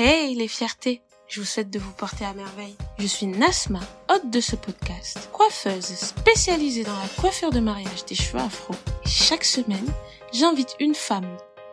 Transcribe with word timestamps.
Hey 0.00 0.36
les 0.36 0.46
fiertés 0.46 1.02
je 1.26 1.40
vous 1.40 1.46
souhaite 1.46 1.70
de 1.70 1.80
vous 1.80 1.90
porter 1.90 2.24
à 2.24 2.32
merveille. 2.32 2.76
Je 2.98 3.06
suis 3.06 3.26
Nasma, 3.26 3.80
hôte 4.08 4.30
de 4.30 4.40
ce 4.40 4.54
podcast, 4.54 5.28
coiffeuse 5.32 5.84
spécialisée 5.84 6.84
dans 6.84 6.96
la 6.96 7.08
coiffure 7.20 7.50
de 7.50 7.58
mariage 7.58 8.04
des 8.06 8.14
cheveux 8.14 8.38
afro. 8.38 8.74
Chaque 9.04 9.44
semaine, 9.44 9.92
j'invite 10.32 10.76
une 10.78 10.94
femme 10.94 11.26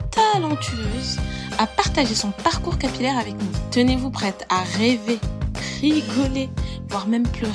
talentueuse 0.09 1.19
à 1.59 1.67
partager 1.67 2.15
son 2.15 2.31
parcours 2.31 2.79
capillaire 2.79 3.19
avec 3.19 3.35
nous. 3.35 3.51
Tenez-vous 3.69 4.09
prête 4.09 4.43
à 4.49 4.63
rêver, 4.63 5.19
rigoler, 5.79 6.49
voire 6.89 7.07
même 7.07 7.27
pleurer. 7.27 7.53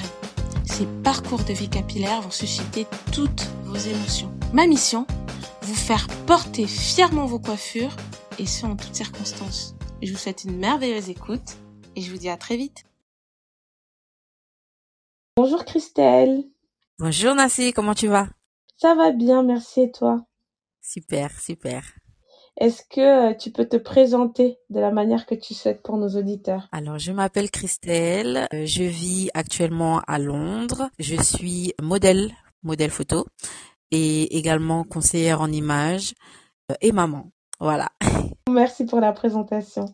Ces 0.64 0.87
parcours 1.02 1.43
de 1.43 1.52
vie 1.52 1.68
capillaire 1.68 2.23
vont 2.23 2.30
susciter 2.30 2.87
toutes 3.11 3.48
vos 3.64 3.77
émotions. 3.77 4.32
Ma 4.52 4.68
mission, 4.68 5.05
vous 5.62 5.75
faire 5.75 6.07
porter 6.27 6.68
fièrement 6.68 7.27
vos 7.27 7.41
coiffures 7.41 7.96
et 8.39 8.46
ce 8.46 8.64
en 8.64 8.77
toutes 8.77 8.95
circonstances. 8.95 9.75
Je 10.03 10.12
vous 10.12 10.19
souhaite 10.19 10.45
une 10.45 10.57
merveilleuse 10.57 11.11
écoute 11.11 11.59
et 11.95 12.00
je 12.00 12.11
vous 12.11 12.17
dis 12.17 12.30
à 12.30 12.39
très 12.39 12.57
vite. 12.57 12.85
Bonjour 15.36 15.64
Christelle. 15.67 16.45
Bonjour 16.99 17.35
Nassi, 17.35 17.75
comment 17.75 17.95
tu 17.95 18.08
vas? 18.08 18.29
Ça 18.79 18.94
va 18.94 19.11
bien, 19.11 19.43
merci 19.43 19.82
et 19.82 19.91
toi? 19.91 20.25
Super, 20.81 21.39
super. 21.39 21.82
Est-ce 22.57 22.82
que 22.89 23.31
euh, 23.31 23.35
tu 23.35 23.50
peux 23.50 23.67
te 23.67 23.77
présenter 23.77 24.58
de 24.71 24.81
la 24.81 24.91
manière 24.91 25.27
que 25.27 25.35
tu 25.35 25.53
souhaites 25.53 25.82
pour 25.82 25.99
nos 25.99 26.08
auditeurs? 26.17 26.69
Alors, 26.72 26.99
je 26.99 27.13
m'appelle 27.13 27.50
Christelle, 27.50 28.49
euh, 28.55 28.64
je 28.64 28.82
vis 28.82 29.30
actuellement 29.35 30.00
à 30.07 30.19
Londres, 30.19 30.89
je 30.99 31.17
suis 31.22 31.75
modèle, 31.80 32.33
modèle 32.62 32.91
photo 32.91 33.27
et 33.91 34.36
également 34.39 34.84
conseillère 34.84 35.42
en 35.42 35.53
images 35.53 36.14
euh, 36.70 36.75
et 36.80 36.92
maman. 36.92 37.30
Voilà. 37.61 37.91
Merci 38.48 38.84
pour 38.86 39.00
la 39.00 39.12
présentation. 39.12 39.86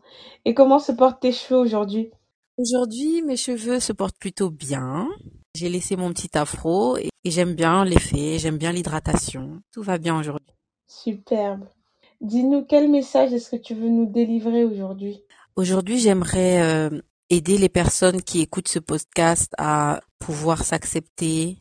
Et 0.44 0.54
comment 0.54 0.78
se 0.78 0.92
portent 0.92 1.20
tes 1.20 1.32
cheveux 1.32 1.60
aujourd'hui? 1.60 2.10
Aujourd'hui, 2.58 3.22
mes 3.22 3.36
cheveux 3.36 3.80
se 3.80 3.92
portent 3.92 4.18
plutôt 4.18 4.50
bien. 4.50 5.08
J'ai 5.54 5.68
laissé 5.68 5.96
mon 5.96 6.10
petit 6.12 6.36
afro 6.36 6.96
et 6.96 7.10
j'aime 7.24 7.54
bien 7.54 7.84
l'effet, 7.84 8.38
j'aime 8.38 8.58
bien 8.58 8.72
l'hydratation. 8.72 9.60
Tout 9.72 9.82
va 9.82 9.98
bien 9.98 10.18
aujourd'hui. 10.18 10.54
Superbe. 10.86 11.66
Dis-nous 12.20 12.64
quel 12.64 12.90
message 12.90 13.32
est-ce 13.32 13.50
que 13.50 13.56
tu 13.56 13.74
veux 13.74 13.88
nous 13.88 14.06
délivrer 14.06 14.64
aujourd'hui? 14.64 15.22
Aujourd'hui, 15.56 15.98
j'aimerais 15.98 16.62
euh, 16.62 17.00
aider 17.30 17.58
les 17.58 17.68
personnes 17.68 18.22
qui 18.22 18.40
écoutent 18.40 18.68
ce 18.68 18.78
podcast 18.78 19.52
à 19.58 20.00
pouvoir 20.18 20.64
s'accepter, 20.64 21.58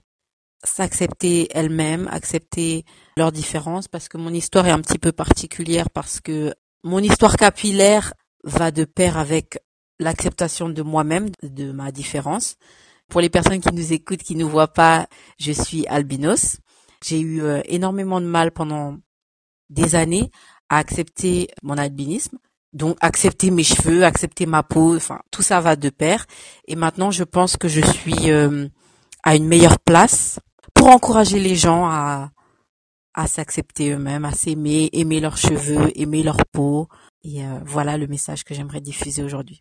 s'accepter 0.64 1.50
elles-mêmes, 1.52 2.08
accepter 2.10 2.86
leurs 3.18 3.32
différences 3.32 3.88
parce 3.88 4.08
que 4.08 4.18
mon 4.18 4.34
histoire 4.34 4.68
est 4.68 4.72
un 4.72 4.82
petit 4.82 5.00
peu 5.00 5.12
particulière 5.12 5.90
parce 5.90 6.22
que 6.22 6.54
mon 6.86 7.00
histoire 7.00 7.36
capillaire 7.36 8.14
va 8.44 8.70
de 8.70 8.86
pair 8.86 9.18
avec 9.18 9.58
l'acceptation 10.00 10.70
de 10.70 10.84
moi-même, 10.84 11.30
de 11.42 11.72
ma 11.72 11.92
différence. 11.92 12.58
Pour 13.10 13.22
les 13.22 13.30
personnes 13.30 13.60
qui 13.60 13.74
nous 13.74 13.92
écoutent, 13.92 14.22
qui 14.22 14.36
ne 14.36 14.46
voient 14.46 14.72
pas, 14.72 15.08
je 15.40 15.52
suis 15.52 15.88
albinos. 15.88 16.58
J'ai 17.04 17.20
eu 17.20 17.42
euh, 17.42 17.62
énormément 17.66 18.22
de 18.22 18.28
mal 18.28 18.52
pendant 18.52 18.98
des 19.72 19.96
années 19.96 20.30
à 20.70 20.78
accepter 20.78 21.48
mon 21.64 21.78
albinisme. 21.80 22.38
Donc 22.72 22.98
accepter 23.02 23.50
mes 23.50 23.64
cheveux, 23.64 24.04
accepter 24.04 24.46
ma 24.46 24.62
peau, 24.62 24.96
enfin 24.96 25.22
tout 25.32 25.42
ça 25.42 25.62
va 25.62 25.76
de 25.76 25.90
pair. 25.90 26.28
Et 26.68 26.76
maintenant, 26.76 27.10
je 27.10 27.24
pense 27.24 27.58
que 27.58 27.68
je 27.68 27.82
suis 27.82 28.30
euh, 28.30 28.68
à 29.24 29.36
une 29.36 29.48
meilleure 29.48 29.80
place 29.80 30.40
pour 30.76 30.90
encourager 30.90 31.40
les 31.40 31.56
gens 31.56 31.88
à 31.88 32.30
à 33.16 33.28
s'accepter 33.28 33.92
eux-mêmes, 33.92 34.26
à 34.26 34.32
s'aimer, 34.32 34.90
aimer 34.94 35.20
leurs 35.20 35.38
cheveux, 35.38 35.90
aimer 35.96 36.22
leur 36.22 36.46
peau. 36.52 36.88
Et 37.24 37.44
euh, 37.44 37.60
voilà 37.66 37.98
le 37.98 38.08
message 38.08 38.44
que 38.44 38.54
j'aimerais 38.54 38.82
diffuser 38.82 39.24
aujourd'hui. 39.24 39.60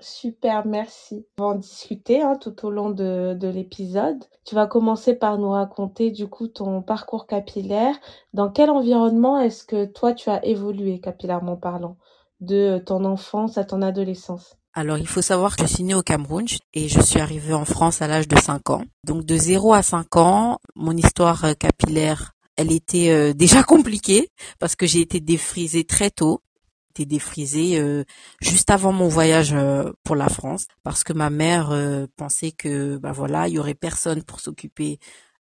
Super, 0.00 0.66
merci. 0.66 1.26
On 1.38 1.42
va 1.42 1.48
en 1.50 1.54
discuter 1.56 2.22
hein, 2.22 2.36
tout 2.40 2.66
au 2.66 2.70
long 2.70 2.90
de, 2.90 3.34
de 3.34 3.48
l'épisode. 3.48 4.22
Tu 4.44 4.54
vas 4.54 4.66
commencer 4.66 5.14
par 5.14 5.38
nous 5.38 5.50
raconter 5.50 6.10
du 6.10 6.28
coup 6.28 6.46
ton 6.46 6.82
parcours 6.82 7.26
capillaire. 7.26 7.96
Dans 8.32 8.50
quel 8.50 8.70
environnement 8.70 9.40
est-ce 9.40 9.64
que 9.64 9.86
toi 9.86 10.12
tu 10.12 10.30
as 10.30 10.44
évolué 10.44 11.00
capillairement 11.00 11.56
parlant 11.56 11.96
de 12.40 12.78
ton 12.78 13.04
enfance 13.04 13.58
à 13.58 13.64
ton 13.64 13.82
adolescence? 13.82 14.56
Alors, 14.76 14.98
il 14.98 15.06
faut 15.06 15.22
savoir 15.22 15.54
que 15.54 15.62
je 15.62 15.72
suis 15.72 15.84
née 15.84 15.94
au 15.94 16.02
Cameroun 16.02 16.46
et 16.74 16.88
je 16.88 17.00
suis 17.00 17.20
arrivée 17.20 17.54
en 17.54 17.64
France 17.64 18.02
à 18.02 18.08
l'âge 18.08 18.26
de 18.26 18.36
5 18.36 18.70
ans. 18.70 18.82
Donc, 19.04 19.24
de 19.24 19.36
0 19.36 19.72
à 19.72 19.82
5 19.82 20.16
ans, 20.16 20.58
mon 20.74 20.96
histoire 20.96 21.44
euh, 21.44 21.54
capillaire, 21.54 22.33
elle 22.56 22.72
était 22.72 23.10
euh, 23.10 23.32
déjà 23.34 23.62
compliquée 23.62 24.28
parce 24.58 24.76
que 24.76 24.86
j'ai 24.86 25.00
été 25.00 25.20
défrisée 25.20 25.84
très 25.84 26.10
tôt. 26.10 26.42
Été 26.90 27.06
défrisée 27.06 27.80
euh, 27.80 28.04
juste 28.40 28.70
avant 28.70 28.92
mon 28.92 29.08
voyage 29.08 29.52
euh, 29.52 29.90
pour 30.04 30.14
la 30.14 30.28
France 30.28 30.66
parce 30.84 31.02
que 31.02 31.12
ma 31.12 31.28
mère 31.28 31.72
euh, 31.72 32.06
pensait 32.16 32.52
que 32.52 32.98
bah 32.98 33.10
voilà 33.10 33.48
il 33.48 33.54
y 33.54 33.58
aurait 33.58 33.74
personne 33.74 34.22
pour 34.22 34.38
s'occuper 34.38 35.00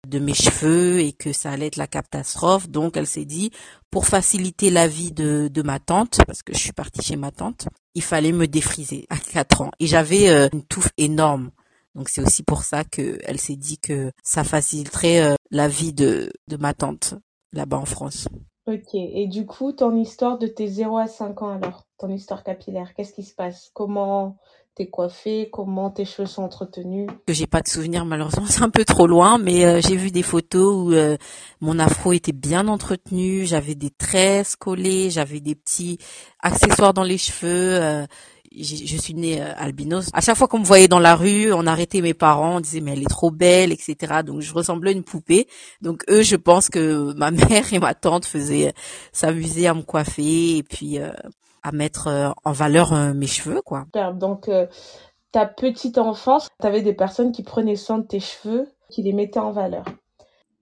de 0.08 0.20
mes 0.20 0.34
cheveux 0.34 1.02
et 1.02 1.12
que 1.12 1.34
ça 1.34 1.52
allait 1.52 1.68
être 1.68 1.76
la 1.76 1.88
catastrophe. 1.88 2.70
Donc 2.70 2.96
elle 2.96 3.06
s'est 3.06 3.26
dit 3.26 3.52
pour 3.90 4.08
faciliter 4.08 4.70
la 4.70 4.88
vie 4.88 5.12
de, 5.12 5.50
de 5.50 5.62
ma 5.62 5.80
tante 5.80 6.22
parce 6.26 6.42
que 6.42 6.54
je 6.54 6.60
suis 6.60 6.72
partie 6.72 7.02
chez 7.02 7.18
ma 7.18 7.32
tante 7.32 7.68
il 7.96 8.02
fallait 8.02 8.32
me 8.32 8.48
défriser 8.48 9.06
à 9.10 9.18
4 9.18 9.62
ans. 9.62 9.72
Et 9.82 9.88
j'avais 9.88 10.30
une 10.54 10.64
touffe 10.64 10.92
énorme 10.98 11.52
donc 11.96 12.10
c'est 12.10 12.22
aussi 12.22 12.44
pour 12.44 12.64
ça 12.64 12.84
que 12.84 13.20
elle 13.24 13.40
s'est 13.40 13.56
dit 13.56 13.78
que 13.78 14.12
ça 14.24 14.44
faciliterait 14.44 15.36
la 15.50 15.68
vie 15.68 15.94
de, 15.94 16.32
de 16.48 16.58
ma 16.58 16.74
tante 16.74 17.16
là-bas 17.54 17.78
en 17.78 17.86
France. 17.86 18.28
Ok, 18.68 18.94
et 18.94 19.28
du 19.28 19.48
coup, 19.48 19.72
ton 19.72 19.96
histoire 19.98 20.38
de 20.38 20.46
tes 20.46 20.68
0 20.68 20.98
à 20.98 21.08
5 21.08 21.42
ans 21.42 21.50
alors, 21.50 21.88
ton 21.98 22.10
histoire 22.10 22.44
capillaire, 22.44 22.94
qu'est-ce 22.94 23.14
qui 23.14 23.24
se 23.24 23.34
passe? 23.34 23.72
Comment 23.74 24.38
t'es 24.76 24.88
coiffée? 24.88 25.50
Comment 25.52 25.90
tes 25.90 26.06
cheveux 26.06 26.28
sont 26.28 26.44
entretenus? 26.44 27.10
Que 27.26 27.34
j'ai 27.34 27.48
pas 27.48 27.62
de 27.62 27.68
souvenirs 27.68 28.06
malheureusement, 28.06 28.46
c'est 28.48 28.62
un 28.62 28.70
peu 28.70 28.86
trop 28.86 29.08
loin, 29.08 29.40
mais 29.40 29.66
euh, 29.66 29.82
j'ai 29.82 29.96
vu 29.96 30.12
des 30.12 30.22
photos 30.22 30.76
où 30.76 30.94
euh, 30.94 31.18
mon 31.60 31.80
afro 31.80 32.14
était 32.14 32.32
bien 32.34 32.68
entretenu, 32.68 33.46
j'avais 33.48 33.74
des 33.74 33.90
tresses 33.90 34.56
collées, 34.56 35.10
j'avais 35.10 35.40
des 35.40 35.56
petits 35.56 35.98
accessoires 36.40 36.94
dans 36.94 37.04
les 37.04 37.18
cheveux. 37.18 37.82
Euh, 37.82 38.06
je 38.56 38.98
suis 38.98 39.14
née 39.14 39.42
euh, 39.42 39.54
albinos. 39.56 40.10
À 40.14 40.22
chaque 40.22 40.36
fois 40.36 40.48
qu'on 40.48 40.60
me 40.60 40.66
voyait 40.66 40.88
dans 40.88 41.00
la 41.00 41.16
rue, 41.16 41.54
on 41.54 41.66
arrêtait 41.66 42.02
mes 42.02 42.14
parents, 42.14 42.58
on 42.58 42.60
disait 42.60 42.82
mais 42.82 42.92
elle 42.92 43.02
est 43.02 43.10
trop 43.10 43.32
belle, 43.32 43.72
etc. 43.72 44.22
Donc 44.26 44.42
je 44.42 44.54
ressemblais 44.54 44.92
à 44.92 44.94
une 44.94 45.04
poupée. 45.04 45.48
Donc 45.82 46.04
eux, 46.10 46.22
je 46.22 46.36
pense 46.36 46.70
que 46.70 47.14
ma 47.18 47.32
mère 47.32 47.74
et 47.74 47.80
ma 47.80 47.94
tante 47.94 48.26
faisaient 48.26 48.70
euh, 48.70 48.72
s'amuser 49.14 49.68
à 49.68 49.74
me 49.74 49.82
coiffer 49.82 50.58
et 50.58 50.64
puis 50.64 51.00
euh, 51.00 51.12
à 51.64 51.72
mettre 51.72 52.34
en 52.44 52.52
valeur 52.52 53.14
mes 53.14 53.28
cheveux, 53.28 53.62
quoi. 53.62 53.86
Donc 54.16 54.50
ta 55.32 55.46
petite 55.46 56.00
enfance, 56.00 56.50
tu 56.60 56.66
avais 56.66 56.82
des 56.82 56.94
personnes 56.94 57.32
qui 57.32 57.44
prenaient 57.44 57.76
soin 57.76 58.00
de 58.00 58.08
tes 58.08 58.20
cheveux, 58.20 58.68
qui 58.90 59.04
les 59.04 59.14
mettaient 59.14 59.40
en 59.40 59.52
valeur. 59.52 59.86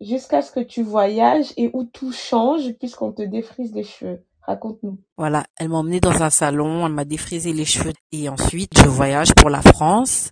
Jusqu'à 0.01 0.41
ce 0.41 0.51
que 0.51 0.59
tu 0.59 0.83
voyages 0.83 1.53
et 1.55 1.69
où 1.71 1.85
tout 1.85 2.11
change 2.11 2.73
puisqu'on 2.73 3.13
te 3.13 3.21
défrise 3.21 3.73
les 3.73 3.83
cheveux. 3.83 4.21
Raconte-nous. 4.49 4.97
Voilà, 5.15 5.45
elle 5.57 5.69
m'a 5.69 5.75
emmené 5.75 5.99
dans 5.99 6.23
un 6.23 6.31
salon, 6.31 6.87
elle 6.87 6.93
m'a 6.93 7.05
défrisé 7.05 7.53
les 7.53 7.65
cheveux 7.65 7.93
et 8.11 8.29
ensuite 8.29 8.79
je 8.79 8.87
voyage 8.87 9.35
pour 9.35 9.51
la 9.51 9.61
France 9.61 10.31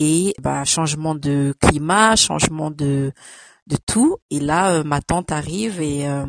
et 0.00 0.34
bah 0.42 0.64
changement 0.64 1.14
de 1.14 1.54
climat, 1.60 2.16
changement 2.16 2.72
de 2.72 3.12
de 3.68 3.76
tout 3.86 4.16
et 4.30 4.40
là 4.40 4.72
euh, 4.72 4.82
ma 4.82 5.00
tante 5.00 5.30
arrive 5.30 5.80
et 5.80 6.08
euh, 6.08 6.26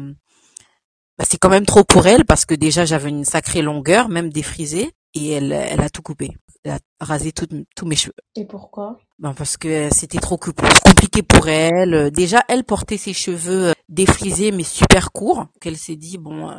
bah, 1.18 1.26
c'est 1.28 1.40
quand 1.40 1.50
même 1.50 1.66
trop 1.66 1.84
pour 1.84 2.06
elle 2.06 2.24
parce 2.24 2.46
que 2.46 2.54
déjà 2.54 2.86
j'avais 2.86 3.10
une 3.10 3.26
sacrée 3.26 3.64
longueur, 3.64 4.10
même 4.10 4.30
défrisée 4.30 4.92
et 5.16 5.32
elle 5.32 5.54
elle 5.54 5.82
a 5.82 5.90
tout 5.90 6.04
coupé. 6.04 6.38
Elle 6.64 6.74
a 6.74 6.80
rasé 7.02 7.32
tous 7.32 7.86
mes 7.88 7.96
cheveux. 7.96 8.14
Et 8.36 8.46
pourquoi? 8.46 9.00
Ben 9.18 9.34
parce 9.34 9.58
que 9.58 9.90
c'était 9.92 10.20
trop 10.20 10.38
compliqué 10.38 11.24
pour 11.24 11.50
elle. 11.50 12.10
Déjà, 12.12 12.42
elle 12.48 12.64
portait 12.64 12.98
ses 12.98 13.12
cheveux 13.12 13.70
euh, 13.70 13.74
défrisés 13.90 14.52
mais 14.52 14.64
super 14.64 15.12
courts. 15.12 15.48
Qu'elle 15.60 15.78
s'est 15.78 15.98
dit 15.98 16.20
bon, 16.20 16.52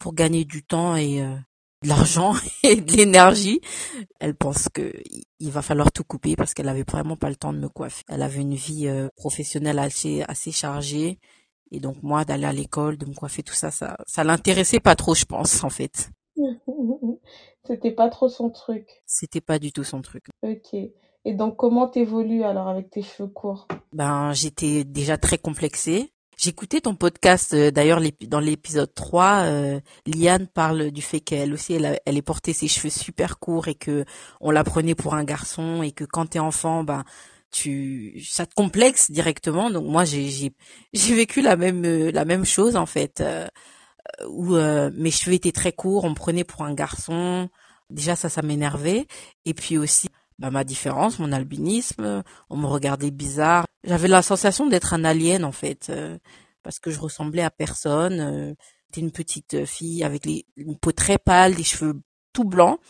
pour 0.00 0.14
gagner 0.14 0.44
du 0.44 0.64
temps 0.64 0.96
et 0.96 1.22
euh, 1.22 1.36
de 1.82 1.88
l'argent 1.88 2.32
et 2.64 2.76
de 2.76 2.92
l'énergie. 2.92 3.60
Elle 4.18 4.34
pense 4.34 4.68
que 4.68 4.92
il 5.38 5.50
va 5.50 5.62
falloir 5.62 5.92
tout 5.92 6.02
couper 6.02 6.34
parce 6.34 6.54
qu'elle 6.54 6.68
avait 6.68 6.84
vraiment 6.88 7.16
pas 7.16 7.28
le 7.28 7.36
temps 7.36 7.52
de 7.52 7.58
me 7.58 7.68
coiffer. 7.68 8.02
Elle 8.08 8.22
avait 8.22 8.40
une 8.40 8.54
vie 8.54 8.88
euh, 8.88 9.08
professionnelle 9.16 9.78
assez 9.78 10.22
assez 10.26 10.50
chargée 10.50 11.18
et 11.70 11.78
donc 11.78 12.02
moi 12.02 12.24
d'aller 12.24 12.46
à 12.46 12.52
l'école, 12.52 12.96
de 12.96 13.06
me 13.06 13.14
coiffer 13.14 13.42
tout 13.44 13.54
ça 13.54 13.70
ça 13.70 13.96
ça 14.06 14.24
l'intéressait 14.24 14.80
pas 14.80 14.96
trop 14.96 15.14
je 15.14 15.24
pense 15.24 15.62
en 15.62 15.70
fait. 15.70 16.10
C'était 17.64 17.92
pas 17.92 18.08
trop 18.08 18.28
son 18.28 18.50
truc. 18.50 18.88
C'était 19.06 19.42
pas 19.42 19.58
du 19.58 19.70
tout 19.70 19.84
son 19.84 20.00
truc. 20.00 20.24
OK. 20.42 20.74
Et 21.26 21.34
donc 21.34 21.56
comment 21.56 21.86
t'évolues 21.86 22.42
alors 22.42 22.68
avec 22.68 22.90
tes 22.90 23.02
cheveux 23.02 23.28
courts? 23.28 23.68
Ben 23.92 24.32
j'étais 24.32 24.84
déjà 24.84 25.18
très 25.18 25.36
complexée. 25.36 26.12
J'écoutais 26.42 26.80
ton 26.80 26.94
podcast 26.94 27.52
euh, 27.52 27.70
d'ailleurs 27.70 28.00
dans 28.22 28.40
l'épisode 28.40 28.94
3, 28.94 29.42
euh, 29.42 29.80
Liane 30.06 30.46
parle 30.46 30.90
du 30.90 31.02
fait 31.02 31.20
qu'elle 31.20 31.52
aussi 31.52 31.74
elle, 31.74 32.00
elle 32.06 32.16
est 32.16 32.22
portée 32.22 32.54
ses 32.54 32.66
cheveux 32.66 32.88
super 32.88 33.38
courts 33.38 33.68
et 33.68 33.74
que 33.74 34.06
on 34.40 34.50
la 34.50 34.64
prenait 34.64 34.94
pour 34.94 35.14
un 35.14 35.24
garçon 35.24 35.82
et 35.82 35.92
que 35.92 36.04
quand 36.04 36.24
t'es 36.24 36.38
enfant 36.38 36.82
ben 36.82 37.04
tu 37.50 38.22
ça 38.24 38.46
te 38.46 38.54
complexe 38.54 39.10
directement 39.10 39.70
donc 39.70 39.84
moi 39.84 40.06
j'ai 40.06 40.30
j'ai 40.30 40.54
j'ai 40.94 41.14
vécu 41.14 41.42
la 41.42 41.56
même 41.56 41.84
euh, 41.84 42.10
la 42.10 42.24
même 42.24 42.46
chose 42.46 42.74
en 42.74 42.86
fait 42.86 43.20
euh, 43.20 43.46
où 44.26 44.54
mes 44.54 45.10
cheveux 45.10 45.34
étaient 45.34 45.52
très 45.52 45.72
courts, 45.72 46.04
on 46.04 46.10
me 46.10 46.14
prenait 46.14 46.44
pour 46.44 46.62
un 46.62 46.72
garçon, 46.74 47.50
Déjà 47.90 48.14
ça, 48.16 48.28
ça 48.28 48.42
m'énervait. 48.42 49.06
Et 49.44 49.54
puis 49.54 49.76
aussi, 49.76 50.08
bah, 50.40 50.50
ma 50.50 50.64
différence, 50.64 51.18
mon 51.18 51.32
albinisme, 51.32 52.24
on 52.48 52.56
me 52.56 52.66
regardait 52.66 53.10
bizarre. 53.10 53.66
J'avais 53.84 54.08
la 54.08 54.22
sensation 54.22 54.66
d'être 54.66 54.94
un 54.94 55.04
alien 55.04 55.44
en 55.44 55.52
fait, 55.52 55.88
euh, 55.90 56.18
parce 56.62 56.78
que 56.78 56.90
je 56.90 56.98
ressemblais 56.98 57.42
à 57.42 57.50
personne. 57.50 58.20
Euh, 58.20 58.54
J'étais 58.88 59.02
une 59.02 59.12
petite 59.12 59.66
fille 59.66 60.02
avec 60.02 60.26
les, 60.26 60.46
une 60.56 60.76
peau 60.76 60.90
très 60.90 61.18
pâle, 61.18 61.54
des 61.54 61.62
cheveux 61.62 62.00
tout 62.32 62.42
blancs 62.44 62.80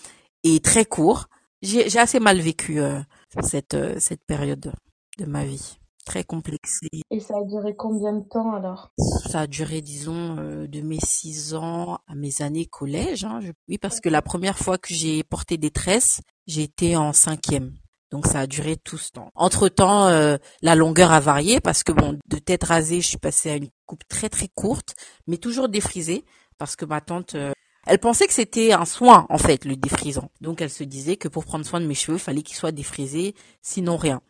et 0.44 0.61
très 0.61 0.87
courts. 0.87 1.26
J'ai 1.61 1.99
assez 1.99 2.20
mal 2.20 2.41
vécu 2.41 2.81
euh, 2.81 3.00
cette 3.43 3.76
cette 3.99 4.25
période 4.25 4.73
de 5.19 5.25
ma 5.26 5.44
vie 5.44 5.80
très 6.05 6.25
complexée. 6.25 6.88
Et 7.11 7.20
ça 7.20 7.35
a 7.38 7.44
duré 7.44 7.75
combien 7.76 8.12
de 8.12 8.25
temps 8.29 8.55
alors? 8.55 8.93
Ça 9.29 9.41
a 9.41 9.47
duré, 9.47 9.81
disons, 9.81 10.37
euh, 10.38 10.67
de 10.67 10.81
mes 10.81 10.99
six 11.00 11.55
ans 11.55 11.99
à 12.06 12.14
mes 12.14 12.43
années 12.43 12.67
collège. 12.67 13.25
Hein. 13.25 13.41
Oui, 13.69 13.79
parce 13.79 14.00
que 14.00 14.08
la 14.08 14.23
première 14.23 14.58
fois 14.58 14.79
que 14.79 14.93
j'ai 14.94 15.23
porté 15.23 15.56
des 15.56 15.70
tresses, 15.70 16.20
j'ai 16.47 16.62
été 16.62 16.97
en 16.97 17.12
cinquième. 17.12 17.75
Donc 18.11 18.26
ça 18.26 18.41
a 18.41 18.47
duré 18.47 18.76
tout 18.76 18.99
ce 18.99 19.12
temps. 19.12 19.31
Entre 19.35 19.69
temps, 19.69 20.08
euh, 20.08 20.37
la 20.62 20.75
longueur 20.75 21.12
a 21.12 21.20
varié 21.20 21.61
parce 21.61 21.85
que 21.85 21.93
bon, 21.93 22.19
de 22.26 22.38
tête 22.38 22.64
rasée, 22.64 23.00
je 23.00 23.06
suis 23.06 23.19
passée 23.19 23.50
à 23.50 23.56
une 23.56 23.69
coupe 23.87 24.03
très 24.08 24.29
très 24.29 24.49
courte, 24.49 24.94
mais 25.29 25.37
toujours 25.37 25.69
défrisée 25.69 26.25
parce 26.58 26.75
que 26.75 26.85
ma 26.85 27.00
tante, 27.00 27.37
euh, 27.37 27.53
elle 27.87 27.99
pensait 27.99 28.26
que 28.26 28.32
c'était 28.32 28.73
un 28.73 28.85
soin 28.85 29.26
en 29.31 29.38
fait 29.38 29.64
le 29.64 29.76
défrisant. 29.76 30.31
Donc 30.41 30.61
elle 30.61 30.70
se 30.70 30.82
disait 30.82 31.17
que 31.17 31.29
pour 31.29 31.44
prendre 31.44 31.64
soin 31.64 31.81
de 31.81 31.87
mes 31.87 31.94
cheveux, 31.94 32.19
il 32.19 32.20
fallait 32.20 32.43
qu'ils 32.43 32.56
soient 32.56 32.73
défrisés, 32.73 33.35
sinon 33.62 33.96
rien. 33.96 34.20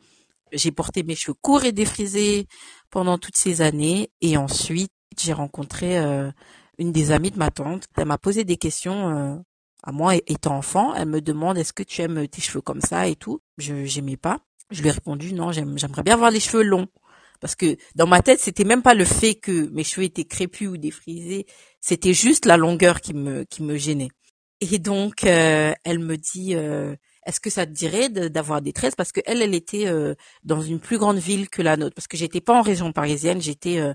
J'ai 0.53 0.73
porté 0.73 1.03
mes 1.03 1.15
cheveux 1.15 1.35
courts 1.41 1.65
et 1.65 1.73
défrisés 1.73 2.47
pendant 2.91 3.19
toutes 3.19 3.37
ces 3.37 3.63
années 3.63 4.11
et 4.21 4.37
ensuite 4.37 4.93
j'ai 5.19 5.33
rencontré 5.33 5.99
euh, 5.99 6.31
une 6.79 6.93
des 6.93 7.13
amies 7.13 7.31
de 7.31 7.39
ma 7.39 7.51
tante. 7.51 7.85
Elle 7.97 8.07
m'a 8.07 8.19
posé 8.19 8.45
des 8.45 8.57
questions 8.57 9.09
euh, 9.11 9.37
à 9.83 9.93
moi 9.93 10.15
étant 10.27 10.57
enfant. 10.57 10.95
Elle 10.95 11.09
me 11.09 11.21
demande 11.21 11.59
est-ce 11.59 11.73
que 11.73 11.83
tu 11.83 12.03
aimes 12.03 12.27
tes 12.29 12.41
cheveux 12.41 12.61
comme 12.61 12.81
ça 12.81 13.07
et 13.09 13.17
tout? 13.17 13.41
Je 13.59 13.85
j'aimais 13.85 14.17
pas. 14.17 14.41
Je 14.71 14.83
lui 14.83 14.89
ai 14.89 14.93
répondu 14.93 15.33
non, 15.33 15.51
j'aimerais 15.53 16.03
bien 16.03 16.15
avoir 16.15 16.31
les 16.31 16.41
cheveux 16.41 16.63
longs 16.63 16.89
parce 17.41 17.55
que 17.57 17.77
dans 17.95 18.07
ma 18.07 18.23
tête 18.23 18.39
c'était 18.41 18.65
même 18.65 18.83
pas 18.83 18.95
le 18.95 19.05
fait 19.05 19.35
que 19.35 19.69
mes 19.71 19.83
cheveux 19.83 20.05
étaient 20.05 20.25
crépus 20.25 20.69
ou 20.69 20.77
défrisés, 20.77 21.47
c'était 21.81 22.13
juste 22.15 22.45
la 22.45 22.57
longueur 22.57 23.01
qui 23.01 23.15
me 23.15 23.45
qui 23.45 23.63
me 23.63 23.77
gênait. 23.77 24.11
Et 24.61 24.79
donc 24.79 25.25
euh, 25.25 25.73
elle 25.85 25.99
me 25.99 26.17
dit 26.17 26.55
est-ce 27.27 27.41
que 27.41 27.51
ça 27.51 27.67
te 27.67 27.73
dirait 27.73 28.09
d'avoir 28.09 28.63
des 28.63 28.73
tresses? 28.73 28.95
Parce 28.95 29.13
que 29.13 29.21
elle, 29.27 29.43
elle 29.43 29.55
était 29.55 29.87
euh, 29.87 30.15
dans 30.43 30.63
une 30.63 30.81
plus 30.81 30.99
grande 30.99 31.19
ville 31.19 31.49
que 31.49 31.63
la 31.63 31.77
nôtre. 31.77 31.95
Parce 31.95 32.09
que 32.09 32.17
j'étais 32.17 32.41
pas 32.41 32.59
en 32.59 32.63
région 32.63 32.93
parisienne, 32.93 33.41
j'étais 33.41 33.79
euh, 33.79 33.95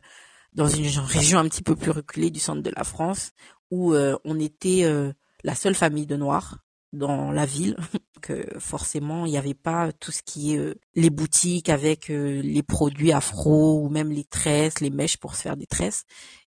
dans 0.54 0.68
une 0.68 0.86
région 0.86 1.39
un 1.39 1.48
petit 1.50 1.63
peu 1.63 1.75
plus 1.75 1.92
reculée 1.92 2.30
du 2.30 2.39
centre 2.39 2.62
de 2.62 2.72
la 2.75 2.83
France 2.83 3.31
où 3.72 3.94
euh, 3.94 4.16
on 4.25 4.39
était 4.39 4.86
la 5.44 5.56
seule 5.56 5.75
famille 5.75 6.06
de 6.06 6.16
noirs 6.16 6.60
dans 6.94 7.31
la 7.31 7.45
ville. 7.45 7.77
Que 8.22 8.48
forcément 8.57 9.28
il 9.28 9.31
n'y 9.33 9.38
avait 9.38 9.54
pas 9.54 9.92
tout 9.92 10.12
ce 10.12 10.24
qui 10.24 10.56
est 10.56 10.75
les 10.95 11.12
boutiques 11.12 11.69
avec 11.69 12.07
les 12.07 12.63
produits 12.63 13.12
afro 13.12 13.80
ou 13.81 13.89
même 13.89 14.12
les 14.12 14.24
tresses, 14.24 14.80
les 14.80 14.89
mèches 14.89 15.18
pour 15.18 15.36
se 15.36 15.44
faire 15.44 15.57
des 15.57 15.68
tresses. 15.68 16.06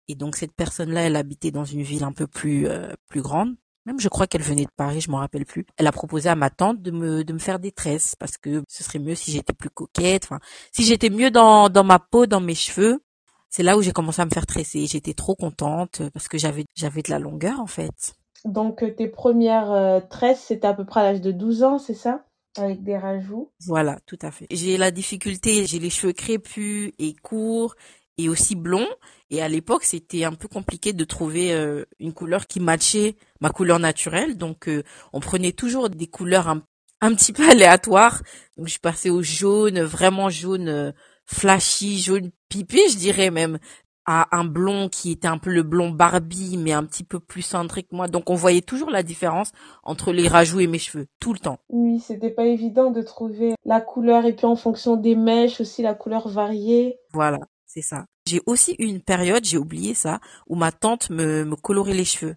Et 0.08 0.16
donc 0.16 0.34
cette 0.34 0.54
personne 0.54 0.90
là 0.90 1.02
elle 1.02 1.14
habitait 1.14 1.52
dans 1.52 1.66
une 1.66 1.82
ville 1.82 2.02
un 2.02 2.10
peu 2.10 2.26
plus 2.26 2.66
plus 3.06 3.22
grande 3.22 3.54
même 3.88 3.99
je 4.00 4.08
crois 4.08 4.26
qu'elle 4.26 4.43
venait 4.43 4.64
de 4.64 4.70
Paris, 4.76 5.00
je 5.00 5.11
m'en 5.11 5.19
rappelle 5.19 5.46
plus. 5.46 5.64
Elle 5.79 5.87
a 5.87 5.93
proposé 5.93 6.29
à 6.29 6.35
ma 6.35 6.50
tante 6.50 6.82
de 6.82 6.90
me 6.90 7.25
de 7.25 7.32
me 7.32 7.38
faire 7.38 7.58
des 7.58 7.73
tresses 7.73 8.14
parce 8.17 8.37
que 8.37 8.62
ce 8.69 8.85
serait 8.85 8.99
mieux 8.99 9.14
si 9.14 9.32
j'étais 9.32 9.55
plus 9.55 9.70
coquette, 9.70 10.25
enfin 10.25 10.40
si 10.73 10.85
j'étais 10.85 11.08
mieux 11.08 11.31
dans 11.31 11.70
dans 11.70 11.85
ma 11.85 11.99
peau, 11.99 12.26
dans 12.26 12.40
mes 12.40 12.55
cheveux. 12.55 13.00
C'est 13.49 13.62
là 13.62 13.79
où 13.79 13.82
j'ai 13.82 13.93
commencé 13.93 14.20
à 14.20 14.26
me 14.26 14.31
faire 14.31 14.46
tresser. 14.46 14.85
J'étais 14.85 15.14
trop 15.14 15.35
contente 15.35 16.02
parce 16.12 16.29
que 16.29 16.37
j'avais 16.37 16.67
j'avais 16.76 17.00
de 17.00 17.11
la 17.11 17.19
longueur 17.19 17.61
en 17.61 17.67
fait. 17.67 18.14
Donc 18.44 18.82
euh, 18.82 18.90
tes 18.94 19.08
premières 19.08 19.73
euh, 19.73 20.00
tresses, 20.00 20.44
c'était 20.49 20.67
à 20.67 20.75
peu 20.75 20.84
près 20.84 21.00
à 21.00 21.05
l'âge 21.05 21.23
de 21.23 21.32
12 21.32 21.62
ans, 21.62 21.79
c'est 21.79 21.94
ça? 21.94 22.25
Avec 22.58 22.82
des 22.82 22.99
rajouts. 22.99 23.50
Voilà, 23.67 23.99
tout 24.05 24.19
à 24.20 24.31
fait. 24.31 24.46
J'ai 24.50 24.76
la 24.76 24.91
difficulté, 24.91 25.64
j'ai 25.64 25.79
les 25.79 25.91
cheveux 25.91 26.12
crépus 26.12 26.93
et 26.99 27.14
courts 27.14 27.75
et 28.19 28.29
aussi 28.29 28.56
blond. 28.56 28.87
Et 29.31 29.41
à 29.41 29.49
l'époque, 29.49 29.85
c'était 29.85 30.25
un 30.25 30.32
peu 30.32 30.49
compliqué 30.49 30.93
de 30.93 31.05
trouver 31.05 31.53
euh, 31.53 31.85
une 32.00 32.12
couleur 32.12 32.47
qui 32.47 32.61
matchait 32.61 33.17
ma 33.41 33.50
couleur 33.50 33.79
naturelle. 33.79 34.37
Donc, 34.37 34.69
euh, 34.69 34.82
on 35.12 35.20
prenait 35.20 35.53
toujours 35.53 35.88
des 35.88 36.06
couleurs 36.06 36.49
un, 36.49 36.62
un, 37.00 37.15
petit 37.15 37.32
peu 37.32 37.49
aléatoires. 37.50 38.23
Donc, 38.56 38.69
je 38.69 38.79
passée 38.79 39.11
au 39.11 39.23
jaune, 39.23 39.81
vraiment 39.81 40.29
jaune, 40.29 40.69
euh, 40.69 40.93
flashy, 41.25 41.99
jaune 41.99 42.31
pipé, 42.49 42.81
je 42.91 42.97
dirais 42.97 43.31
même, 43.31 43.59
à 44.06 44.35
un 44.35 44.47
blond 44.47 44.88
qui 44.88 45.12
était 45.12 45.29
un 45.29 45.37
peu 45.37 45.50
le 45.50 45.62
blond 45.62 45.91
Barbie, 45.91 46.56
mais 46.56 46.73
un 46.73 46.85
petit 46.85 47.05
peu 47.05 47.20
plus 47.20 47.43
cendré 47.43 47.82
que 47.82 47.94
moi. 47.94 48.09
Donc, 48.09 48.31
on 48.31 48.35
voyait 48.35 48.62
toujours 48.62 48.88
la 48.88 49.03
différence 49.03 49.53
entre 49.85 50.12
les 50.12 50.26
rajouts 50.26 50.61
et 50.61 50.67
mes 50.67 50.79
cheveux, 50.79 51.06
tout 51.20 51.35
le 51.35 51.38
temps. 51.38 51.59
Oui, 51.69 52.00
c'était 52.00 52.31
pas 52.31 52.47
évident 52.47 52.91
de 52.91 53.03
trouver 53.03 53.53
la 53.67 53.82
couleur 53.82 54.25
et 54.25 54.32
puis 54.32 54.47
en 54.47 54.56
fonction 54.56 54.97
des 54.97 55.15
mèches 55.15 55.61
aussi, 55.61 55.82
la 55.82 55.93
couleur 55.93 56.29
variée. 56.29 56.97
Voilà 57.12 57.41
ça. 57.82 58.06
J'ai 58.26 58.40
aussi 58.46 58.75
eu 58.78 58.84
une 58.84 59.02
période, 59.02 59.44
j'ai 59.44 59.58
oublié 59.58 59.94
ça, 59.94 60.20
où 60.46 60.56
ma 60.56 60.72
tante 60.72 61.10
me, 61.10 61.44
colorait 61.56 61.94
les 61.94 62.04
cheveux. 62.04 62.36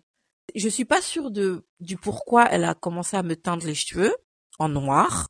Je 0.56 0.70
suis 0.70 0.86
pas 0.86 1.02
sûre 1.02 1.32
du 1.32 1.98
pourquoi 1.98 2.48
elle 2.50 2.66
a 2.66 2.74
commencé 2.74 3.16
à 3.18 3.24
me 3.24 3.36
teindre 3.36 3.66
les 3.66 3.76
cheveux 3.76 4.14
en 4.60 4.70
noir. 4.70 5.30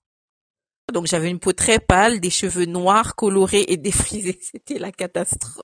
Donc 0.91 1.07
j'avais 1.07 1.29
une 1.29 1.39
peau 1.39 1.53
très 1.53 1.79
pâle, 1.79 2.19
des 2.19 2.29
cheveux 2.29 2.65
noirs 2.65 3.15
colorés 3.15 3.65
et 3.67 3.77
défrisés. 3.77 4.39
C'était 4.41 4.79
la 4.79 4.91
catastrophe. 4.91 5.61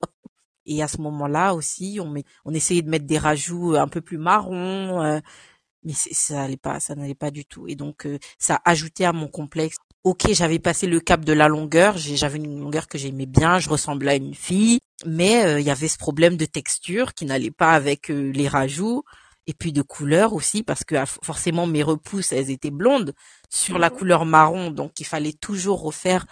Et 0.66 0.82
à 0.82 0.88
ce 0.88 1.00
moment-là 1.00 1.54
aussi, 1.54 1.98
on, 2.44 2.52
essayait 2.52 2.82
de 2.82 2.90
mettre 2.90 3.06
des 3.06 3.16
rajouts 3.18 3.74
un 3.76 3.88
peu 3.88 4.02
plus 4.02 4.18
marrons, 4.18 5.02
euh, 5.02 5.18
mais 5.82 5.94
ça 5.94 6.34
n'allait 6.34 6.58
pas, 6.58 6.78
ça 6.78 6.94
n'allait 6.94 7.14
pas 7.14 7.30
du 7.30 7.46
tout. 7.46 7.66
Et 7.68 7.74
donc 7.74 8.06
euh, 8.06 8.18
ça 8.38 8.60
ajoutait 8.64 9.06
à 9.06 9.14
mon 9.14 9.28
complexe 9.28 9.76
ok, 10.08 10.32
j'avais 10.32 10.58
passé 10.58 10.86
le 10.86 11.00
cap 11.00 11.22
de 11.22 11.34
la 11.34 11.48
longueur, 11.48 11.98
j'avais 11.98 12.38
une 12.38 12.60
longueur 12.60 12.88
que 12.88 12.96
j'aimais 12.96 13.26
bien, 13.26 13.58
je 13.58 13.68
ressemblais 13.68 14.12
à 14.12 14.14
une 14.14 14.34
fille, 14.34 14.80
mais 15.04 15.44
euh, 15.44 15.60
il 15.60 15.66
y 15.66 15.70
avait 15.70 15.86
ce 15.86 15.98
problème 15.98 16.38
de 16.38 16.46
texture 16.46 17.12
qui 17.12 17.26
n'allait 17.26 17.50
pas 17.50 17.72
avec 17.72 18.10
euh, 18.10 18.32
les 18.32 18.48
rajouts 18.48 19.02
et 19.46 19.52
puis 19.52 19.70
de 19.70 19.82
couleur 19.82 20.32
aussi 20.32 20.62
parce 20.62 20.82
que 20.82 20.94
ah, 20.94 21.04
forcément 21.04 21.66
mes 21.66 21.82
repousses 21.82 22.32
elles 22.32 22.50
étaient 22.50 22.70
blondes 22.70 23.12
sur 23.50 23.78
la 23.78 23.90
mhm. 23.90 23.96
couleur 23.96 24.24
marron, 24.24 24.70
donc 24.70 24.98
il 24.98 25.04
fallait 25.04 25.34
toujours 25.34 25.82
refaire 25.82 26.26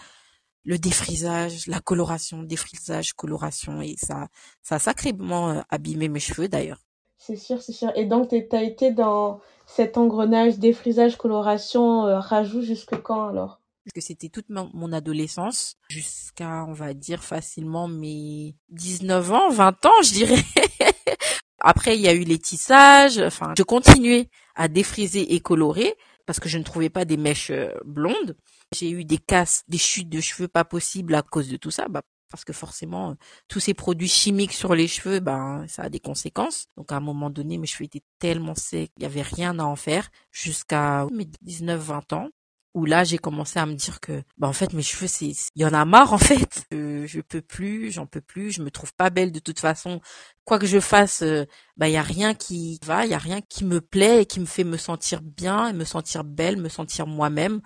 le 0.64 0.78
défrisage, 0.78 1.66
la 1.66 1.80
coloration, 1.80 2.42
défrisage, 2.42 3.12
coloration 3.12 3.82
et 3.82 3.94
ça 3.98 4.28
ça 4.62 4.76
a 4.76 4.78
sacrément 4.78 5.50
euh, 5.50 5.60
abîmé 5.68 6.08
mes 6.08 6.20
cheveux 6.20 6.48
d'ailleurs. 6.48 6.80
C'est 7.18 7.36
sûr, 7.36 7.60
c'est 7.60 7.72
sûr. 7.72 7.90
Et 7.96 8.04
donc, 8.04 8.28
tu 8.28 8.56
as 8.56 8.62
été 8.62 8.92
dans 8.92 9.40
cet 9.66 9.98
engrenage 9.98 10.58
défrisage, 10.58 11.16
coloration, 11.16 12.02
rajout 12.20 12.62
jusque 12.62 12.94
quand 13.02 13.28
alors? 13.28 13.60
Que 13.92 14.00
c'était 14.00 14.28
toute 14.28 14.46
mon 14.48 14.92
adolescence 14.92 15.76
jusqu'à, 15.88 16.64
on 16.64 16.72
va 16.72 16.94
dire, 16.94 17.22
facilement 17.22 17.88
mes 17.88 18.56
19 18.70 19.32
ans, 19.32 19.50
20 19.50 19.86
ans, 19.86 20.02
je 20.02 20.12
dirais. 20.12 20.44
Après, 21.60 21.96
il 21.96 22.02
y 22.02 22.08
a 22.08 22.14
eu 22.14 22.24
les 22.24 22.38
tissages. 22.38 23.18
Enfin, 23.18 23.54
je 23.56 23.62
continuais 23.62 24.28
à 24.54 24.68
défriser 24.68 25.34
et 25.34 25.40
colorer 25.40 25.94
parce 26.26 26.40
que 26.40 26.48
je 26.48 26.58
ne 26.58 26.64
trouvais 26.64 26.90
pas 26.90 27.04
des 27.04 27.16
mèches 27.16 27.50
euh, 27.50 27.72
blondes. 27.84 28.36
J'ai 28.74 28.90
eu 28.90 29.04
des 29.04 29.18
casses, 29.18 29.62
des 29.68 29.78
chutes 29.78 30.08
de 30.08 30.20
cheveux 30.20 30.48
pas 30.48 30.64
possibles 30.64 31.14
à 31.14 31.22
cause 31.22 31.48
de 31.48 31.56
tout 31.56 31.70
ça. 31.70 31.88
Bah, 31.88 32.02
parce 32.30 32.44
que 32.44 32.52
forcément, 32.52 33.16
tous 33.48 33.60
ces 33.60 33.74
produits 33.74 34.08
chimiques 34.08 34.52
sur 34.52 34.74
les 34.74 34.88
cheveux, 34.88 35.20
ben, 35.20 35.64
ça 35.68 35.82
a 35.82 35.88
des 35.88 36.00
conséquences. 36.00 36.66
Donc, 36.76 36.90
à 36.92 36.96
un 36.96 37.00
moment 37.00 37.30
donné, 37.30 37.58
mes 37.58 37.66
cheveux 37.66 37.84
étaient 37.84 38.02
tellement 38.18 38.54
secs, 38.54 38.90
il 38.96 39.02
y 39.02 39.06
avait 39.06 39.22
rien 39.22 39.58
à 39.58 39.64
en 39.64 39.76
faire 39.76 40.10
jusqu'à 40.32 41.06
mes 41.12 41.26
19, 41.42 41.80
20 41.80 42.12
ans 42.14 42.28
où 42.76 42.84
là 42.84 43.04
j'ai 43.04 43.16
commencé 43.16 43.58
à 43.58 43.64
me 43.64 43.72
dire 43.72 44.00
que 44.00 44.22
bah 44.36 44.46
en 44.46 44.52
fait 44.52 44.74
mes 44.74 44.82
cheveux 44.82 45.06
c'est 45.06 45.28
il 45.28 45.62
y 45.62 45.64
en 45.64 45.72
a 45.72 45.84
marre 45.84 46.12
en 46.12 46.18
fait. 46.18 46.64
Euh, 46.72 47.06
je 47.06 47.20
peux 47.20 47.40
plus 47.40 47.90
j'en 47.92 48.06
peux 48.06 48.20
plus 48.20 48.50
je 48.50 48.60
me 48.60 48.70
trouve 48.70 48.92
pas 48.92 49.08
belle 49.08 49.32
de 49.32 49.38
toute 49.38 49.60
façon. 49.60 50.00
Quoi 50.44 50.58
que 50.58 50.66
je 50.66 50.80
fasse 50.80 51.22
euh, 51.22 51.46
bah 51.76 51.88
il 51.88 51.92
y 51.92 51.96
a 51.96 52.02
rien 52.02 52.34
qui 52.34 52.78
va 52.84 53.06
il 53.06 53.10
y 53.10 53.14
a 53.14 53.18
rien 53.18 53.40
qui 53.40 53.64
me 53.64 53.80
plaît 53.80 54.22
et 54.22 54.26
qui 54.26 54.40
me 54.40 54.46
fait 54.46 54.64
me 54.64 54.76
sentir 54.76 55.22
bien 55.22 55.72
me 55.72 55.84
sentir 55.84 56.22
belle 56.24 56.58
me 56.58 56.68
sentir 56.68 57.06
moi-même. 57.06 57.60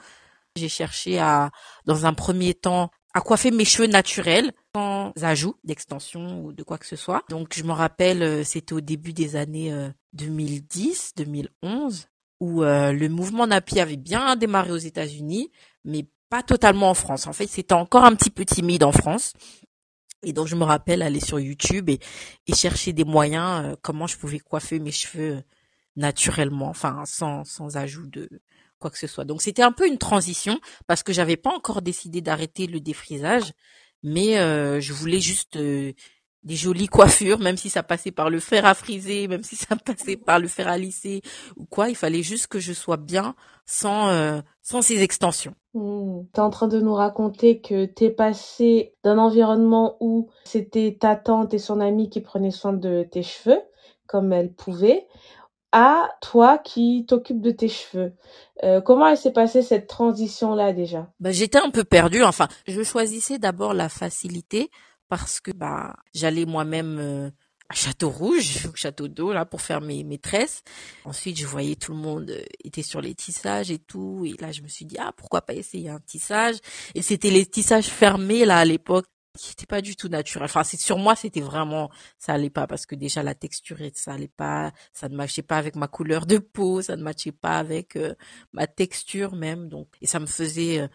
J'ai 0.55 0.69
cherché 0.69 1.19
à 1.19 1.51
dans 1.87 2.07
un 2.07 2.15
premier 2.15 2.55
temps 2.55 2.91
à 3.15 3.21
coiffer 3.21 3.51
mes 3.51 3.65
cheveux 3.65 3.89
naturels 3.89 4.53
sans 4.77 5.13
ajout 5.23 5.57
d'extension 5.65 6.45
ou 6.45 6.53
de 6.53 6.63
quoi 6.63 6.79
que 6.79 6.87
ce 6.87 6.97
soit. 6.97 7.25
Donc 7.29 7.55
je 7.57 7.65
me 7.65 7.73
rappelle, 7.73 8.23
euh, 8.23 8.45
c'était 8.45 8.75
au 8.75 8.81
début 8.81 9.13
des 9.13 9.35
années 9.35 9.75
2010, 10.13 11.15
2011 11.17 12.07
où 12.41 12.63
euh, 12.63 12.93
le 12.93 13.09
mouvement 13.09 13.47
Napi 13.47 13.81
avait 13.81 13.97
bien 13.97 14.35
démarré 14.35 14.73
aux 14.73 14.79
États-Unis, 14.79 15.51
mais 15.85 16.07
pas 16.31 16.43
totalement 16.43 16.91
en 16.91 16.95
France. 16.95 17.27
En 17.27 17.33
fait, 17.33 17.47
c'était 17.47 17.75
encore 17.75 18.05
un 18.05 18.15
petit 18.15 18.31
peu 18.31 18.45
timide 18.45 18.83
en 18.83 18.93
France. 18.93 19.35
Et 20.23 20.33
donc, 20.33 20.47
je 20.47 20.57
me 20.57 20.65
rappelle 20.65 21.03
aller 21.03 21.21
sur 21.21 21.39
YouTube 21.39 21.89
et, 21.91 22.01
chercher 22.55 22.93
des 22.93 23.05
moyens, 23.05 23.65
euh, 23.65 23.77
comment 23.83 24.07
je 24.07 24.17
pouvais 24.17 24.39
coiffer 24.39 24.79
mes 24.79 24.91
cheveux 24.91 25.37
euh, 25.37 25.41
naturellement, 25.97 26.69
enfin, 26.69 27.03
sans, 27.07 27.45
sans 27.45 27.77
ajout 27.77 28.07
de 28.07 28.29
quoi 28.79 28.91
que 28.91 28.99
ce 28.99 29.07
soit. 29.07 29.25
Donc, 29.25 29.43
c'était 29.43 29.63
un 29.63 29.73
peu 29.73 29.87
une 29.87 29.99
transition 29.99 30.59
parce 30.87 31.03
que 31.03 31.13
j'avais 31.13 31.37
pas 31.37 31.55
encore 31.55 31.83
décidé 31.83 32.23
d'arrêter 32.23 32.67
le 32.67 32.81
défrisage, 32.81 33.53
mais 34.03 34.37
je 34.81 34.93
voulais 34.95 35.21
juste 35.21 35.59
des 36.43 36.55
jolies 36.55 36.87
coiffures, 36.87 37.39
même 37.39 37.57
si 37.57 37.69
ça 37.69 37.83
passait 37.83 38.11
par 38.11 38.31
le 38.31 38.41
fer 38.41 38.65
à 38.65 38.75
friser, 38.75 39.29
même 39.29 39.43
si 39.43 39.57
ça 39.57 39.77
passait 39.77 40.17
par 40.17 40.39
le 40.39 40.49
fer 40.49 40.69
à 40.69 40.79
lisser 40.79 41.23
ou 41.57 41.65
quoi. 41.65 41.89
Il 41.89 41.97
fallait 41.97 42.23
juste 42.23 42.47
que 42.47 42.59
je 42.59 42.73
sois 42.73 42.97
bien 42.97 43.35
sans 43.67 44.09
euh, 44.09 44.41
sans 44.63 44.83
ces 44.83 45.03
extensions. 45.03 45.55
Mmh. 45.75 46.23
Tu 46.35 46.41
es 46.41 46.43
en 46.43 46.51
train 46.51 46.69
de 46.69 46.81
nous 46.81 46.95
raconter 46.95 47.61
que 47.61 47.85
tu 47.85 48.05
es 48.05 48.11
passé 48.11 48.95
d'un 49.05 49.19
environnement 49.19 49.97
où 50.01 50.31
c'était 50.45 50.97
ta 50.99 51.17
tante 51.17 51.55
et 51.55 51.59
son 51.59 51.81
amie 51.81 52.11
qui 52.11 52.21
prenaient 52.21 52.51
soin 52.51 52.73
de 52.73 53.07
tes 53.11 53.23
cheveux 53.23 53.61
comme 54.07 54.33
elles 54.33 54.53
pouvaient 54.53 55.07
à 55.73 56.11
toi 56.21 56.59
qui 56.59 57.05
t'occupes 57.07 57.41
de 57.41 57.53
tes 57.53 57.69
cheveux. 57.69 58.13
Euh, 58.65 58.81
comment 58.81 59.07
elle 59.07 59.17
s'est 59.17 59.33
passée 59.33 59.63
cette 59.63 59.87
transition 59.87 60.55
là 60.55 60.73
déjà? 60.73 61.09
Bah, 61.21 61.31
j'étais 61.31 61.59
un 61.59 61.71
peu 61.71 61.85
perdue. 61.85 62.23
Enfin, 62.23 62.49
je 62.67 62.83
choisissais 62.83 63.39
d'abord 63.39 63.73
la 63.73 63.89
facilité 63.89 64.71
parce 65.11 65.41
que 65.41 65.51
bah 65.51 65.97
j'allais 66.15 66.47
moi-même 66.47 66.99
euh, 66.99 67.31
à 67.69 67.75
Château 67.75 68.09
Rouge, 68.09 68.67
au 68.73 68.77
Château 68.77 69.09
d'eau 69.09 69.33
là 69.33 69.45
pour 69.45 69.61
faire 69.61 69.81
mes, 69.83 70.05
mes 70.05 70.19
tresses. 70.19 70.63
Ensuite, 71.05 71.39
je 71.39 71.47
voyais 71.47 71.75
tout 71.75 71.93
le 71.93 71.99
monde 71.99 72.31
euh, 72.31 72.43
était 72.65 72.83
sur 72.83 73.03
les 73.03 73.15
tissages 73.15 73.71
et 73.71 73.79
tout 73.79 74.25
et 74.25 74.41
là 74.41 74.53
je 74.53 74.63
me 74.63 74.69
suis 74.69 74.87
dit 74.87 74.97
ah 74.99 75.13
pourquoi 75.17 75.43
pas 75.43 75.53
essayer 75.53 75.91
un 75.91 76.01
tissage? 76.01 76.57
Et 76.95 77.03
c'était 77.03 77.31
les 77.31 77.45
tissages 77.45 77.89
fermés 77.89 78.47
là 78.47 78.59
à 78.59 78.65
l'époque 78.65 79.07
qui 79.39 79.51
n'étaient 79.51 79.67
pas 79.67 79.81
du 79.81 79.95
tout 79.97 80.09
naturels. 80.09 80.47
Enfin, 80.47 80.65
c'est 80.65 80.81
sur 80.81 80.99
moi, 80.99 81.15
c'était 81.17 81.41
vraiment 81.41 81.91
ça 82.19 82.33
allait 82.33 82.51
pas 82.51 82.67
parce 82.67 82.87
que 82.87 82.95
déjà 82.95 83.23
la 83.23 83.35
texture 83.35 83.79
ça 83.95 84.13
allait 84.13 84.29
pas, 84.29 84.73
ça 84.93 85.09
ne 85.09 85.17
matchait 85.17 85.43
pas 85.43 85.57
avec 85.57 85.75
ma 85.77 85.89
couleur 85.89 86.27
de 86.27 86.39
peau, 86.39 86.83
ça 86.83 86.97
ne 86.97 87.03
matchait 87.03 87.33
pas 87.33 87.59
avec 87.59 87.97
euh, 87.97 88.15
ma 88.53 88.69
texture 88.69 89.35
même 89.35 89.69
donc 89.69 89.89
et 90.01 90.07
ça 90.07 90.21
me 90.21 90.27
faisait 90.27 90.89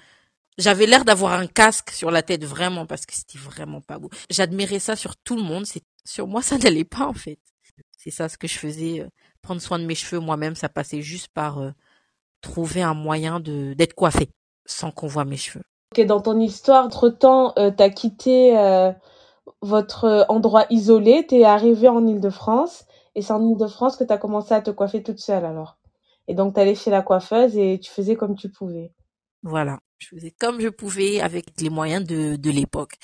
j'avais 0.58 0.86
l'air 0.86 1.06
d'avoir 1.06 1.34
un 1.34 1.48
casque 1.48 1.92
sur 1.92 2.12
la 2.12 2.22
tête 2.22 2.46
vraiment 2.46 2.86
parce 2.86 3.06
que 3.06 3.14
c'était 3.14 3.38
vraiment 3.38 3.82
pas 3.82 4.00
beau. 4.00 4.10
J'admirais 4.30 4.80
ça 4.80 4.96
sur 4.96 5.16
tout 5.18 5.36
le 5.36 5.44
monde, 5.44 5.66
c'est 5.66 5.84
sur 6.06 6.28
moi 6.28 6.42
ça 6.42 6.58
n'allait 6.58 6.86
pas 6.86 7.06
en 7.06 7.14
fait. 7.14 7.40
C'est 7.98 8.12
ça 8.12 8.30
ce 8.30 8.38
que 8.38 8.48
je 8.48 8.58
faisais 8.58 9.02
euh, 9.02 9.08
prendre 9.42 9.62
soin 9.62 9.80
de 9.80 9.86
mes 9.86 9.96
cheveux 9.96 10.20
moi-même, 10.20 10.56
ça 10.56 10.70
passait 10.70 11.02
juste 11.02 11.30
par 11.34 11.60
euh, 11.60 11.72
trouver 12.42 12.82
un 12.82 12.94
moyen 12.94 13.40
de 13.40 13.74
d'être 13.74 13.94
coiffée 13.94 14.30
sans 14.66 14.92
qu'on 14.92 15.08
voit 15.08 15.26
mes 15.26 15.38
cheveux. 15.38 15.64
OK, 15.96 16.06
dans 16.06 16.20
ton 16.20 16.40
histoire, 16.40 16.86
entre-temps, 16.86 17.54
euh, 17.58 17.72
tu 17.72 17.84
as 17.84 17.90
quitté 17.90 18.58
euh, 18.58 18.92
votre 19.62 20.26
endroit 20.30 20.66
isolé, 20.70 21.26
tu 21.28 21.36
es 21.36 21.44
arrivée 21.44 21.88
en 21.88 22.06
Île-de-France 22.06 22.86
et 23.14 23.22
c'est 23.22 23.34
en 23.34 23.48
Île-de-France 23.48 23.98
que 23.98 24.04
tu 24.04 24.12
as 24.12 24.18
commencé 24.18 24.54
à 24.54 24.62
te 24.62 24.72
coiffer 24.72 25.04
toute 25.04 25.20
seule 25.20 25.46
alors. 25.46 25.78
Et 26.28 26.34
donc 26.34 26.56
tu 26.56 26.60
allais 26.60 26.76
chez 26.76 26.92
la 26.92 27.04
coiffeuse 27.04 27.56
et 27.56 27.80
tu 27.80 27.92
faisais 27.92 28.16
comme 28.16 28.36
tu 28.36 28.50
pouvais. 28.50 28.92
Voilà. 29.44 29.80
Je 29.98 30.08
faisais 30.08 30.32
comme 30.32 30.60
je 30.60 30.70
pouvais 30.70 31.22
avec 31.22 31.46
les 31.62 31.70
moyens 31.70 32.06
de, 32.06 32.36
de 32.36 32.52
l'époque. 32.52 32.96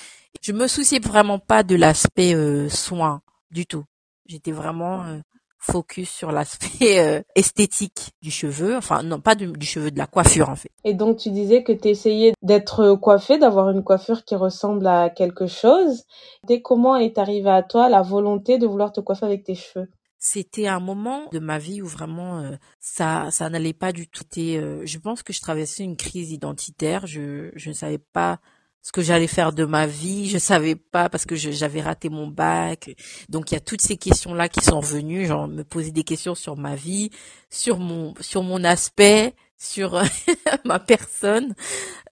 Je 0.42 0.52
me 0.52 0.66
souciais 0.66 0.98
vraiment 0.98 1.38
pas 1.38 1.62
de 1.62 1.74
l'aspect 1.74 2.34
euh, 2.34 2.68
soin 2.68 3.22
du 3.50 3.66
tout. 3.66 3.84
J'étais 4.26 4.52
vraiment 4.52 5.04
euh, 5.04 5.18
focus 5.58 6.10
sur 6.10 6.32
l'aspect 6.32 7.00
euh, 7.00 7.22
esthétique 7.34 8.10
du 8.20 8.30
cheveu, 8.30 8.76
enfin 8.76 9.02
non 9.02 9.20
pas 9.20 9.34
du, 9.34 9.46
du, 9.46 9.66
cheveu, 9.66 9.90
de 9.90 9.98
la 9.98 10.06
coiffure 10.06 10.50
en 10.50 10.56
fait. 10.56 10.70
Et 10.84 10.94
donc 10.94 11.18
tu 11.18 11.30
disais 11.30 11.62
que 11.62 11.72
tu 11.72 11.88
essayais 11.88 12.34
d'être 12.42 12.94
coiffée, 12.96 13.38
d'avoir 13.38 13.70
une 13.70 13.84
coiffure 13.84 14.24
qui 14.24 14.34
ressemble 14.34 14.86
à 14.86 15.08
quelque 15.08 15.46
chose. 15.46 16.04
Dès 16.46 16.60
comment 16.60 16.96
est 16.96 17.18
arrivée 17.18 17.50
à 17.50 17.62
toi 17.62 17.88
la 17.88 18.02
volonté 18.02 18.58
de 18.58 18.66
vouloir 18.66 18.92
te 18.92 19.00
coiffer 19.00 19.26
avec 19.26 19.44
tes 19.44 19.54
cheveux? 19.54 19.88
C'était 20.24 20.68
un 20.68 20.78
moment 20.78 21.28
de 21.32 21.40
ma 21.40 21.58
vie 21.58 21.82
où 21.82 21.86
vraiment 21.88 22.38
euh, 22.38 22.52
ça 22.78 23.32
ça 23.32 23.50
n'allait 23.50 23.72
pas 23.72 23.90
du 23.90 24.06
tout. 24.06 24.22
Euh, 24.38 24.80
je 24.84 24.98
pense 24.98 25.24
que 25.24 25.32
je 25.32 25.40
traversais 25.40 25.82
une 25.82 25.96
crise 25.96 26.30
identitaire. 26.30 27.08
Je 27.08 27.50
je 27.56 27.70
ne 27.70 27.74
savais 27.74 27.98
pas 27.98 28.38
ce 28.82 28.92
que 28.92 29.02
j'allais 29.02 29.26
faire 29.26 29.52
de 29.52 29.64
ma 29.64 29.88
vie. 29.88 30.28
Je 30.28 30.38
savais 30.38 30.76
pas 30.76 31.08
parce 31.08 31.26
que 31.26 31.34
j'avais 31.34 31.80
raté 31.80 32.08
mon 32.08 32.28
bac. 32.28 32.94
Donc 33.30 33.50
il 33.50 33.54
y 33.54 33.56
a 33.56 33.60
toutes 33.60 33.80
ces 33.80 33.96
questions 33.96 34.32
là 34.32 34.48
qui 34.48 34.60
sont 34.60 34.78
venues. 34.78 35.26
Genre 35.26 35.48
me 35.48 35.64
poser 35.64 35.90
des 35.90 36.04
questions 36.04 36.36
sur 36.36 36.56
ma 36.56 36.76
vie, 36.76 37.10
sur 37.50 37.80
mon 37.80 38.14
sur 38.20 38.44
mon 38.44 38.62
aspect, 38.62 39.34
sur 39.58 40.00
ma 40.64 40.78
personne. 40.78 41.56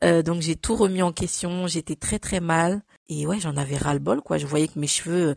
Euh, 0.02 0.22
donc 0.22 0.42
j'ai 0.42 0.56
tout 0.56 0.74
remis 0.74 1.02
en 1.02 1.12
question. 1.12 1.68
J'étais 1.68 1.94
très 1.94 2.18
très 2.18 2.40
mal. 2.40 2.82
Et 3.08 3.24
ouais, 3.24 3.38
j'en 3.38 3.56
avais 3.56 3.76
ras 3.76 3.94
le 3.94 4.00
bol 4.00 4.20
quoi. 4.20 4.36
Je 4.36 4.46
voyais 4.46 4.66
que 4.66 4.80
mes 4.80 4.88
cheveux 4.88 5.36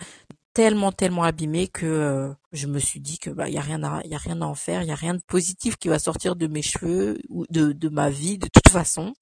tellement 0.53 0.91
tellement 0.91 1.23
abîmé 1.23 1.67
que 1.67 1.85
euh, 1.85 2.33
je 2.51 2.67
me 2.67 2.79
suis 2.79 2.99
dit 2.99 3.17
que 3.17 3.29
bah 3.29 3.49
y 3.49 3.57
a 3.57 3.61
rien 3.61 3.83
à 3.83 4.01
y 4.05 4.13
a 4.13 4.17
rien 4.17 4.41
à 4.41 4.45
en 4.45 4.55
faire, 4.55 4.83
il 4.83 4.87
y 4.87 4.91
a 4.91 4.95
rien 4.95 5.15
de 5.15 5.21
positif 5.21 5.77
qui 5.77 5.87
va 5.87 5.99
sortir 5.99 6.35
de 6.35 6.47
mes 6.47 6.61
cheveux 6.61 7.19
ou 7.29 7.45
de 7.49 7.71
de 7.71 7.89
ma 7.89 8.09
vie 8.09 8.37
de 8.37 8.47
toute 8.47 8.69
façon. 8.69 9.13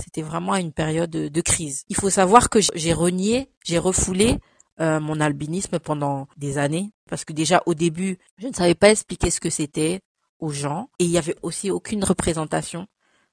C'était 0.00 0.22
vraiment 0.22 0.54
une 0.56 0.72
période 0.72 1.10
de, 1.10 1.40
crise. 1.40 1.84
Il 1.88 1.96
faut 1.96 2.08
savoir 2.10 2.48
que 2.48 2.60
j'ai 2.74 2.92
renié, 2.92 3.50
j'ai 3.64 3.78
refoulé 3.78 4.38
euh, 4.80 4.98
mon 4.98 5.20
albinisme 5.20 5.78
pendant 5.78 6.26
des 6.36 6.56
années 6.56 6.90
parce 7.08 7.24
que 7.24 7.32
déjà 7.32 7.62
au 7.66 7.74
début, 7.74 8.16
je 8.38 8.46
ne 8.46 8.54
savais 8.54 8.74
pas 8.74 8.90
expliquer 8.90 9.30
ce 9.30 9.40
que 9.40 9.50
c'était 9.50 10.00
aux 10.38 10.52
gens 10.52 10.88
et 10.98 11.04
il 11.04 11.10
y 11.10 11.18
avait 11.18 11.36
aussi 11.42 11.70
aucune 11.70 12.02
représentation. 12.04 12.86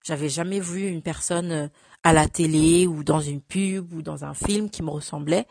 J'avais 0.03 0.29
jamais 0.29 0.59
vu 0.59 0.87
une 0.87 1.01
personne 1.01 1.51
euh, 1.51 1.67
à 2.03 2.11
la 2.13 2.27
télé 2.27 2.87
ou 2.87 3.03
dans 3.03 3.21
une 3.21 3.41
pub 3.41 3.93
ou 3.93 4.01
dans 4.01 4.25
un 4.25 4.33
film 4.33 4.69
qui 4.69 4.83
me 4.83 4.89
ressemblait 4.89 5.45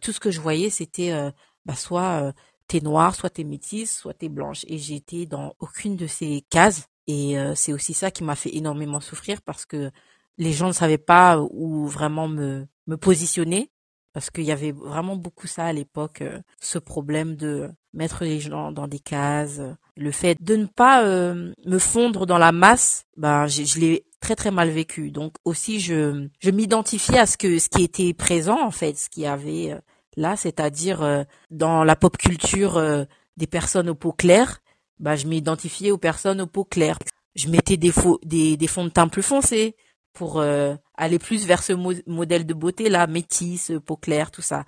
tout 0.00 0.12
ce 0.12 0.20
que 0.20 0.30
je 0.30 0.40
voyais, 0.40 0.70
c'était 0.70 1.12
euh, 1.12 1.30
bah, 1.64 1.74
soit 1.74 2.22
euh, 2.22 2.32
t'es 2.68 2.80
noire, 2.80 3.14
soit 3.14 3.30
t'es 3.30 3.44
métisse, 3.44 3.96
soit 3.96 4.14
t'es 4.14 4.28
blanche. 4.28 4.64
Et 4.68 4.78
j'étais 4.78 5.26
dans 5.26 5.54
aucune 5.58 5.96
de 5.96 6.06
ces 6.06 6.44
cases. 6.50 6.88
Et 7.06 7.38
euh, 7.38 7.54
c'est 7.54 7.72
aussi 7.72 7.94
ça 7.94 8.10
qui 8.10 8.24
m'a 8.24 8.36
fait 8.36 8.54
énormément 8.54 9.00
souffrir 9.00 9.42
parce 9.42 9.64
que 9.64 9.90
les 10.38 10.52
gens 10.52 10.68
ne 10.68 10.72
savaient 10.72 10.98
pas 10.98 11.38
où 11.38 11.86
vraiment 11.86 12.28
me, 12.28 12.66
me 12.86 12.96
positionner. 12.96 13.70
Parce 14.16 14.30
qu'il 14.30 14.44
y 14.44 14.50
avait 14.50 14.72
vraiment 14.72 15.14
beaucoup 15.14 15.46
ça 15.46 15.66
à 15.66 15.74
l'époque, 15.74 16.24
ce 16.58 16.78
problème 16.78 17.36
de 17.36 17.68
mettre 17.92 18.24
les 18.24 18.40
gens 18.40 18.72
dans 18.72 18.88
des 18.88 18.98
cases, 18.98 19.60
le 19.94 20.10
fait 20.10 20.38
de 20.40 20.56
ne 20.56 20.64
pas 20.64 21.04
me 21.04 21.78
fondre 21.78 22.24
dans 22.24 22.38
la 22.38 22.50
masse, 22.50 23.04
bah 23.18 23.46
je, 23.46 23.78
l'ai 23.78 24.06
très 24.20 24.34
très 24.34 24.50
mal 24.50 24.70
vécu. 24.70 25.10
Donc 25.10 25.34
aussi 25.44 25.80
je 25.80 26.28
je 26.38 26.50
m'identifiais 26.50 27.18
à 27.18 27.26
ce 27.26 27.36
que 27.36 27.58
ce 27.58 27.68
qui 27.68 27.82
était 27.82 28.14
présent 28.14 28.58
en 28.64 28.70
fait, 28.70 28.96
ce 28.96 29.10
qui 29.10 29.26
avait 29.26 29.78
là, 30.16 30.34
c'est-à-dire 30.34 31.02
euh, 31.02 31.24
dans 31.50 31.84
la 31.84 31.94
pop 31.94 32.16
culture 32.16 32.78
euh, 32.78 33.04
des 33.36 33.46
personnes 33.46 33.90
aux 33.90 33.94
peaux 33.94 34.14
claires, 34.14 34.62
bah, 34.98 35.14
je 35.14 35.26
m'identifiais 35.26 35.90
aux 35.90 35.98
personnes 35.98 36.40
aux 36.40 36.46
peaux 36.46 36.64
claires. 36.64 36.98
Je 37.34 37.48
mettais 37.48 37.76
des, 37.76 37.92
faux, 37.92 38.18
des, 38.24 38.56
des 38.56 38.66
fonds 38.66 38.86
de 38.86 38.88
teint 38.88 39.08
plus 39.08 39.22
foncés 39.22 39.76
pour 40.16 40.40
euh, 40.40 40.74
aller 40.94 41.18
plus 41.18 41.46
vers 41.46 41.62
ce 41.62 41.72
modèle 42.08 42.46
de 42.46 42.54
beauté 42.54 42.88
là, 42.88 43.06
métisse, 43.06 43.72
peau 43.84 43.96
claire, 43.96 44.30
tout 44.30 44.42
ça. 44.42 44.64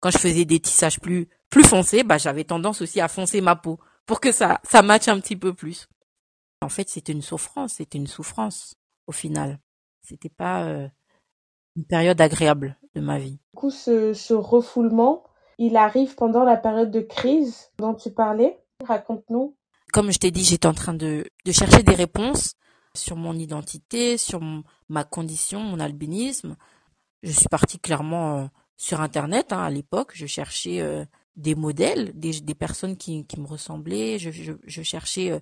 Quand 0.00 0.10
je 0.10 0.18
faisais 0.18 0.44
des 0.44 0.60
tissages 0.60 1.00
plus 1.00 1.28
plus 1.50 1.64
foncés, 1.64 2.02
bah 2.02 2.18
j'avais 2.18 2.44
tendance 2.44 2.82
aussi 2.82 3.00
à 3.00 3.08
foncer 3.08 3.40
ma 3.40 3.56
peau 3.56 3.78
pour 4.06 4.20
que 4.20 4.32
ça 4.32 4.60
ça 4.64 4.82
matche 4.82 5.08
un 5.08 5.20
petit 5.20 5.36
peu 5.36 5.54
plus. 5.54 5.88
En 6.60 6.68
fait, 6.68 6.88
c'était 6.88 7.12
une 7.12 7.22
souffrance, 7.22 7.74
c'était 7.74 7.98
une 7.98 8.08
souffrance 8.08 8.74
au 9.06 9.12
final. 9.12 9.60
C'était 10.02 10.28
pas 10.28 10.66
une 11.76 11.84
période 11.84 12.20
agréable 12.20 12.76
de 12.94 13.00
ma 13.00 13.18
vie. 13.18 13.38
Du 13.54 13.56
coup, 13.56 13.70
ce, 13.70 14.12
ce 14.12 14.34
refoulement, 14.34 15.22
il 15.58 15.76
arrive 15.76 16.16
pendant 16.16 16.44
la 16.44 16.56
période 16.56 16.90
de 16.90 17.00
crise 17.00 17.70
dont 17.78 17.94
tu 17.94 18.10
parlais. 18.10 18.58
Raconte-nous. 18.84 19.56
Comme 19.92 20.10
je 20.10 20.18
t'ai 20.18 20.30
dit, 20.30 20.44
j'étais 20.44 20.66
en 20.66 20.74
train 20.74 20.94
de, 20.94 21.24
de 21.44 21.52
chercher 21.52 21.82
des 21.82 21.94
réponses 21.94 22.54
sur 22.98 23.16
mon 23.16 23.34
identité, 23.34 24.18
sur 24.18 24.40
ma 24.88 25.04
condition, 25.04 25.60
mon 25.60 25.80
albinisme. 25.80 26.56
Je 27.22 27.32
suis 27.32 27.48
partie 27.48 27.78
clairement 27.78 28.38
euh, 28.38 28.46
sur 28.76 29.00
Internet 29.00 29.52
hein, 29.52 29.62
à 29.62 29.70
l'époque. 29.70 30.12
Je 30.14 30.26
cherchais 30.26 30.80
euh, 30.80 31.04
des 31.36 31.54
modèles, 31.54 32.12
des, 32.14 32.54
personnes 32.54 32.96
qui, 32.96 33.26
me 33.36 33.46
ressemblaient. 33.46 34.18
Je, 34.18 34.82
cherchais 34.82 35.32
euh, 35.32 35.40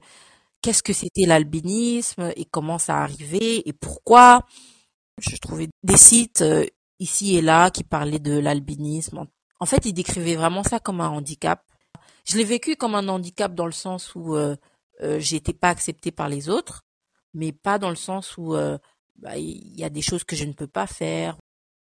qu'est-ce 0.62 0.82
que 0.82 0.92
c'était 0.92 1.26
l'albinisme 1.26 2.32
et 2.36 2.44
comment 2.44 2.78
ça 2.78 2.98
arrivait 3.02 3.62
et 3.66 3.72
pourquoi. 3.72 4.46
Je 5.18 5.36
trouvais 5.36 5.68
des 5.82 5.96
sites 5.96 6.44
ici 6.98 7.36
et 7.36 7.42
là 7.42 7.70
qui 7.70 7.84
parlaient 7.84 8.18
de 8.18 8.38
l'albinisme. 8.38 9.26
En 9.60 9.66
fait, 9.66 9.86
ils 9.86 9.94
décrivaient 9.94 10.36
vraiment 10.36 10.62
ça 10.62 10.78
comme 10.78 11.00
un 11.00 11.08
handicap. 11.08 11.64
Je 12.26 12.36
l'ai 12.36 12.44
vécu 12.44 12.76
comme 12.76 12.94
un 12.94 13.08
handicap 13.08 13.54
dans 13.54 13.64
le 13.64 13.72
sens 13.72 14.14
où 14.14 14.36
j'étais 15.18 15.54
pas 15.54 15.70
acceptée 15.70 16.10
par 16.10 16.28
les 16.28 16.50
autres, 16.50 16.85
mais 17.36 17.52
pas 17.52 17.78
dans 17.78 17.90
le 17.90 17.96
sens 17.96 18.36
où 18.38 18.54
euh, 18.54 18.78
bah, 19.16 19.36
il 19.38 19.78
y 19.78 19.84
a 19.84 19.90
des 19.90 20.02
choses 20.02 20.24
que 20.24 20.36
je 20.36 20.44
ne 20.44 20.52
peux 20.52 20.66
pas 20.66 20.86
faire. 20.88 21.36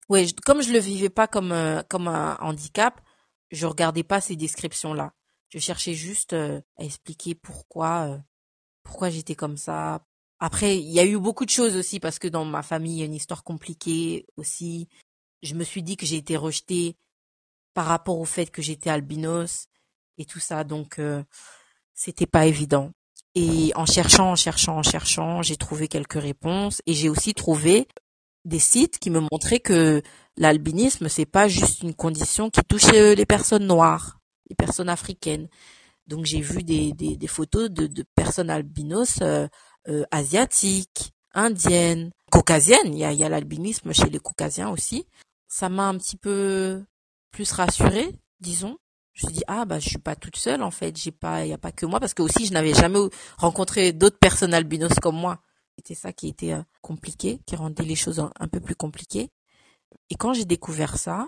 Ouais, 0.10 0.28
comme 0.46 0.62
je 0.62 0.72
le 0.72 0.80
vivais 0.80 1.10
pas 1.10 1.28
comme 1.28 1.54
comme 1.90 2.08
un 2.08 2.38
handicap, 2.42 3.02
je 3.52 3.68
regardais 3.68 4.04
pas 4.04 4.22
ces 4.22 4.36
descriptions 4.36 4.94
là. 4.94 5.14
Je 5.50 5.60
cherchais 5.60 5.94
juste 5.94 6.34
à 6.34 6.62
expliquer 6.80 7.36
pourquoi 7.36 8.20
pourquoi 8.84 9.10
j'étais 9.10 9.36
comme 9.36 9.58
ça, 9.58 10.02
après, 10.44 10.80
il 10.80 10.90
y 10.90 11.00
a 11.00 11.06
eu 11.06 11.20
beaucoup 11.20 11.46
de 11.46 11.52
choses 11.52 11.76
aussi 11.76 12.00
parce 12.00 12.18
que 12.18 12.28
dans 12.28 12.46
ma 12.46 12.64
famille, 12.64 12.96
il 12.96 13.00
y 13.00 13.04
a 13.04 13.06
une 13.06 13.14
histoire 13.14 13.44
compliquée 13.44 14.26
aussi. 14.38 14.90
Je 15.44 15.54
me 15.54 15.64
suis 15.64 15.84
dit 15.84 15.98
que 15.98 16.06
j'ai 16.08 16.18
été 16.18 16.36
rejetée 16.36 16.98
par 17.76 17.86
rapport 17.86 18.20
au 18.20 18.26
fait 18.26 18.48
que 18.48 18.64
j'étais 18.64 18.90
albinos 18.90 19.68
et 20.18 20.26
tout 20.26 20.40
ça, 20.40 20.64
donc 20.64 20.98
euh, 20.98 21.24
c'était 21.94 22.26
pas 22.26 22.48
évident. 22.48 22.92
Et 23.36 23.72
en 23.76 23.86
cherchant, 23.86 24.32
en 24.32 24.36
cherchant, 24.36 24.78
en 24.78 24.84
cherchant, 24.84 25.42
j'ai 25.42 25.56
trouvé 25.56 25.88
quelques 25.88 26.22
réponses 26.22 26.82
et 26.86 26.94
j'ai 26.94 27.10
aussi 27.10 27.34
trouvé 27.34 27.88
des 28.44 28.60
sites 28.60 29.00
qui 29.00 29.10
me 29.10 29.22
montraient 29.32 29.60
que 29.60 30.02
l'albinisme 30.36 31.08
c'est 31.08 31.26
pas 31.26 31.48
juste 31.48 31.84
une 31.84 31.94
condition 31.94 32.50
qui 32.50 32.62
touche 32.68 32.92
les 32.92 33.26
personnes 33.26 33.68
noires, 33.68 34.20
les 34.50 34.56
personnes 34.56 34.90
africaines. 34.90 35.48
Donc 36.08 36.26
j'ai 36.26 36.42
vu 36.42 36.64
des, 36.64 36.92
des, 36.94 37.28
photos 37.28 37.70
de, 37.70 37.88
de 37.88 38.04
personnes 38.16 38.50
albinos 38.50 39.20
euh, 39.22 39.48
euh, 39.88 40.04
asiatiques, 40.12 41.14
indiennes, 41.34 42.12
caucasiennes. 42.32 42.94
Il 42.94 43.00
y 43.00 43.06
a, 43.06 43.14
il 43.14 43.20
y 43.20 43.24
a 43.24 43.30
l'albinisme 43.30 43.94
chez 43.94 44.10
les 44.10 44.20
caucasiens 44.20 44.70
aussi. 44.70 45.06
Ça 45.48 45.70
m'a 45.70 45.88
un 45.88 45.98
petit 45.98 46.18
peu 46.18 46.84
plus 47.32 47.52
rassurée, 47.52 48.14
disons. 48.42 48.78
Je 49.22 49.28
me 49.28 49.32
suis 49.32 49.40
dit 49.40 49.44
ah 49.48 49.66
bah 49.66 49.78
je 49.78 49.88
suis 49.88 50.00
pas 50.00 50.16
toute 50.16 50.36
seule 50.36 50.64
en 50.64 50.72
fait. 50.72 50.98
J'ai 50.98 51.12
pas, 51.12 51.46
il 51.46 51.50
y 51.50 51.54
a 51.54 51.58
pas 51.58 51.72
que 51.72 51.86
moi 51.86 52.00
parce 52.00 52.14
que 52.14 52.24
aussi 52.24 52.46
je 52.46 52.54
n'avais 52.54 52.74
jamais 52.74 53.00
rencontré 53.38 53.94
d'autres 53.94 54.18
personnes 54.18 54.54
albinos 54.54 54.94
comme 55.02 55.16
moi. 55.16 55.40
C'était 55.78 55.94
ça 55.94 56.12
qui 56.12 56.28
était 56.28 56.54
euh, 56.54 56.62
compliqué, 56.82 57.40
qui 57.46 57.56
rendait 57.56 57.84
les 57.84 57.96
choses 57.96 58.20
un, 58.20 58.48
peu 58.48 58.60
plus 58.60 58.76
compliquées. 58.76 59.30
Et 60.10 60.16
quand 60.16 60.34
j'ai 60.34 60.46
découvert 60.46 60.98
ça, 60.98 61.28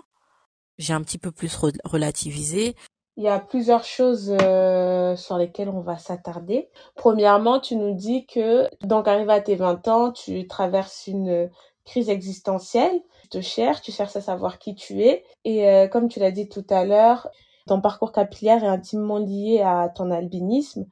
j'ai 0.76 0.92
un 0.92 1.02
petit 1.02 1.18
peu 1.18 1.30
plus 1.30 1.56
relativisé. 1.84 2.74
Il 3.16 3.22
y 3.22 3.28
a 3.28 3.38
plusieurs 3.38 3.84
choses 3.84 4.36
euh, 4.42 5.14
sur 5.16 5.38
lesquelles 5.38 5.68
on 5.68 5.80
va 5.80 5.98
s'attarder. 5.98 6.68
Premièrement, 6.96 7.60
tu 7.60 7.76
nous 7.76 7.94
dis 7.94 8.26
que, 8.26 8.68
donc, 8.84 9.06
arrivé 9.06 9.32
à 9.32 9.40
tes 9.40 9.54
20 9.54 9.86
ans, 9.88 10.12
tu 10.12 10.48
traverses 10.48 11.06
une 11.06 11.48
crise 11.84 12.10
existentielle. 12.10 13.00
Tu 13.22 13.28
te 13.28 13.40
cherches, 13.40 13.82
tu 13.82 13.92
cherches 13.92 14.16
à 14.16 14.20
savoir 14.20 14.58
qui 14.58 14.74
tu 14.74 15.02
es. 15.02 15.24
Et 15.44 15.68
euh, 15.68 15.88
comme 15.88 16.08
tu 16.08 16.18
l'as 16.18 16.32
dit 16.32 16.48
tout 16.48 16.66
à 16.70 16.84
l'heure, 16.84 17.28
ton 17.66 17.80
parcours 17.80 18.12
capillaire 18.12 18.62
est 18.62 18.68
intimement 18.68 19.18
lié 19.18 19.62
à 19.62 19.88
ton 19.88 20.10
albinisme. 20.10 20.86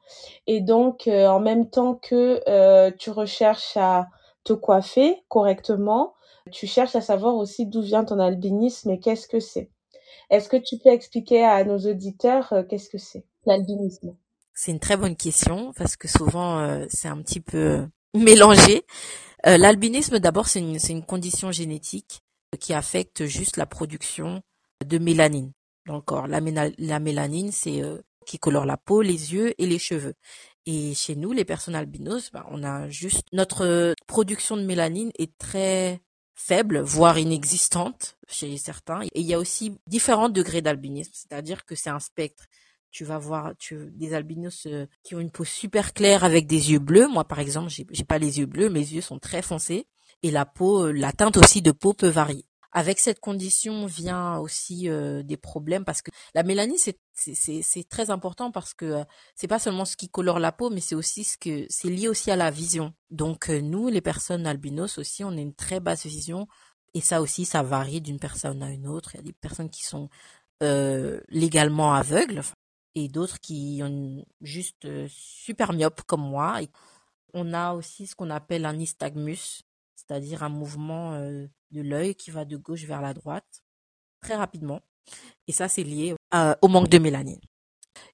Et 0.47 0.61
donc, 0.61 1.07
euh, 1.07 1.27
en 1.27 1.39
même 1.39 1.69
temps 1.69 1.95
que 1.95 2.41
tu 2.97 3.09
recherches 3.09 3.77
à 3.77 4.07
te 4.43 4.53
coiffer 4.53 5.23
correctement, 5.29 6.13
tu 6.51 6.67
cherches 6.67 6.95
à 6.95 7.01
savoir 7.01 7.35
aussi 7.35 7.65
d'où 7.65 7.81
vient 7.81 8.03
ton 8.03 8.19
albinisme 8.19 8.91
et 8.91 8.99
qu'est-ce 8.99 9.27
que 9.27 9.39
c'est. 9.39 9.69
Est-ce 10.29 10.49
que 10.49 10.57
tu 10.57 10.77
peux 10.77 10.89
expliquer 10.89 11.43
à 11.43 11.63
nos 11.63 11.77
auditeurs 11.79 12.51
euh, 12.53 12.63
qu'est-ce 12.63 12.89
que 12.89 12.97
c'est? 12.97 13.25
L'albinisme 13.45 14.15
C'est 14.53 14.71
une 14.71 14.79
très 14.79 14.97
bonne 14.97 15.15
question 15.15 15.73
parce 15.73 15.95
que 15.95 16.07
souvent 16.07 16.59
euh, 16.59 16.85
c'est 16.89 17.07
un 17.07 17.21
petit 17.21 17.39
peu 17.39 17.57
euh, 17.57 17.85
mélangé. 18.13 18.83
L'albinisme 19.45 20.19
d'abord 20.19 20.47
c'est 20.47 20.59
une, 20.61 20.77
une 20.89 21.05
condition 21.05 21.51
génétique 21.51 22.21
qui 22.61 22.73
affecte 22.73 23.25
juste 23.25 23.57
la 23.57 23.65
production 23.65 24.41
de 24.85 24.97
mélanine 24.97 25.51
dans 25.85 25.95
le 25.95 26.01
corps. 26.01 26.27
La, 26.27 26.39
la 26.77 26.99
mélanine 26.99 27.51
c'est 27.51 27.81
qui 28.25 28.39
colore 28.39 28.65
la 28.65 28.77
peau, 28.77 29.01
les 29.01 29.33
yeux 29.33 29.53
et 29.61 29.65
les 29.65 29.79
cheveux. 29.79 30.15
Et 30.65 30.93
chez 30.93 31.15
nous, 31.15 31.33
les 31.33 31.45
personnes 31.45 31.75
albinos, 31.75 32.31
ben, 32.31 32.45
on 32.49 32.63
a 32.63 32.89
juste 32.89 33.27
notre 33.33 33.95
production 34.07 34.55
de 34.55 34.63
mélanine 34.63 35.11
est 35.19 35.37
très 35.37 36.01
faible, 36.35 36.79
voire 36.79 37.19
inexistante 37.19 38.17
chez 38.27 38.57
certains. 38.57 39.01
Et 39.03 39.21
il 39.21 39.25
y 39.25 39.33
a 39.33 39.39
aussi 39.39 39.77
différents 39.87 40.29
degrés 40.29 40.61
d'albinisme, 40.61 41.11
c'est-à-dire 41.13 41.65
que 41.65 41.75
c'est 41.75 41.89
un 41.89 41.99
spectre. 41.99 42.45
Tu 42.91 43.03
vas 43.05 43.17
voir 43.17 43.53
tu, 43.57 43.89
des 43.91 44.13
albinos 44.13 44.67
euh, 44.67 44.85
qui 45.03 45.15
ont 45.15 45.19
une 45.19 45.31
peau 45.31 45.43
super 45.43 45.93
claire 45.93 46.23
avec 46.23 46.47
des 46.47 46.71
yeux 46.71 46.79
bleus. 46.79 47.07
Moi, 47.07 47.23
par 47.23 47.39
exemple, 47.39 47.69
j'ai 47.69 48.03
pas 48.03 48.19
les 48.19 48.39
yeux 48.39 48.45
bleus, 48.45 48.69
mes 48.69 48.79
yeux 48.79 49.01
sont 49.01 49.19
très 49.19 49.41
foncés. 49.41 49.87
Et 50.21 50.31
la 50.31 50.45
peau, 50.45 50.85
euh, 50.85 50.91
la 50.91 51.11
teinte 51.11 51.37
aussi 51.37 51.61
de 51.61 51.71
peau 51.71 51.93
peut 51.93 52.07
varier. 52.07 52.45
Avec 52.75 52.99
cette 52.99 53.19
condition 53.19 53.85
vient 53.85 54.39
aussi 54.39 54.89
euh, 54.89 55.21
des 55.21 55.37
problèmes 55.37 55.85
parce 55.85 56.01
que 56.01 56.09
la 56.33 56.41
mélanine 56.41 56.77
c'est 56.77 56.97
c'est 57.13 57.87
très 57.87 58.09
important 58.09 58.49
parce 58.51 58.73
que 58.73 58.85
euh, 58.85 59.03
c'est 59.35 59.47
pas 59.47 59.59
seulement 59.59 59.85
ce 59.85 59.95
qui 59.95 60.09
colore 60.09 60.39
la 60.39 60.51
peau 60.51 60.71
mais 60.71 60.81
c'est 60.81 60.95
aussi 60.95 61.23
ce 61.23 61.37
que 61.37 61.67
c'est 61.69 61.89
lié 61.89 62.07
aussi 62.07 62.31
à 62.31 62.35
la 62.35 62.49
vision. 62.49 62.91
Donc 63.11 63.51
euh, 63.51 63.61
nous 63.61 63.89
les 63.89 64.01
personnes 64.01 64.47
albinos 64.47 64.97
aussi 64.97 65.23
on 65.23 65.29
a 65.29 65.39
une 65.39 65.53
très 65.53 65.79
basse 65.79 66.07
vision 66.07 66.47
et 66.95 67.01
ça 67.01 67.21
aussi 67.21 67.45
ça 67.45 67.61
varie 67.61 68.01
d'une 68.01 68.19
personne 68.19 68.63
à 68.63 68.71
une 68.71 68.87
autre. 68.87 69.11
Il 69.13 69.17
y 69.17 69.19
a 69.19 69.23
des 69.23 69.33
personnes 69.33 69.69
qui 69.69 69.83
sont 69.83 70.09
légalement 71.29 71.93
aveugles 71.93 72.41
et 72.95 73.09
d'autres 73.09 73.41
qui 73.41 73.81
ont 73.83 74.25
juste 74.39 74.87
super 75.09 75.73
myope 75.73 76.03
comme 76.03 76.21
moi. 76.21 76.61
On 77.33 77.53
a 77.53 77.73
aussi 77.73 78.07
ce 78.07 78.15
qu'on 78.15 78.29
appelle 78.29 78.65
un 78.65 78.71
nystagmus, 78.71 79.63
c'est-à-dire 79.93 80.41
un 80.41 80.47
mouvement 80.47 81.19
de 81.73 81.81
l'œil 81.81 82.15
qui 82.15 82.31
va 82.31 82.45
de 82.45 82.57
gauche 82.57 82.83
vers 82.85 83.01
la 83.01 83.13
droite 83.13 83.63
très 84.21 84.35
rapidement. 84.35 84.79
Et 85.47 85.51
ça, 85.51 85.67
c'est 85.67 85.83
lié 85.83 86.15
au 86.61 86.67
manque 86.67 86.89
de 86.89 86.97
mélanine. 86.97 87.41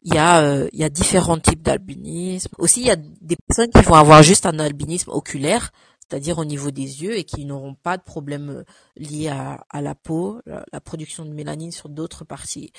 Il 0.01 0.13
y 0.13 0.17
a, 0.17 0.41
euh, 0.41 0.67
il 0.73 0.79
y 0.79 0.83
a 0.83 0.89
différents 0.89 1.39
types 1.39 1.61
d'albinisme. 1.61 2.53
Aussi, 2.57 2.81
il 2.81 2.87
y 2.87 2.91
a 2.91 2.95
des 2.95 3.37
personnes 3.47 3.69
qui 3.69 3.81
vont 3.81 3.93
avoir 3.93 4.23
juste 4.23 4.45
un 4.45 4.59
albinisme 4.59 5.11
oculaire, 5.11 5.71
c'est-à-dire 6.01 6.37
au 6.37 6.45
niveau 6.45 6.71
des 6.71 7.03
yeux 7.03 7.17
et 7.17 7.23
qui 7.23 7.45
n'auront 7.45 7.75
pas 7.75 7.97
de 7.97 8.03
problème 8.03 8.49
euh, 8.49 8.63
lié 8.97 9.29
à, 9.29 9.65
à 9.69 9.81
la 9.81 9.95
peau, 9.95 10.41
la, 10.45 10.81
production 10.81 11.23
de 11.23 11.31
mélanine 11.31 11.71
sur 11.71 11.87
d'autres 11.87 12.25
parties 12.25 12.71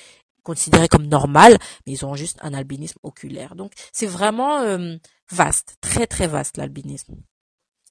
considérées 0.43 0.89
comme 0.89 1.07
normales, 1.07 1.57
mais 1.87 1.93
ils 1.93 2.05
ont 2.05 2.17
juste 2.17 2.39
un 2.43 2.55
albinisme 2.55 2.99
oculaire. 3.03 3.55
Donc, 3.55 3.73
c'est 3.93 4.07
vraiment 4.07 4.61
euh, 4.61 4.97
vaste, 5.31 5.77
très 5.81 6.07
très 6.07 6.27
vaste 6.27 6.57
l'albinisme 6.57 7.17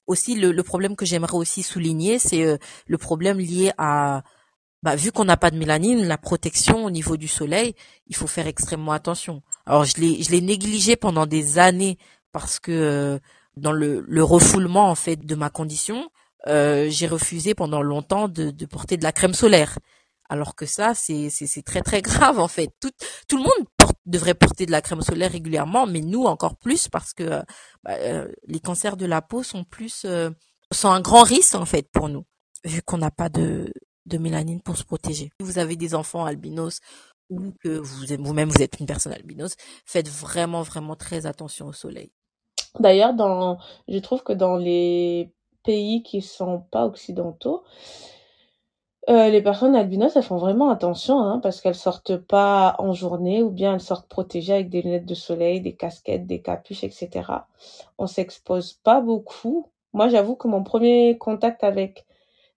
aussi 0.06 0.34
le, 0.34 0.62
problème 0.62 0.96
que 0.96 1.06
j'aimerais 1.06 1.36
aussi 1.36 1.62
souligner, 1.62 2.18
c'est 2.18 2.44
euh, 2.44 2.56
le 2.86 2.98
problème 2.98 3.38
lié 3.38 3.72
à 3.78 4.22
bah, 4.82 4.96
vu 4.96 5.12
qu'on 5.12 5.26
n'a 5.26 5.36
pas 5.36 5.50
de 5.50 5.58
mélanine, 5.58 6.06
la 6.06 6.16
protection 6.16 6.84
au 6.86 6.90
niveau 6.90 7.16
du 7.18 7.28
soleil, 7.28 7.74
il 8.06 8.16
faut 8.16 8.26
faire 8.26 8.46
extrêmement 8.46 8.92
attention. 8.92 9.42
Alors 9.66 9.84
je 9.84 10.00
l'ai 10.00 10.22
je 10.22 10.30
l'ai 10.30 10.40
négligé 10.40 10.96
pendant 10.96 11.26
des 11.26 11.58
années 11.58 11.98
parce 12.32 12.58
que 12.58 12.72
euh, 12.72 13.18
dans 13.56 13.72
le, 13.72 14.04
le 14.08 14.24
refoulement 14.24 14.88
en 14.90 14.94
fait 14.94 15.24
de 15.24 15.34
ma 15.34 15.50
condition, 15.50 16.10
euh, 16.46 16.88
j'ai 16.88 17.06
refusé 17.06 17.54
pendant 17.54 17.82
longtemps 17.82 18.28
de 18.28 18.66
porter 18.66 18.96
de 18.96 19.02
la 19.02 19.12
crème 19.12 19.34
solaire. 19.34 19.78
Alors 20.30 20.54
que 20.54 20.64
ça, 20.64 20.94
c'est 20.94 21.62
très 21.66 21.82
très 21.82 22.02
grave 22.02 22.38
en 22.38 22.48
fait. 22.48 22.70
Tout 22.80 23.36
le 23.36 23.42
monde 23.42 23.66
devrait 24.06 24.34
porter 24.34 24.64
de 24.64 24.70
la 24.70 24.80
crème 24.80 25.02
solaire 25.02 25.32
régulièrement, 25.32 25.86
mais 25.86 26.00
nous 26.00 26.24
encore 26.24 26.56
plus 26.56 26.88
parce 26.88 27.12
que 27.12 27.24
euh, 27.24 27.42
bah, 27.82 27.96
euh, 27.98 28.28
les 28.46 28.60
cancers 28.60 28.96
de 28.96 29.06
la 29.06 29.22
peau 29.22 29.42
sont 29.42 29.64
plus 29.64 30.04
euh, 30.04 30.30
sont 30.72 30.88
un 30.88 31.00
grand 31.00 31.24
risque 31.24 31.56
en 31.56 31.64
fait 31.66 31.90
pour 31.92 32.08
nous 32.08 32.24
vu 32.64 32.80
qu'on 32.82 32.98
n'a 32.98 33.10
pas 33.10 33.28
de 33.28 33.72
mélanine 34.18 34.62
pour 34.62 34.76
se 34.76 34.84
protéger. 34.84 35.30
Si 35.40 35.46
vous 35.46 35.58
avez 35.58 35.76
des 35.76 35.94
enfants 35.94 36.24
albinos 36.24 36.78
ou 37.28 37.52
que 37.62 37.78
vous 37.78 38.04
vous-même 38.18 38.50
vous 38.50 38.62
êtes 38.62 38.78
une 38.78 38.86
personne 38.86 39.12
albinos, 39.12 39.56
faites 39.84 40.08
vraiment 40.08 40.62
vraiment 40.62 40.94
très 40.94 41.26
attention 41.26 41.66
au 41.66 41.72
soleil. 41.72 42.12
D'ailleurs, 42.78 43.14
je 43.88 43.98
trouve 43.98 44.22
que 44.22 44.32
dans 44.32 44.56
les 44.56 45.32
pays 45.64 46.02
qui 46.04 46.22
sont 46.22 46.60
pas 46.70 46.86
occidentaux, 46.86 47.64
euh, 49.08 49.30
les 49.30 49.42
personnes 49.42 49.74
albinos, 49.74 50.14
elles 50.14 50.22
font 50.22 50.36
vraiment 50.36 50.70
attention, 50.70 51.18
hein, 51.20 51.40
parce 51.42 51.60
qu'elles 51.60 51.74
sortent 51.74 52.16
pas 52.16 52.76
en 52.78 52.92
journée 52.92 53.42
ou 53.42 53.50
bien 53.50 53.74
elles 53.74 53.80
sortent 53.80 54.08
protégées 54.08 54.52
avec 54.52 54.68
des 54.68 54.82
lunettes 54.82 55.06
de 55.06 55.14
soleil, 55.14 55.60
des 55.60 55.74
casquettes, 55.74 56.26
des 56.26 56.42
capuches, 56.42 56.84
etc. 56.84 57.08
On 57.98 58.06
s'expose 58.06 58.74
pas 58.74 59.00
beaucoup. 59.00 59.68
Moi, 59.94 60.08
j'avoue 60.08 60.36
que 60.36 60.48
mon 60.48 60.62
premier 60.62 61.16
contact 61.18 61.64
avec 61.64 62.06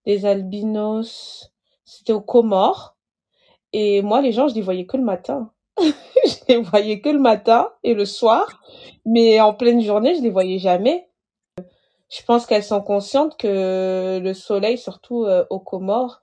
les 0.06 0.26
albinos, 0.26 1.52
c'était 1.86 2.14
au 2.14 2.22
Comores. 2.22 2.98
Et 3.72 4.02
moi, 4.02 4.22
les 4.22 4.34
gens, 4.34 4.48
je 4.50 4.56
les 4.56 4.62
voyais 4.62 4.86
que 4.86 4.98
le 4.98 5.04
matin. 5.04 5.52
je 5.80 6.36
les 6.50 6.58
voyais 6.62 7.00
que 7.00 7.10
le 7.10 7.20
matin 7.20 7.70
et 7.84 7.94
le 7.94 8.06
soir. 8.06 8.62
Mais 9.06 9.40
en 9.40 9.54
pleine 9.54 9.82
journée, 9.82 10.16
je 10.16 10.22
les 10.22 10.30
voyais 10.30 10.60
jamais. 10.60 11.08
Je 12.14 12.22
pense 12.22 12.46
qu'elles 12.46 12.64
sont 12.64 12.82
conscientes 12.82 13.38
que 13.38 14.20
le 14.22 14.34
soleil, 14.36 14.78
surtout 14.78 15.26
euh, 15.26 15.46
au 15.50 15.60
Comores, 15.60 16.22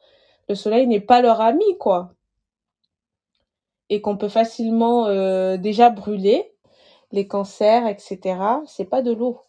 le 0.48 0.55
soleil 0.55 0.87
n'est 0.87 1.00
pas 1.00 1.20
leur 1.20 1.40
ami, 1.40 1.64
quoi. 1.79 2.12
Et 3.88 4.00
qu'on 4.00 4.16
peut 4.16 4.29
facilement 4.29 5.07
euh, 5.07 5.57
déjà 5.57 5.90
brûler 5.90 6.55
les 7.11 7.26
cancers, 7.26 7.88
etc. 7.88 8.38
C'est 8.66 8.85
pas 8.85 9.03
de 9.03 9.12
l'eau. 9.12 9.40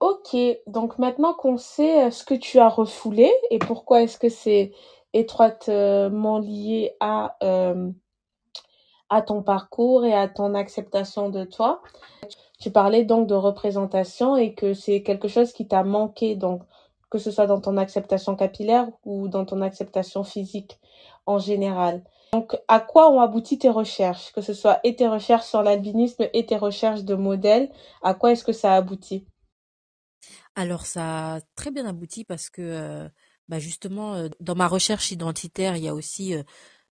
Ok, 0.00 0.36
donc 0.66 0.98
maintenant 0.98 1.32
qu'on 1.32 1.56
sait 1.56 2.06
euh, 2.06 2.10
ce 2.10 2.24
que 2.24 2.34
tu 2.34 2.58
as 2.58 2.68
refoulé 2.68 3.32
et 3.50 3.60
pourquoi 3.60 4.02
est-ce 4.02 4.18
que 4.18 4.28
c'est 4.28 4.72
étroitement 5.12 6.40
lié 6.40 6.96
à, 6.98 7.36
à 9.08 9.22
ton 9.22 9.42
parcours 9.44 10.04
et 10.04 10.12
à 10.12 10.28
ton 10.28 10.54
acceptation 10.54 11.30
de 11.30 11.44
toi, 11.44 11.80
tu 12.58 12.70
parlais 12.70 13.04
donc 13.04 13.26
de 13.26 13.34
représentation 13.34 14.36
et 14.36 14.54
que 14.54 14.74
c'est 14.74 15.02
quelque 15.02 15.28
chose 15.28 15.52
qui 15.52 15.66
t'a 15.68 15.82
manqué. 15.82 16.36
Donc, 16.36 16.62
que 17.10 17.18
ce 17.18 17.30
soit 17.30 17.46
dans 17.46 17.60
ton 17.60 17.76
acceptation 17.76 18.34
capillaire 18.36 18.88
ou 19.04 19.28
dans 19.28 19.44
ton 19.44 19.60
acceptation 19.62 20.24
physique 20.24 20.78
en 21.26 21.38
général. 21.38 22.02
Donc, 22.32 22.56
à 22.68 22.80
quoi 22.80 23.10
ont 23.10 23.20
abouti 23.20 23.58
tes 23.58 23.70
recherches, 23.70 24.32
que 24.32 24.40
ce 24.40 24.52
soit 24.52 24.80
et 24.84 24.96
tes 24.96 25.08
recherches 25.08 25.46
sur 25.46 25.62
l'albinisme 25.62 26.26
et 26.32 26.46
tes 26.46 26.56
recherches 26.56 27.04
de 27.04 27.14
modèles, 27.14 27.70
à 28.02 28.14
quoi 28.14 28.32
est-ce 28.32 28.44
que 28.44 28.52
ça 28.52 28.72
a 28.72 28.76
abouti? 28.76 29.26
Alors, 30.54 30.86
ça 30.86 31.36
a 31.36 31.40
très 31.54 31.70
bien 31.70 31.86
abouti 31.86 32.24
parce 32.24 32.50
que, 32.50 32.62
euh, 32.62 33.08
bah 33.48 33.58
justement, 33.58 34.14
euh, 34.14 34.28
dans 34.40 34.54
ma 34.54 34.66
recherche 34.66 35.10
identitaire, 35.12 35.76
il 35.76 35.84
y 35.84 35.88
a 35.88 35.94
aussi 35.94 36.34
euh, 36.34 36.42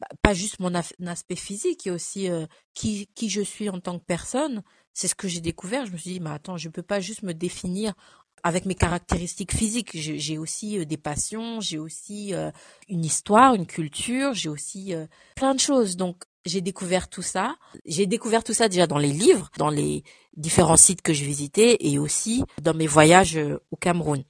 bah, 0.00 0.08
pas 0.22 0.34
juste 0.34 0.60
mon 0.60 0.74
aspect 0.74 1.36
physique, 1.36 1.84
il 1.84 1.88
y 1.88 1.90
a 1.90 1.94
aussi 1.94 2.28
qui, 2.74 3.08
qui 3.14 3.30
je 3.30 3.40
suis 3.40 3.70
en 3.70 3.80
tant 3.80 3.98
que 3.98 4.04
personne. 4.04 4.62
C'est 4.94 5.08
ce 5.08 5.14
que 5.14 5.28
j'ai 5.28 5.40
découvert. 5.40 5.86
Je 5.86 5.92
me 5.92 5.96
suis 5.96 6.12
dit, 6.12 6.20
mais 6.20 6.30
attends, 6.30 6.56
je 6.56 6.68
peux 6.68 6.82
pas 6.82 7.00
juste 7.00 7.22
me 7.22 7.32
définir 7.32 7.94
avec 8.42 8.66
mes 8.66 8.74
caractéristiques 8.74 9.54
physiques. 9.54 9.90
J'ai 9.94 10.38
aussi 10.38 10.78
euh, 10.78 10.84
des 10.84 10.96
passions, 10.96 11.60
j'ai 11.60 11.78
aussi 11.78 12.34
euh, 12.34 12.50
une 12.88 13.04
histoire, 13.04 13.54
une 13.54 13.66
culture, 13.66 14.34
j'ai 14.34 14.48
aussi 14.48 14.94
euh, 14.94 15.06
plein 15.36 15.54
de 15.54 15.60
choses. 15.60 15.96
Donc 15.96 16.24
j'ai 16.44 16.60
découvert 16.60 17.08
tout 17.08 17.22
ça. 17.22 17.54
J'ai 17.86 18.06
découvert 18.06 18.42
tout 18.42 18.52
ça 18.52 18.68
déjà 18.68 18.86
dans 18.86 18.98
les 18.98 19.12
livres, 19.12 19.50
dans 19.58 19.70
les 19.70 20.02
différents 20.36 20.76
sites 20.76 21.02
que 21.02 21.12
je 21.12 21.24
visitais 21.24 21.76
et 21.80 21.98
aussi 21.98 22.42
dans 22.60 22.74
mes 22.74 22.86
voyages 22.86 23.38
au 23.70 23.76
Cameroun. 23.76 24.24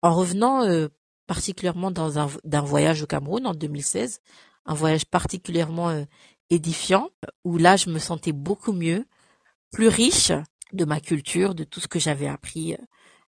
En 0.00 0.14
revenant 0.14 0.66
particulièrement 1.26 1.90
dans 1.90 2.18
un 2.18 2.30
d'un 2.44 2.62
voyage 2.62 3.02
au 3.02 3.06
Cameroun 3.06 3.46
en 3.46 3.52
2016, 3.52 4.20
un 4.64 4.74
voyage 4.74 5.04
particulièrement 5.04 6.04
édifiant 6.48 7.10
où 7.44 7.58
là 7.58 7.76
je 7.76 7.90
me 7.90 7.98
sentais 7.98 8.32
beaucoup 8.32 8.72
mieux, 8.72 9.04
plus 9.74 9.88
riche 9.88 10.32
de 10.72 10.84
ma 10.84 11.00
culture, 11.00 11.54
de 11.54 11.64
tout 11.64 11.80
ce 11.80 11.88
que 11.88 11.98
j'avais 11.98 12.28
appris 12.28 12.76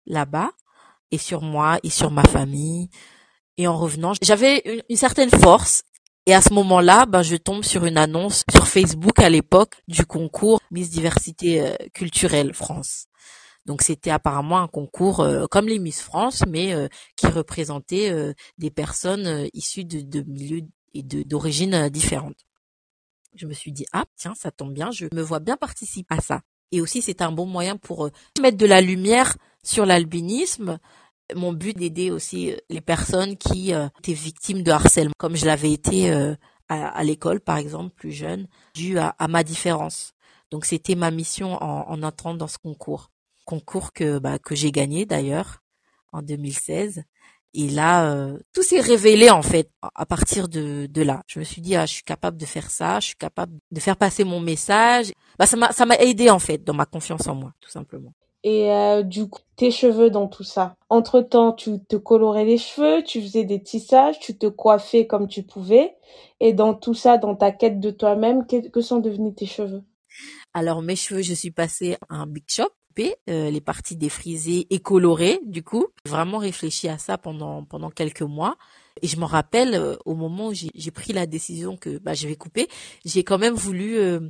là-bas 0.07 0.51
et 1.11 1.19
sur 1.19 1.41
moi 1.41 1.79
et 1.83 1.91
sur 1.91 2.11
ma 2.11 2.25
famille. 2.25 2.91
Et 3.57 3.67
en 3.67 3.79
revenant, 3.79 4.13
j'avais 4.23 4.83
une, 4.89 4.97
certaine 4.97 5.31
force. 5.31 5.83
Et 6.27 6.35
à 6.35 6.41
ce 6.41 6.53
moment-là, 6.55 7.07
ben, 7.07 7.23
je 7.23 7.37
tombe 7.37 7.65
sur 7.65 7.85
une 7.85 7.99
annonce 7.99 8.45
sur 8.51 8.67
Facebook 8.67 9.19
à 9.21 9.29
l'époque 9.29 9.75
du 9.89 10.05
concours 10.07 10.61
Miss 10.71 10.91
Diversité 10.91 11.61
euh, 11.61 11.75
culturelle 11.93 12.53
France. 12.55 13.07
Donc 13.67 13.83
c'était 13.83 14.11
apparemment 14.11 14.59
un 14.59 14.69
concours 14.69 15.21
euh, 15.21 15.47
comme 15.51 15.69
les 15.69 15.79
Miss 15.79 16.03
France, 16.03 16.43
mais 16.49 16.75
euh, 16.75 16.89
qui 17.17 17.27
représentait 17.27 18.13
des 18.59 18.71
personnes 18.71 19.49
issues 19.55 19.85
de, 19.85 20.01
de 20.01 20.23
milieux 20.31 20.63
et 20.95 21.03
d'origines 21.03 21.89
différentes. 21.89 22.45
Je 23.35 23.47
me 23.47 23.53
suis 23.53 23.73
dit 23.73 23.87
ah 23.93 24.05
tiens 24.17 24.35
ça 24.35 24.51
tombe 24.51 24.73
bien, 24.73 24.91
je 24.91 25.07
me 25.13 25.23
vois 25.23 25.41
bien 25.41 25.57
participer 25.57 26.15
à 26.15 26.21
ça. 26.21 26.43
Et 26.73 26.81
aussi 26.81 27.03
c'est 27.03 27.23
un 27.23 27.33
bon 27.33 27.47
moyen 27.47 27.77
pour 27.77 28.11
mettre 28.41 28.57
de 28.57 28.67
la 28.67 28.81
lumière 28.81 29.37
sur 29.63 29.87
l'albinisme. 29.87 30.79
Mon 31.35 31.53
but 31.53 31.77
d'aider 31.77 32.11
aussi 32.11 32.53
euh, 32.53 32.57
les 32.69 32.81
personnes 32.83 33.37
qui 33.37 33.73
euh, 33.73 33.89
étaient 33.99 34.13
victimes 34.13 34.63
de 34.63 34.71
harcèlement, 34.71 35.15
comme 35.19 35.37
je 35.37 35.47
l'avais 35.47 35.73
été 35.73 36.11
euh, 36.13 36.35
à, 36.69 37.03
l'école, 37.03 37.41
par 37.41 37.57
exemple, 37.57 37.95
plus 37.95 38.13
jeune, 38.13 38.47
dû 38.75 38.99
à, 38.99 39.15
ma 39.29 39.43
différence. 39.43 40.13
Donc 40.51 40.65
c'était 40.65 40.95
ma 40.95 41.11
mission 41.11 41.55
en, 41.63 41.89
en, 41.89 42.03
entrant 42.03 42.35
dans 42.35 42.47
ce 42.47 42.59
concours. 42.59 43.11
Concours 43.45 43.93
que, 43.93 44.19
bah, 44.19 44.39
que 44.39 44.55
j'ai 44.55 44.73
gagné 44.73 45.07
d'ailleurs 45.07 45.63
en 46.13 46.23
2016. 46.23 47.05
Et 47.55 47.69
là, 47.69 48.33
tout 48.53 48.63
s'est 48.63 48.81
révélé 48.81 49.31
en 49.31 49.43
fait 49.43 49.71
à 49.95 50.05
partir 50.07 50.49
de, 50.49 50.87
de 50.87 51.03
là. 51.03 51.23
Je 51.29 51.39
me 51.39 51.45
suis 51.45 51.63
dit, 51.63 51.77
ah, 51.77 51.87
je 51.87 51.95
suis 51.95 52.03
capable 52.03 52.37
de 52.37 52.47
faire 52.47 52.71
ça, 52.71 53.01
je 53.01 53.07
suis 53.07 53.17
capable 53.17 53.53
de 53.71 53.81
faire 53.81 53.97
passer 53.97 54.25
mon 54.25 54.41
message. 54.41 55.13
Bah, 55.39 55.47
ça 55.47 55.57
m'a, 55.57 55.73
ça 55.73 55.87
m'a 55.87 55.97
aidé 55.97 56.31
en 56.31 56.41
fait 56.41 56.65
dans 56.65 56.75
ma 56.75 56.87
confiance 56.87 57.29
en 57.29 57.35
moi, 57.35 57.53
tout 57.61 57.71
simplement 57.71 58.13
et 58.45 58.71
euh, 58.71 59.03
du 59.03 59.27
coup 59.27 59.41
tes 59.57 59.71
cheveux 59.71 60.11
dans 60.11 60.29
tout 60.29 60.45
ça. 60.45 60.77
Entre-temps, 60.91 61.53
tu 61.53 61.79
te 61.81 61.97
colorais 61.97 62.45
les 62.45 62.59
cheveux, 62.59 63.03
tu 63.03 63.23
faisais 63.23 63.45
des 63.45 63.63
tissages, 63.63 64.19
tu 64.19 64.37
te 64.37 64.47
coiffais 64.47 65.07
comme 65.07 65.29
tu 65.29 65.43
pouvais 65.43 65.95
et 66.41 66.53
dans 66.53 66.75
tout 66.75 66.95
ça, 66.95 67.19
dans 67.19 67.37
ta 67.37 67.53
quête 67.53 67.81
de 67.81 67.91
toi-même, 67.91 68.47
que, 68.47 68.81
sont 68.81 68.99
devenus 68.99 69.35
tes 69.37 69.47
cheveux? 69.47 69.83
Alors 70.53 70.83
mes 70.83 70.97
cheveux, 70.97 71.23
je 71.23 71.35
suis 71.35 71.53
passée 71.53 71.97
à 72.09 72.17
un 72.17 72.27
big 72.27 72.45
shop 72.49 72.69
euh, 73.29 73.51
les 73.51 73.61
parties 73.61 73.97
défrisées 73.97 74.67
et 74.71 74.81
colorées 74.81 75.41
du 75.45 75.63
coup. 75.63 75.89
J'ai 76.07 76.13
vraiment 76.13 76.39
réfléchi 76.39 76.89
à 76.89 76.99
ça 76.99 77.19
pendant 77.19 77.65
pendant 77.65 77.91
quelques 77.91 78.23
mois 78.23 78.57
et 79.03 79.07
je 79.07 79.17
me 79.19 79.25
rappelle 79.25 79.75
euh, 79.75 79.97
au 80.05 80.15
moment 80.15 80.49
où 80.49 80.53
j'ai 80.55 80.91
pris 80.91 81.13
la 81.13 81.27
décision 81.27 81.77
que 81.77 81.99
bah 81.99 82.15
je 82.15 82.29
vais 82.29 82.37
couper, 82.37 82.69
j'ai 83.05 83.25
quand 83.25 83.39
même 83.39 83.55
voulu 83.55 83.97
euh, 83.97 84.21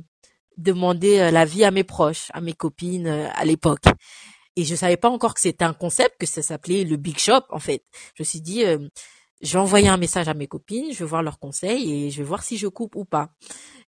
demander 0.57 1.19
euh, 1.19 1.31
l'avis 1.31 1.63
à 1.63 1.71
mes 1.71 1.83
proches, 1.83 2.27
à 2.33 2.41
mes 2.41 2.53
copines 2.53 3.07
euh, 3.07 3.27
à 3.33 3.45
l'époque. 3.45 3.85
Et 4.55 4.63
je 4.63 4.75
savais 4.75 4.97
pas 4.97 5.09
encore 5.09 5.33
que 5.33 5.41
c'était 5.41 5.65
un 5.65 5.73
concept, 5.73 6.15
que 6.19 6.25
ça 6.25 6.41
s'appelait 6.41 6.85
le 6.85 6.95
big 6.97 7.19
shop 7.19 7.41
en 7.49 7.59
fait. 7.59 7.83
Je 8.15 8.23
me 8.23 8.25
suis 8.25 8.41
dit, 8.41 8.63
euh, 8.63 8.79
je 9.41 9.53
vais 9.53 9.59
envoyer 9.59 9.89
un 9.89 9.97
message 9.97 10.29
à 10.29 10.33
mes 10.33 10.47
copines, 10.47 10.93
je 10.93 10.99
vais 10.99 11.09
voir 11.09 11.23
leurs 11.23 11.39
conseils 11.39 11.91
et 11.91 12.09
je 12.09 12.17
vais 12.19 12.23
voir 12.23 12.43
si 12.43 12.57
je 12.57 12.67
coupe 12.67 12.95
ou 12.95 13.05
pas. 13.05 13.31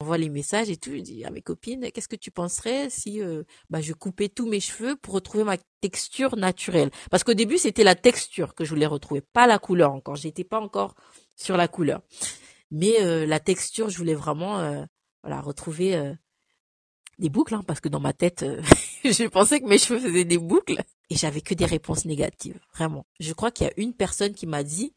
J'envoie 0.01 0.19
les 0.19 0.29
messages 0.29 0.71
et 0.71 0.77
tout, 0.77 0.93
je 0.93 1.01
dis 1.01 1.25
à 1.25 1.31
mes 1.31 1.43
copines, 1.43 1.91
qu'est-ce 1.91 2.09
que 2.09 2.17
tu 2.17 2.31
penserais 2.31 2.89
si 2.89 3.21
bah, 3.69 3.81
je 3.81 3.93
coupais 3.93 4.29
tous 4.29 4.49
mes 4.49 4.61
cheveux 4.61 4.95
pour 4.97 5.15
retrouver 5.15 5.43
ma 5.43 5.57
texture 5.81 6.37
naturelle? 6.37 6.91
Parce 7.11 7.25
qu'au 7.25 7.35
début, 7.35 7.59
c'était 7.59 7.83
la 7.83 7.97
texture 7.97 8.55
que 8.55 8.65
je 8.65 8.71
voulais 8.71 8.87
retrouver, 8.87 9.21
pas 9.21 9.49
la 9.49 9.59
couleur 9.59 9.93
encore. 9.93 10.15
J'étais 10.15 10.45
pas 10.45 10.61
encore 10.61 10.95
sur 11.35 11.57
la 11.57 11.67
couleur. 11.67 12.03
Mais 12.71 13.27
la 13.27 13.41
texture, 13.41 13.91
je 13.91 13.99
voulais 13.99 14.15
vraiment 14.15 14.87
voilà 15.25 15.41
retrouver 15.41 16.15
des 17.19 17.29
boucles, 17.29 17.55
hein, 17.55 17.63
parce 17.67 17.81
que 17.81 17.89
dans 17.89 18.01
ma 18.01 18.13
tête, 18.13 18.43
euh, 18.43 18.63
je 19.05 19.29
pensais 19.29 19.61
que 19.61 19.67
mes 19.67 19.79
cheveux 19.79 20.01
faisaient 20.01 20.25
des 20.25 20.39
boucles. 20.39 20.81
Et 21.11 21.17
j'avais 21.17 21.41
que 21.41 21.55
des 21.55 21.65
réponses 21.65 22.05
négatives, 22.05 22.61
vraiment. 22.75 23.07
Je 23.19 23.33
crois 23.33 23.51
qu'il 23.51 23.67
y 23.67 23.71
a 23.71 23.73
une 23.79 23.95
personne 23.95 24.35
qui 24.35 24.47
m'a 24.47 24.63
dit, 24.63 24.93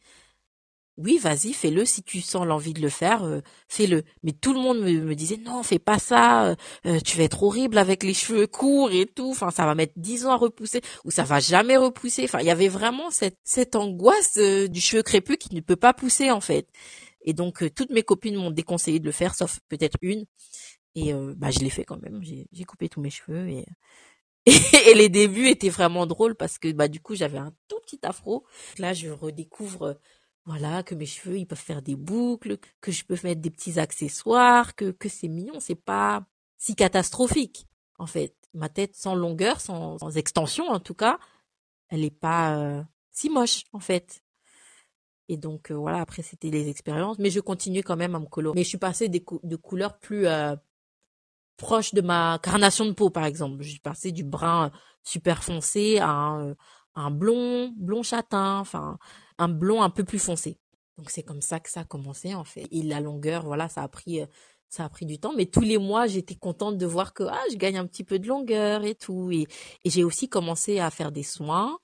oui, 0.98 1.18
vas-y, 1.18 1.54
fais-le, 1.54 1.86
si 1.86 2.04
tu 2.04 2.22
sens 2.22 2.46
l'envie 2.46 2.74
de 2.74 2.82
le 2.82 2.90
faire, 2.90 3.24
euh, 3.24 3.42
fais-le. 3.68 4.04
Mais 4.24 4.34
tout 4.34 4.54
le 4.54 4.60
monde 4.60 4.80
me, 4.82 5.16
disait, 5.16 5.38
non, 5.38 5.64
fais 5.64 5.80
pas 5.80 6.00
ça, 6.00 6.56
euh, 6.86 7.00
tu 7.06 7.18
vas 7.18 7.24
être 7.24 7.44
horrible 7.44 7.78
avec 7.78 8.04
les 8.04 8.14
cheveux 8.14 8.48
courts 8.48 8.92
et 8.92 9.06
tout, 9.06 9.32
enfin, 9.32 9.52
ça 9.52 9.66
va 9.66 9.76
mettre 9.76 9.94
dix 9.96 10.26
ans 10.26 10.32
à 10.32 10.38
repousser, 10.38 10.82
ou 11.06 11.12
ça 11.12 11.24
va 11.24 11.40
jamais 11.40 11.78
repousser. 11.78 12.24
Enfin, 12.26 12.40
il 12.40 12.46
y 12.46 12.52
avait 12.52 12.68
vraiment 12.68 13.10
cette, 13.12 13.38
cette 13.44 13.76
angoisse 13.76 14.38
du 14.38 14.82
cheveu 14.82 15.04
crépus 15.04 15.38
qui 15.38 15.56
ne 15.56 15.62
peut 15.62 15.76
pas 15.76 15.94
pousser, 15.94 16.32
en 16.32 16.42
fait. 16.42 16.68
Et 17.24 17.34
donc, 17.34 17.64
toutes 17.76 17.92
mes 17.92 18.04
copines 18.04 18.36
m'ont 18.36 18.52
déconseillé 18.52 19.00
de 19.00 19.06
le 19.06 19.12
faire, 19.12 19.36
sauf 19.36 19.60
peut-être 19.70 19.98
une. 20.02 20.26
Et 20.96 21.14
euh, 21.14 21.34
bah, 21.38 21.52
je 21.52 21.60
l'ai 21.60 21.70
fait 21.70 21.84
quand 21.86 22.02
même. 22.02 22.22
J'ai 22.24 22.64
coupé 22.66 22.90
tous 22.90 23.02
mes 23.02 23.10
cheveux 23.10 23.48
et, 23.50 23.66
et 24.88 24.94
les 24.96 25.10
débuts 25.10 25.48
étaient 25.48 25.70
vraiment 25.70 26.06
drôles 26.06 26.36
parce 26.36 26.58
que 26.58 26.72
bah 26.72 26.88
du 26.88 27.00
coup 27.00 27.16
j'avais 27.16 27.38
un 27.38 27.54
tout 27.68 27.80
petit 27.86 28.00
afro. 28.04 28.46
Là 28.78 28.94
je 28.94 29.10
redécouvre 29.10 30.00
voilà 30.46 30.84
que 30.84 30.96
mes 30.96 31.06
cheveux 31.06 31.38
ils 31.38 31.46
peuvent 31.46 31.58
faire 31.58 31.82
des 31.82 31.96
boucles, 31.96 32.58
que 32.80 32.92
je 32.92 33.06
peux 33.06 33.18
mettre 33.24 33.42
des 33.42 33.52
petits 33.52 33.80
accessoires, 33.80 34.76
que 34.76 34.92
que 34.92 35.10
c'est 35.10 35.28
mignon, 35.28 35.60
c'est 35.60 35.76
pas 35.76 36.26
si 36.58 36.76
catastrophique 36.76 37.68
en 37.98 38.08
fait. 38.08 38.36
Ma 38.54 38.68
tête 38.68 38.96
sans 38.96 39.16
longueur, 39.16 39.62
sans, 39.62 39.98
sans 40.00 40.18
extension 40.18 40.68
en 40.68 40.80
tout 40.80 40.96
cas, 40.96 41.20
elle 41.90 42.04
est 42.04 42.10
pas 42.10 42.58
euh, 42.58 42.84
si 43.12 43.30
moche 43.30 43.64
en 43.74 43.80
fait. 43.80 44.24
Et 45.30 45.38
donc 45.38 45.72
euh, 45.72 45.76
voilà, 45.76 46.02
après 46.02 46.22
c'était 46.22 46.50
les 46.50 46.70
expériences, 46.70 47.20
mais 47.20 47.30
je 47.30 47.40
continuais 47.40 47.84
quand 47.84 47.96
même 47.96 48.16
à 48.16 48.20
me 48.20 48.26
colorer. 48.26 48.56
Mais 48.56 48.64
je 48.64 48.70
suis 48.70 48.78
passée 48.78 49.10
de 49.10 49.56
couleurs 49.56 49.98
plus 50.00 50.28
proche 51.62 51.94
de 51.94 52.02
ma 52.02 52.40
carnation 52.42 52.86
de 52.86 52.92
peau, 52.92 53.10
par 53.10 53.26
exemple. 53.26 53.62
J'ai 53.62 53.80
passé 53.80 54.12
du 54.12 54.24
brun 54.24 54.72
super 55.04 55.44
foncé 55.44 56.00
à 56.00 56.10
un, 56.10 56.56
un 56.96 57.12
blond, 57.12 57.74
blond 57.78 58.04
châtain, 58.04 58.60
enfin, 58.60 58.98
un 59.38 59.50
blond 59.50 59.82
un 59.82 59.90
peu 59.90 60.04
plus 60.04 60.20
foncé. 60.20 60.58
Donc 60.98 61.10
c'est 61.10 61.24
comme 61.24 61.42
ça 61.42 61.60
que 61.60 61.70
ça 61.70 61.82
a 61.82 61.86
commencé, 61.86 62.34
en 62.36 62.44
fait. 62.44 62.68
Et 62.72 62.84
la 62.84 63.00
longueur, 63.00 63.46
voilà, 63.46 63.70
ça 63.70 63.82
a 63.82 63.88
pris, 63.88 64.22
ça 64.72 64.86
a 64.86 64.90
pris 64.90 65.06
du 65.06 65.20
temps. 65.20 65.34
Mais 65.36 65.46
tous 65.46 65.62
les 65.62 65.78
mois, 65.78 66.08
j'étais 66.08 66.36
contente 66.36 66.78
de 66.78 66.86
voir 66.86 67.14
que, 67.14 67.24
ah, 67.24 67.44
je 67.52 67.58
gagne 67.58 67.78
un 67.78 67.86
petit 67.86 68.04
peu 68.04 68.20
de 68.20 68.28
longueur 68.28 68.84
et 68.84 68.96
tout. 68.96 69.30
Et, 69.32 69.48
j'ai 69.86 70.04
aussi 70.04 70.30
commencé 70.30 70.80
à 70.80 70.90
faire 70.90 71.12
des 71.12 71.24
soins 71.24 71.78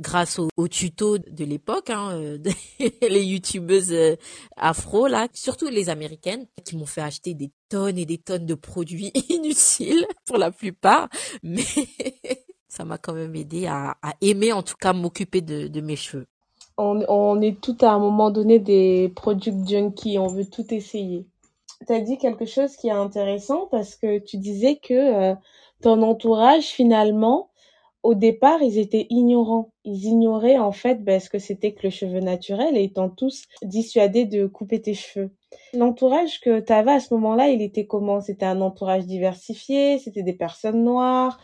grâce 0.00 0.40
aux, 0.40 0.68
tutos 0.68 1.18
de 1.18 1.44
l'époque, 1.44 1.90
hein, 1.90 2.10
euh, 2.12 2.38
les 3.02 3.22
youtubeuses 3.22 3.92
euh, 3.92 4.16
afro 4.56 5.06
là, 5.06 5.28
surtout 5.32 5.68
les 5.68 5.88
américaines, 5.88 6.46
qui 6.64 6.76
m'ont 6.76 6.86
fait 6.86 7.00
acheter 7.00 7.34
des 7.34 7.52
tonnes 7.68 7.98
et 7.98 8.06
des 8.06 8.18
tonnes 8.18 8.46
de 8.46 8.54
produits 8.54 9.12
inutiles 9.28 10.04
pour 10.26 10.36
la 10.36 10.50
plupart, 10.50 11.08
mais 11.42 11.64
ça 12.74 12.84
m'a 12.84 12.98
quand 12.98 13.12
même 13.12 13.36
aidé 13.36 13.66
à, 13.66 13.94
aimer 14.20 14.52
en 14.52 14.62
tout 14.62 14.74
cas 14.80 14.92
m'occuper 14.92 15.40
de, 15.40 15.80
mes 15.80 15.94
cheveux. 15.96 16.26
On, 16.76 17.40
est 17.40 17.60
tout 17.60 17.76
à 17.82 17.92
un 17.92 18.00
moment 18.00 18.30
donné 18.32 18.58
des 18.58 19.12
produits 19.14 19.54
junkies, 19.64 20.18
on 20.18 20.26
veut 20.26 20.48
tout 20.50 20.74
essayer. 20.74 21.24
Tu 21.86 21.92
as 21.92 22.00
dit 22.00 22.18
quelque 22.18 22.46
chose 22.46 22.74
qui 22.76 22.88
est 22.88 22.92
intéressant 22.92 23.68
parce 23.70 23.94
que 23.94 24.18
tu 24.18 24.38
disais 24.38 24.76
que 24.76 24.94
euh, 24.94 25.34
ton 25.82 26.02
entourage 26.02 26.64
finalement 26.64 27.50
au 28.04 28.14
départ, 28.14 28.60
ils 28.60 28.78
étaient 28.78 29.06
ignorants. 29.08 29.70
Ils 29.84 30.04
ignoraient 30.04 30.58
en 30.58 30.72
fait 30.72 31.02
ben, 31.02 31.18
ce 31.18 31.30
que 31.30 31.38
c'était 31.38 31.72
que 31.72 31.84
le 31.84 31.90
cheveu 31.90 32.20
naturel 32.20 32.76
et 32.76 32.84
étant 32.84 33.08
tous 33.08 33.44
dissuadés 33.62 34.26
de 34.26 34.46
couper 34.46 34.82
tes 34.82 34.92
cheveux. 34.92 35.30
L'entourage 35.72 36.38
que 36.40 36.60
tu 36.60 36.72
avais 36.72 36.92
à 36.92 37.00
ce 37.00 37.14
moment-là, 37.14 37.48
il 37.48 37.62
était 37.62 37.86
comment? 37.86 38.20
C'était 38.20 38.44
un 38.44 38.60
entourage 38.60 39.06
diversifié 39.06 39.98
C'était 39.98 40.22
des 40.22 40.34
personnes 40.34 40.84
noires 40.84 41.40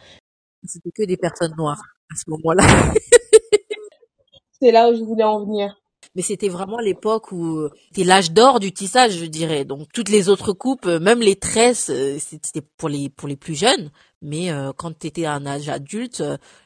C'était 0.64 0.90
que 0.90 1.04
des 1.04 1.16
personnes 1.16 1.54
noires 1.56 1.82
à 2.12 2.16
ce 2.16 2.28
moment-là. 2.30 2.64
C'est 4.60 4.72
là 4.72 4.90
où 4.90 4.94
je 4.94 5.02
voulais 5.02 5.24
en 5.24 5.44
venir 5.44 5.80
mais 6.14 6.22
c'était 6.22 6.48
vraiment 6.48 6.78
l'époque 6.78 7.32
où 7.32 7.58
euh, 7.58 7.70
c'était 7.88 8.04
l'âge 8.04 8.32
d'or 8.32 8.60
du 8.60 8.72
tissage, 8.72 9.12
je 9.12 9.24
dirais. 9.26 9.64
Donc 9.64 9.88
toutes 9.92 10.08
les 10.08 10.28
autres 10.28 10.52
coupes, 10.52 10.86
euh, 10.86 10.98
même 10.98 11.20
les 11.20 11.36
tresses, 11.36 11.90
euh, 11.90 12.18
c'était 12.18 12.62
pour 12.76 12.88
les 12.88 13.08
pour 13.08 13.28
les 13.28 13.36
plus 13.36 13.54
jeunes. 13.54 13.90
Mais 14.22 14.50
quand 14.76 14.98
tu 14.98 15.06
étais 15.06 15.24
à 15.24 15.32
un 15.32 15.46
âge 15.46 15.70
adulte, 15.70 16.22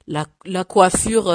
la, 0.08 0.26
la 0.44 0.64
coiffure 0.64 1.32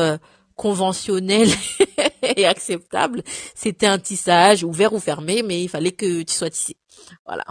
conventionnelle 0.57 1.47
et 2.35 2.45
acceptable, 2.45 3.23
c'était 3.55 3.87
un 3.87 3.99
tissage 3.99 4.65
ouvert 4.65 4.91
ou 4.91 4.99
fermé, 4.99 5.43
mais 5.43 5.63
il 5.63 5.69
fallait 5.69 5.93
que 5.93 6.23
tu 6.23 6.33
sois 6.33 6.49
tissé. 6.49 6.75
Voilà. 7.25 7.45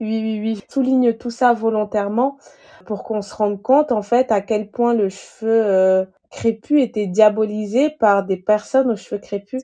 Oui, 0.00 0.22
oui, 0.22 0.40
oui. 0.40 0.60
Souligne 0.70 1.18
tout 1.18 1.30
ça 1.30 1.52
volontairement 1.52 2.38
pour 2.88 3.04
qu'on 3.04 3.22
se 3.22 3.34
rende 3.34 3.62
compte 3.62 3.92
en 3.92 4.02
fait 4.02 4.32
à 4.32 4.40
quel 4.40 4.70
point 4.70 4.94
le 4.94 5.08
cheveu 5.08 6.08
crépus 6.30 6.82
étaient 6.82 7.06
diabolisés 7.06 7.90
par 7.90 8.24
des 8.24 8.36
personnes 8.36 8.90
aux 8.90 8.96
cheveux 8.96 9.20
crépus 9.20 9.62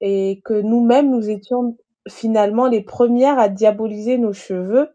et 0.00 0.40
que 0.44 0.54
nous-mêmes, 0.54 1.10
nous 1.10 1.28
étions 1.30 1.76
finalement 2.08 2.66
les 2.66 2.80
premières 2.80 3.38
à 3.38 3.48
diaboliser 3.48 4.18
nos 4.18 4.32
cheveux 4.32 4.90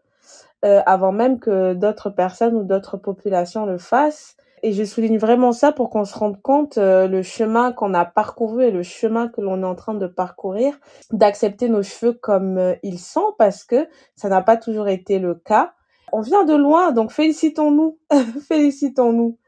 euh, 0.66 0.82
avant 0.86 1.12
même 1.12 1.40
que 1.40 1.74
d'autres 1.74 2.10
personnes 2.10 2.56
ou 2.56 2.64
d'autres 2.64 2.98
populations 2.98 3.66
le 3.66 3.78
fassent. 3.78 4.38
Et 4.66 4.72
je 4.72 4.86
souligne 4.86 5.18
vraiment 5.18 5.52
ça 5.52 5.74
pour 5.74 5.90
qu'on 5.90 6.06
se 6.06 6.18
rende 6.18 6.42
compte 6.42 6.78
euh, 6.78 7.06
le 7.08 7.22
chemin 7.22 7.74
qu'on 7.74 7.94
a 7.94 8.06
parcouru 8.06 8.64
et 8.64 8.72
le 8.72 8.82
chemin 8.82 9.28
que 9.28 9.42
l'on 9.42 9.62
est 9.62 9.66
en 9.66 9.76
train 9.76 9.94
de 9.94 10.08
parcourir, 10.08 10.80
d'accepter 11.12 11.68
nos 11.68 11.84
cheveux 11.84 12.14
comme 12.14 12.58
euh, 12.58 12.76
ils 12.82 13.00
sont 13.00 13.34
parce 13.38 13.66
que 13.66 13.90
ça 14.16 14.30
n'a 14.30 14.42
pas 14.42 14.56
toujours 14.56 14.88
été 14.88 15.20
le 15.20 15.36
cas. 15.36 15.74
On 16.16 16.22
vient 16.22 16.46
de 16.46 16.54
loin, 16.54 16.92
donc 16.92 17.12
félicitons-nous, 17.12 18.00
félicitons-nous. 18.48 19.40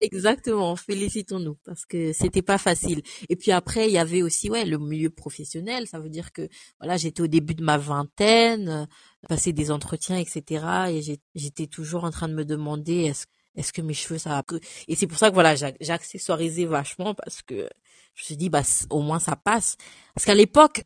Exactement, 0.00 0.76
félicitons-nous 0.76 1.56
parce 1.64 1.86
que 1.86 2.12
c'était 2.12 2.40
pas 2.40 2.56
facile. 2.56 3.02
Et 3.28 3.34
puis 3.34 3.50
après, 3.50 3.88
il 3.88 3.92
y 3.92 3.98
avait 3.98 4.22
aussi 4.22 4.48
ouais 4.48 4.64
le 4.64 4.78
milieu 4.78 5.10
professionnel. 5.10 5.88
Ça 5.88 5.98
veut 5.98 6.08
dire 6.08 6.32
que 6.32 6.48
voilà, 6.78 6.96
j'étais 6.96 7.20
au 7.20 7.26
début 7.26 7.56
de 7.56 7.64
ma 7.64 7.78
vingtaine, 7.78 8.86
passer 9.28 9.52
des 9.52 9.72
entretiens, 9.72 10.16
etc. 10.18 10.64
Et 10.90 11.18
j'étais 11.34 11.66
toujours 11.66 12.04
en 12.04 12.12
train 12.12 12.28
de 12.28 12.34
me 12.34 12.44
demander 12.44 13.06
est-ce 13.06 13.26
est-ce 13.56 13.72
que 13.72 13.82
mes 13.82 13.92
cheveux 13.92 14.18
ça 14.18 14.30
va 14.30 14.44
Et 14.86 14.94
c'est 14.94 15.08
pour 15.08 15.18
ça 15.18 15.30
que 15.30 15.34
voilà, 15.34 15.56
j'ai 15.56 15.90
accessoirisé 15.90 16.64
vachement 16.64 17.14
parce 17.14 17.42
que 17.42 17.68
je 18.14 18.22
me 18.22 18.24
suis 18.24 18.36
dit 18.36 18.50
bah 18.50 18.62
au 18.90 19.00
moins 19.00 19.18
ça 19.18 19.34
passe. 19.34 19.76
Parce 20.14 20.24
qu'à 20.26 20.36
l'époque, 20.36 20.84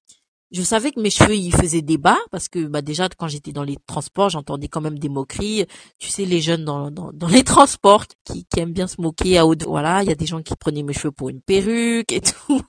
je 0.52 0.62
savais 0.62 0.90
que 0.90 1.00
mes 1.00 1.10
cheveux 1.10 1.34
ils 1.34 1.54
faisaient 1.54 1.82
débat 1.82 2.18
parce 2.30 2.48
que 2.48 2.66
bah 2.66 2.82
déjà 2.82 3.08
quand 3.08 3.26
j'étais 3.26 3.52
dans 3.52 3.62
les 3.62 3.76
transports 3.86 4.28
j'entendais 4.28 4.68
quand 4.68 4.80
même 4.80 4.98
des 4.98 5.08
moqueries. 5.08 5.66
Tu 5.98 6.08
sais 6.08 6.24
les 6.24 6.40
jeunes 6.40 6.64
dans, 6.64 6.90
dans, 6.90 7.28
les 7.28 7.42
transports 7.54 8.04
qui, 8.24 8.46
aiment 8.58 8.72
bien 8.72 8.86
se 8.86 9.00
moquer 9.00 9.38
à 9.38 9.46
haut 9.46 9.54
voilà 9.66 10.02
il 10.02 10.08
y 10.08 10.12
a 10.12 10.14
des 10.14 10.26
gens 10.26 10.42
qui 10.42 10.54
prenaient 10.54 10.82
mes 10.82 10.92
cheveux 10.92 11.12
pour 11.12 11.30
une 11.30 11.40
perruque 11.40 12.12
et 12.12 12.20
tout. 12.20 12.62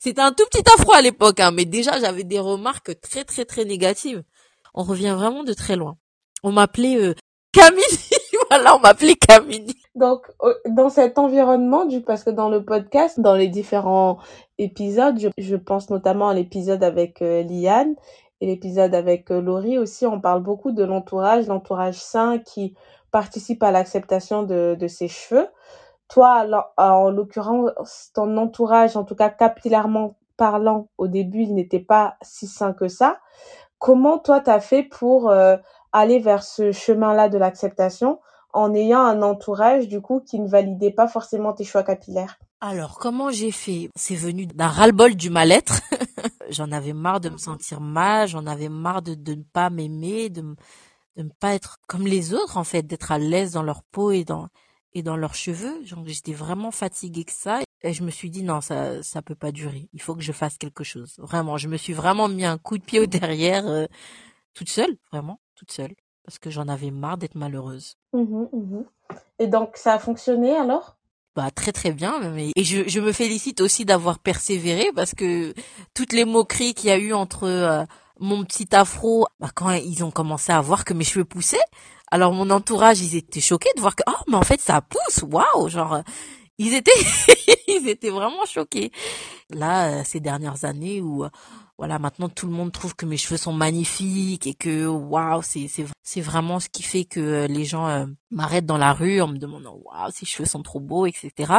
C'était 0.00 0.20
un 0.20 0.32
tout 0.32 0.44
petit 0.50 0.68
afro 0.76 0.92
à 0.92 1.02
l'époque 1.02 1.40
hein, 1.40 1.52
mais 1.52 1.64
déjà 1.64 2.00
j'avais 2.00 2.24
des 2.24 2.40
remarques 2.40 3.00
très 3.00 3.24
très 3.24 3.44
très 3.44 3.64
négatives. 3.64 4.22
On 4.74 4.82
revient 4.82 5.14
vraiment 5.16 5.44
de 5.44 5.52
très 5.52 5.76
loin. 5.76 5.96
On 6.42 6.50
m'appelait 6.50 6.96
euh, 6.96 7.14
Camille. 7.52 7.82
Voilà 8.50 8.76
on 8.76 8.80
m'appelait 8.80 9.14
Camille. 9.14 9.74
Donc, 9.94 10.26
dans 10.66 10.88
cet 10.88 11.18
environnement, 11.18 11.84
du, 11.84 12.00
parce 12.00 12.24
que 12.24 12.30
dans 12.30 12.48
le 12.48 12.64
podcast, 12.64 13.20
dans 13.20 13.36
les 13.36 13.46
différents 13.46 14.18
épisodes, 14.58 15.18
je, 15.18 15.28
je 15.38 15.56
pense 15.56 15.90
notamment 15.90 16.28
à 16.28 16.34
l'épisode 16.34 16.82
avec 16.82 17.22
euh, 17.22 17.42
Liane 17.42 17.94
et 18.40 18.46
l'épisode 18.46 18.94
avec 18.94 19.30
euh, 19.30 19.40
Laurie 19.40 19.78
aussi, 19.78 20.06
on 20.06 20.20
parle 20.20 20.42
beaucoup 20.42 20.72
de 20.72 20.84
l'entourage, 20.84 21.46
l'entourage 21.46 21.96
sain 21.96 22.38
qui 22.38 22.74
participe 23.10 23.62
à 23.62 23.70
l'acceptation 23.70 24.42
de, 24.42 24.76
de 24.78 24.88
ses 24.88 25.08
cheveux. 25.08 25.48
Toi, 26.08 26.46
en 26.76 27.10
l'occurrence, 27.10 28.10
ton 28.14 28.36
entourage, 28.36 28.96
en 28.96 29.04
tout 29.04 29.14
cas 29.14 29.30
capillairement 29.30 30.16
parlant, 30.36 30.88
au 30.98 31.08
début, 31.08 31.42
il 31.42 31.54
n'était 31.54 31.80
pas 31.80 32.16
si 32.22 32.46
sain 32.46 32.72
que 32.72 32.88
ça. 32.88 33.18
Comment 33.78 34.18
toi, 34.18 34.40
t'as 34.40 34.60
fait 34.60 34.82
pour 34.82 35.30
euh, 35.30 35.56
aller 35.92 36.18
vers 36.18 36.42
ce 36.42 36.72
chemin-là 36.72 37.28
de 37.28 37.38
l'acceptation? 37.38 38.18
En 38.54 38.72
ayant 38.72 39.00
un 39.00 39.20
entourage 39.22 39.88
du 39.88 40.00
coup 40.00 40.20
qui 40.20 40.38
ne 40.38 40.48
validait 40.48 40.92
pas 40.92 41.08
forcément 41.08 41.52
tes 41.52 41.64
choix 41.64 41.82
capillaires 41.82 42.38
Alors 42.60 42.98
comment 42.98 43.30
j'ai 43.30 43.50
fait? 43.50 43.90
C'est 43.96 44.14
venu 44.14 44.46
d'un 44.46 44.68
ras-le-bol 44.68 45.16
du 45.16 45.28
mal-être. 45.28 45.80
j'en 46.50 46.70
avais 46.70 46.92
marre 46.92 47.20
de 47.20 47.30
me 47.30 47.36
sentir 47.36 47.80
mal, 47.80 48.28
j'en 48.28 48.46
avais 48.46 48.68
marre 48.68 49.02
de, 49.02 49.14
ne 49.34 49.42
pas 49.42 49.70
m'aimer, 49.70 50.30
de, 50.30 50.42
de 51.16 51.22
ne 51.24 51.30
pas 51.40 51.54
être 51.54 51.78
comme 51.88 52.06
les 52.06 52.32
autres 52.32 52.56
en 52.56 52.64
fait, 52.64 52.84
d'être 52.86 53.10
à 53.10 53.18
l'aise 53.18 53.52
dans 53.52 53.64
leur 53.64 53.82
peau 53.82 54.12
et 54.12 54.24
dans 54.24 54.48
et 54.96 55.02
dans 55.02 55.16
leurs 55.16 55.34
cheveux. 55.34 55.82
J'étais 56.06 56.32
vraiment 56.32 56.70
fatiguée 56.70 57.24
que 57.24 57.32
ça 57.32 57.60
et 57.82 57.92
je 57.92 58.04
me 58.04 58.10
suis 58.10 58.30
dit 58.30 58.44
non 58.44 58.60
ça 58.60 59.02
ça 59.02 59.20
peut 59.20 59.34
pas 59.34 59.50
durer. 59.50 59.88
Il 59.92 60.00
faut 60.00 60.14
que 60.14 60.22
je 60.22 60.32
fasse 60.32 60.58
quelque 60.58 60.84
chose. 60.84 61.16
Vraiment, 61.18 61.56
je 61.56 61.66
me 61.66 61.76
suis 61.76 61.92
vraiment 61.92 62.28
mis 62.28 62.44
un 62.44 62.58
coup 62.58 62.78
de 62.78 62.84
pied 62.84 63.00
au 63.00 63.06
derrière 63.06 63.66
euh, 63.66 63.86
toute 64.54 64.68
seule, 64.68 64.96
vraiment 65.10 65.40
toute 65.56 65.72
seule 65.72 65.94
parce 66.24 66.38
que 66.38 66.50
j'en 66.50 66.68
avais 66.68 66.90
marre 66.90 67.18
d'être 67.18 67.34
malheureuse. 67.34 67.96
Mmh 68.12 68.46
mmh 68.52 68.82
et 69.38 69.46
donc 69.46 69.76
ça 69.76 69.94
a 69.94 69.98
fonctionné 69.98 70.56
alors? 70.56 70.96
Bah 71.36 71.50
très 71.50 71.72
très 71.72 71.90
bien 71.92 72.14
et 72.36 72.62
je, 72.62 72.88
je 72.88 73.00
me 73.00 73.12
félicite 73.12 73.60
aussi 73.60 73.84
d'avoir 73.84 74.18
persévéré 74.20 74.86
parce 74.94 75.14
que 75.14 75.52
toutes 75.92 76.12
les 76.12 76.24
moqueries 76.24 76.74
qu'il 76.74 76.90
y 76.90 76.92
a 76.92 76.98
eu 76.98 77.12
entre 77.12 77.44
euh, 77.44 77.84
mon 78.20 78.44
petit 78.44 78.68
afro 78.74 79.26
bah, 79.40 79.50
quand 79.52 79.72
ils 79.72 80.04
ont 80.04 80.12
commencé 80.12 80.52
à 80.52 80.60
voir 80.60 80.84
que 80.84 80.94
mes 80.94 81.02
cheveux 81.02 81.24
poussaient 81.24 81.58
alors 82.12 82.32
mon 82.32 82.50
entourage 82.50 83.00
ils 83.00 83.16
étaient 83.16 83.40
choqués 83.40 83.70
de 83.74 83.80
voir 83.80 83.96
que 83.96 84.04
oh 84.06 84.22
mais 84.28 84.36
en 84.36 84.42
fait 84.42 84.60
ça 84.60 84.80
pousse 84.80 85.24
waouh 85.28 85.68
genre 85.68 86.02
ils 86.58 86.74
étaient 86.74 86.92
ils 87.68 87.88
étaient 87.88 88.10
vraiment 88.10 88.46
choqués. 88.46 88.92
Là 89.50 89.88
euh, 89.88 90.02
ces 90.04 90.20
dernières 90.20 90.64
années 90.64 91.00
où 91.00 91.24
voilà, 91.78 91.98
maintenant 91.98 92.28
tout 92.28 92.46
le 92.46 92.52
monde 92.52 92.72
trouve 92.72 92.94
que 92.94 93.06
mes 93.06 93.16
cheveux 93.16 93.36
sont 93.36 93.52
magnifiques 93.52 94.46
et 94.46 94.54
que 94.54 94.86
waouh, 94.86 95.42
c'est 95.42 95.66
c'est 95.68 95.84
c'est 96.02 96.20
vraiment 96.20 96.60
ce 96.60 96.68
qui 96.68 96.82
fait 96.82 97.04
que 97.04 97.20
euh, 97.20 97.46
les 97.48 97.64
gens 97.64 97.88
euh, 97.88 98.06
m'arrêtent 98.30 98.66
dans 98.66 98.78
la 98.78 98.92
rue 98.92 99.20
en 99.20 99.28
me 99.28 99.38
demandant 99.38 99.76
waouh, 99.84 100.10
ces 100.12 100.26
cheveux 100.26 100.46
sont 100.46 100.62
trop 100.62 100.80
beaux, 100.80 101.06
etc. 101.06 101.54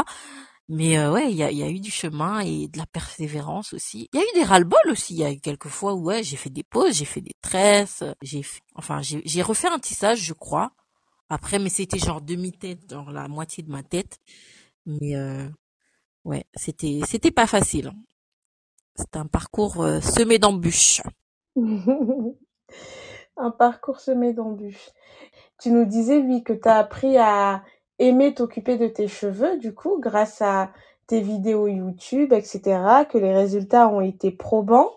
Mais 0.67 0.97
euh, 0.97 1.11
ouais, 1.11 1.29
il 1.31 1.37
y 1.37 1.43
a, 1.43 1.51
y 1.51 1.61
a 1.63 1.69
eu 1.69 1.79
du 1.79 1.91
chemin 1.91 2.39
et 2.39 2.67
de 2.67 2.77
la 2.79 2.87
persévérance 2.87 3.73
aussi. 3.73 4.09
Il 4.13 4.19
y 4.19 4.23
a 4.23 4.25
eu 4.25 4.39
des 4.39 4.43
ras-le-bol 4.43 4.79
aussi. 4.89 5.13
Il 5.13 5.19
y 5.19 5.25
a 5.25 5.35
quelques 5.35 5.67
fois 5.67 5.93
où 5.93 6.05
ouais, 6.05 6.23
j'ai 6.23 6.37
fait 6.37 6.49
des 6.49 6.63
pauses, 6.63 6.93
j'ai 6.95 7.05
fait 7.05 7.21
des 7.21 7.33
tresses, 7.41 8.03
j'ai 8.21 8.41
enfin 8.75 9.01
j'ai 9.01 9.21
j'ai 9.25 9.41
refait 9.43 9.67
un 9.67 9.79
tissage, 9.79 10.19
je 10.21 10.33
crois. 10.33 10.71
Après, 11.29 11.59
mais 11.59 11.69
c'était 11.69 11.99
genre 11.99 12.21
demi-tête, 12.21 12.89
genre 12.89 13.11
la 13.11 13.27
moitié 13.27 13.63
de 13.63 13.71
ma 13.71 13.83
tête. 13.83 14.19
Mais 14.85 15.15
euh, 15.15 15.49
ouais, 16.25 16.45
c'était 16.55 17.01
c'était 17.07 17.31
pas 17.31 17.47
facile. 17.47 17.93
C'est 18.95 19.17
un 19.17 19.25
parcours 19.25 19.83
euh, 19.83 19.99
semé 19.99 20.39
d'embûches. 20.39 21.01
un 23.37 23.51
parcours 23.51 23.99
semé 23.99 24.31
d'embûches. 24.31 24.89
Tu 25.61 25.71
nous 25.71 25.85
disais, 25.85 26.17
oui, 26.17 26.43
que 26.43 26.53
tu 26.53 26.67
as 26.69 26.77
appris 26.77 27.17
à 27.17 27.63
aimer 27.99 28.33
t'occuper 28.33 28.77
de 28.77 28.87
tes 28.87 29.07
cheveux, 29.07 29.57
du 29.57 29.73
coup, 29.73 29.99
grâce 29.99 30.41
à 30.41 30.71
tes 31.07 31.21
vidéos 31.21 31.67
YouTube, 31.67 32.33
etc., 32.33 32.61
que 33.09 33.17
les 33.17 33.33
résultats 33.33 33.89
ont 33.89 34.01
été 34.01 34.31
probants. 34.31 34.91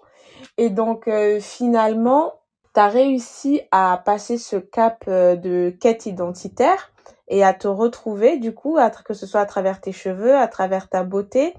Et 0.57 0.71
donc, 0.71 1.09
euh, 1.09 1.41
finalement, 1.41 2.35
tu 2.75 2.81
as 2.81 2.89
réussi 2.89 3.63
à 3.73 4.01
passer 4.05 4.39
ce 4.39 4.57
cap 4.57 5.05
euh, 5.09 5.35
de 5.35 5.71
quête 5.81 6.07
identitaire 6.07 6.93
et 7.29 7.45
à 7.45 7.55
te 7.55 7.69
retrouver, 7.69 8.39
du 8.39 8.55
coup, 8.55 8.79
que 9.05 9.15
ce 9.15 9.27
soit 9.27 9.41
à 9.41 9.47
travers 9.47 9.81
tes 9.81 9.93
cheveux, 9.93 10.37
à 10.37 10.49
travers 10.49 10.89
ta 10.89 11.05
beauté, 11.05 11.55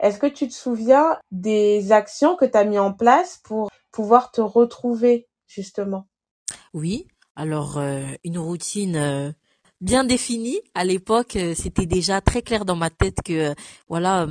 est-ce 0.00 0.18
que 0.18 0.26
tu 0.26 0.48
te 0.48 0.52
souviens 0.52 1.16
des 1.30 1.92
actions 1.92 2.36
que 2.36 2.44
tu 2.44 2.58
as 2.58 2.64
mis 2.64 2.78
en 2.78 2.92
place 2.92 3.40
pour 3.44 3.70
pouvoir 3.92 4.32
te 4.32 4.40
retrouver 4.40 5.28
justement? 5.46 6.08
Oui, 6.74 7.06
alors 7.36 7.78
euh, 7.78 8.02
une 8.24 8.38
routine 8.38 8.96
euh, 8.96 9.32
bien 9.80 10.02
définie 10.02 10.60
à 10.74 10.84
l'époque, 10.84 11.36
euh, 11.36 11.54
c'était 11.54 11.86
déjà 11.86 12.20
très 12.20 12.42
clair 12.42 12.64
dans 12.64 12.76
ma 12.76 12.90
tête 12.90 13.18
que 13.24 13.54
voilà 13.88 14.26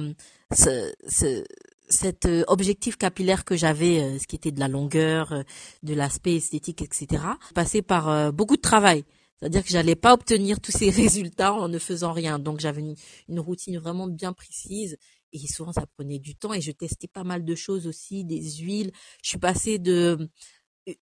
ce, 0.54 0.94
ce, 1.08 1.46
cet 1.88 2.28
objectif 2.48 2.98
capillaire 2.98 3.46
que 3.46 3.56
j'avais, 3.56 4.20
ce 4.20 4.28
qui 4.28 4.36
était 4.36 4.52
de 4.52 4.60
la 4.60 4.68
longueur, 4.68 5.44
de 5.84 5.94
l'aspect 5.94 6.36
esthétique, 6.36 6.82
etc., 6.82 7.24
passait 7.54 7.82
par 7.82 8.34
beaucoup 8.34 8.56
de 8.56 8.62
travail. 8.62 9.06
C'est-à-dire 9.42 9.64
que 9.64 9.70
j'allais 9.70 9.96
pas 9.96 10.14
obtenir 10.14 10.60
tous 10.60 10.72
ces 10.72 10.90
résultats 10.92 11.54
en 11.54 11.68
ne 11.68 11.80
faisant 11.80 12.14
rien. 12.14 12.40
Donc 12.40 12.60
j'avais 12.60 12.84
une, 13.28 13.40
routine 13.40 13.78
vraiment 13.80 14.08
bien 14.08 14.34
précise 14.34 14.98
et 15.34 15.48
souvent 15.48 15.74
ça 15.74 15.86
prenait 15.98 16.20
du 16.20 16.36
temps 16.36 16.54
et 16.54 16.62
je 16.62 16.72
testais 16.72 17.08
pas 17.08 17.24
mal 17.24 17.44
de 17.44 17.56
choses 17.56 17.88
aussi, 17.88 18.24
des 18.24 18.42
huiles. 18.58 18.92
Je 19.24 19.30
suis 19.30 19.40
passée 19.40 19.80
de 19.80 20.30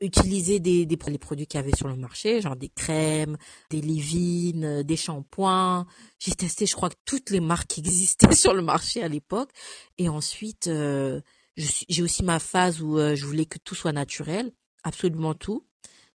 utiliser 0.01 0.59
des, 0.59 0.87
des 0.87 0.99
les 1.07 1.19
produits 1.19 1.47
qu'il 1.47 1.59
y 1.61 1.63
avait 1.63 1.77
sur 1.77 1.89
le 1.89 1.97
marché, 1.97 2.41
genre 2.41 2.57
des 2.57 2.71
crèmes, 2.71 3.37
des 3.71 3.81
livines, 3.81 4.83
des 4.83 4.97
shampoings. 4.97 5.87
J'ai 6.19 6.33
testé, 6.33 6.67
je 6.67 6.75
crois 6.75 6.91
toutes 7.05 7.31
les 7.31 7.41
marques 7.41 7.69
qui 7.69 7.81
existaient 7.81 8.35
sur 8.35 8.55
le 8.55 8.63
marché 8.63 9.03
à 9.03 9.09
l'époque. 9.09 9.51
Et 9.99 10.09
ensuite, 10.09 10.67
euh, 10.67 11.21
j'ai 11.57 12.03
aussi 12.03 12.23
ma 12.23 12.39
phase 12.39 12.83
où 12.83 12.99
euh, 12.99 13.15
je 13.15 13.25
voulais 13.27 13.47
que 13.47 13.59
tout 13.59 13.75
soit 13.75 13.93
naturel, 13.93 14.53
absolument 14.83 15.35
tout. 15.35 15.67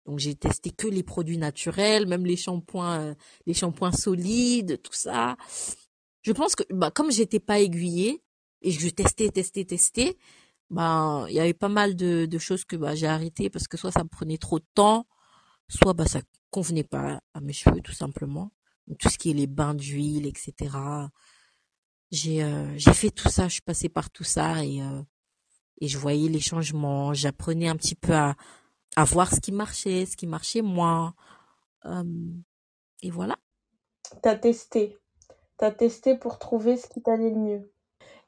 Donc 0.06 0.18
j'ai 0.18 0.34
testé 0.34 0.70
que 0.70 0.86
les 0.86 1.02
produits 1.02 1.38
naturels, 1.38 2.06
même 2.06 2.24
les 2.26 2.36
shampoings, 2.36 3.00
euh, 3.00 3.14
les 3.46 3.54
shampoings 3.54 3.92
solides, 3.92 4.80
tout 4.82 4.92
ça 4.92 5.36
je 6.22 6.32
pense 6.32 6.54
que 6.54 6.64
bah, 6.70 6.90
comme 6.90 7.10
j'étais 7.10 7.40
pas 7.40 7.60
aiguillée 7.60 8.22
et 8.62 8.70
je 8.70 8.88
testais, 8.88 9.30
testais, 9.30 9.64
testais, 9.64 10.16
bah 10.70 11.24
il 11.28 11.34
y 11.34 11.40
avait 11.40 11.54
pas 11.54 11.68
mal 11.68 11.96
de, 11.96 12.26
de 12.26 12.38
choses 12.38 12.64
que 12.64 12.76
bah, 12.76 12.94
j'ai 12.94 13.06
arrêté 13.06 13.50
parce 13.50 13.66
que 13.68 13.76
soit 13.76 13.92
ça 13.92 14.04
me 14.04 14.08
prenait 14.08 14.38
trop 14.38 14.58
de 14.58 14.66
temps, 14.74 15.06
soit 15.68 15.94
bah 15.94 16.06
ça 16.06 16.20
convenait 16.50 16.84
pas 16.84 17.20
à 17.34 17.40
mes 17.40 17.52
cheveux 17.52 17.80
tout 17.80 17.92
simplement. 17.92 18.52
Tout 18.98 19.08
ce 19.08 19.18
qui 19.18 19.30
est 19.30 19.34
les 19.34 19.46
bains 19.46 19.74
d'huile, 19.74 20.26
etc. 20.26 20.76
J'ai 22.10 22.42
euh, 22.42 22.76
j'ai 22.76 22.92
fait 22.92 23.10
tout 23.10 23.28
ça, 23.28 23.46
je 23.48 23.54
suis 23.54 23.62
passée 23.62 23.88
par 23.88 24.10
tout 24.10 24.24
ça 24.24 24.64
et 24.64 24.82
euh, 24.82 25.02
et 25.80 25.88
je 25.88 25.96
voyais 25.98 26.28
les 26.28 26.40
changements, 26.40 27.14
j'apprenais 27.14 27.68
un 27.68 27.76
petit 27.76 27.94
peu 27.94 28.12
à 28.14 28.36
à 28.96 29.04
voir 29.04 29.32
ce 29.32 29.40
qui 29.40 29.52
marchait, 29.52 30.06
ce 30.06 30.16
qui 30.16 30.26
marchait 30.26 30.62
moins. 30.62 31.14
Euh, 31.86 32.04
et 33.02 33.10
voilà. 33.10 33.36
T'as 34.22 34.34
testé 34.34 35.00
tu 35.60 35.66
as 35.66 35.70
testé 35.70 36.16
pour 36.16 36.38
trouver 36.38 36.76
ce 36.76 36.88
qui 36.88 37.02
t'allait 37.02 37.30
le 37.30 37.36
mieux. 37.36 37.70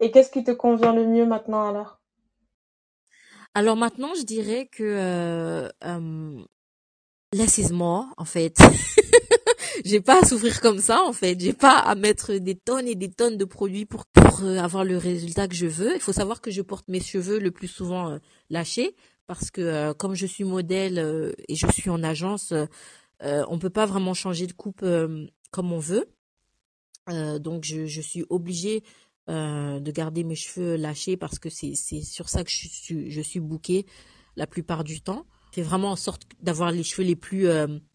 Et 0.01 0.11
qu'est-ce 0.11 0.31
qui 0.31 0.45
te 0.45 0.51
convient 0.51 0.93
le 0.93 1.07
mieux 1.07 1.27
maintenant 1.27 1.67
alors? 1.67 1.99
Alors 3.55 3.77
maintenant, 3.77 4.15
je 4.15 4.23
dirais 4.23 4.69
que 4.71 4.83
euh, 4.83 5.69
euh, 5.85 6.43
less 7.33 7.59
is 7.59 7.73
more, 7.73 8.07
en 8.17 8.25
fait. 8.25 8.59
j'ai 9.85 10.01
pas 10.01 10.21
à 10.23 10.27
souffrir 10.27 10.61
comme 10.61 10.79
ça 10.79 11.03
en 11.03 11.13
fait. 11.13 11.39
J'ai 11.41 11.53
pas 11.53 11.79
à 11.79 11.95
mettre 11.95 12.35
des 12.35 12.57
tonnes 12.57 12.87
et 12.87 12.95
des 12.95 13.11
tonnes 13.11 13.37
de 13.37 13.45
produits 13.45 13.87
pour 13.87 14.07
pour 14.07 14.43
euh, 14.43 14.59
avoir 14.59 14.85
le 14.85 14.97
résultat 14.97 15.49
que 15.49 15.55
je 15.55 15.67
veux. 15.67 15.95
Il 15.95 16.01
faut 16.01 16.13
savoir 16.13 16.41
que 16.41 16.51
je 16.51 16.63
porte 16.63 16.89
mes 16.89 17.01
cheveux 17.01 17.39
le 17.39 17.51
plus 17.51 17.69
souvent 17.69 18.11
euh, 18.11 18.19
lâchés 18.51 18.95
parce 19.27 19.51
que 19.51 19.61
euh, 19.61 19.95
comme 19.95 20.15
je 20.15 20.27
suis 20.27 20.45
modèle 20.45 21.35
et 21.49 21.55
je 21.55 21.67
suis 21.73 21.91
en 21.91 22.03
agence, 22.03 22.53
on 23.21 23.59
peut 23.59 23.71
pas 23.71 23.87
vraiment 23.87 24.15
changer 24.15 24.47
de 24.47 24.53
coupe 24.53 24.85
comme 25.51 25.73
on 25.73 25.79
veut. 25.79 26.09
donc 27.39 27.65
je, 27.65 27.87
je 27.87 28.01
suis 28.01 28.25
obligée 28.31 28.83
de 29.29 29.91
garder 29.91 30.25
mes 30.25 30.35
cheveux 30.35 30.77
lâchés 30.77 31.17
parce 31.17 31.39
que 31.39 31.49
c'est 31.49 31.75
sur 31.75 32.29
ça 32.29 32.43
que 32.43 32.51
je 32.51 32.69
suis 32.69 33.11
je 33.11 33.39
bouquée 33.39 33.87
la 34.37 34.47
plupart 34.47 34.83
du 34.83 35.01
temps. 35.01 35.27
C'est 35.55 35.63
vraiment 35.63 35.91
en 35.93 35.97
sorte 35.97 36.23
d'avoir 36.41 36.73
les 36.73 36.83
cheveux 36.83 37.07
les 37.07 37.17
plus 37.17 37.47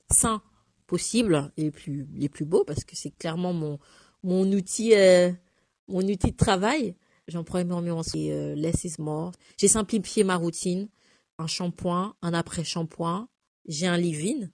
sains 0.09 0.41
possibles, 0.87 1.51
les 1.57 1.71
plus 1.71 2.07
les 2.15 2.29
plus 2.29 2.45
beaux 2.45 2.63
parce 2.63 2.85
que 2.85 2.95
c'est 2.95 3.11
clairement 3.11 3.51
mon 3.51 3.79
mon 4.23 4.51
outil 4.51 4.95
euh, 4.95 5.31
mon 5.87 6.01
outil 6.01 6.31
de 6.31 6.37
travail. 6.37 6.95
J'en 7.27 7.43
prends 7.43 7.59
énormément. 7.59 8.03
C'est 8.03 8.31
euh, 8.31 8.55
less 8.55 8.83
is 8.85 8.95
more. 8.99 9.31
J'ai 9.57 9.67
simplifié 9.67 10.23
ma 10.23 10.35
routine. 10.35 10.87
Un 11.37 11.47
shampoing, 11.47 12.15
un 12.21 12.33
après-shampoing. 12.33 13.29
J'ai 13.67 13.87
un 13.87 13.97
leave-in. 13.97 14.49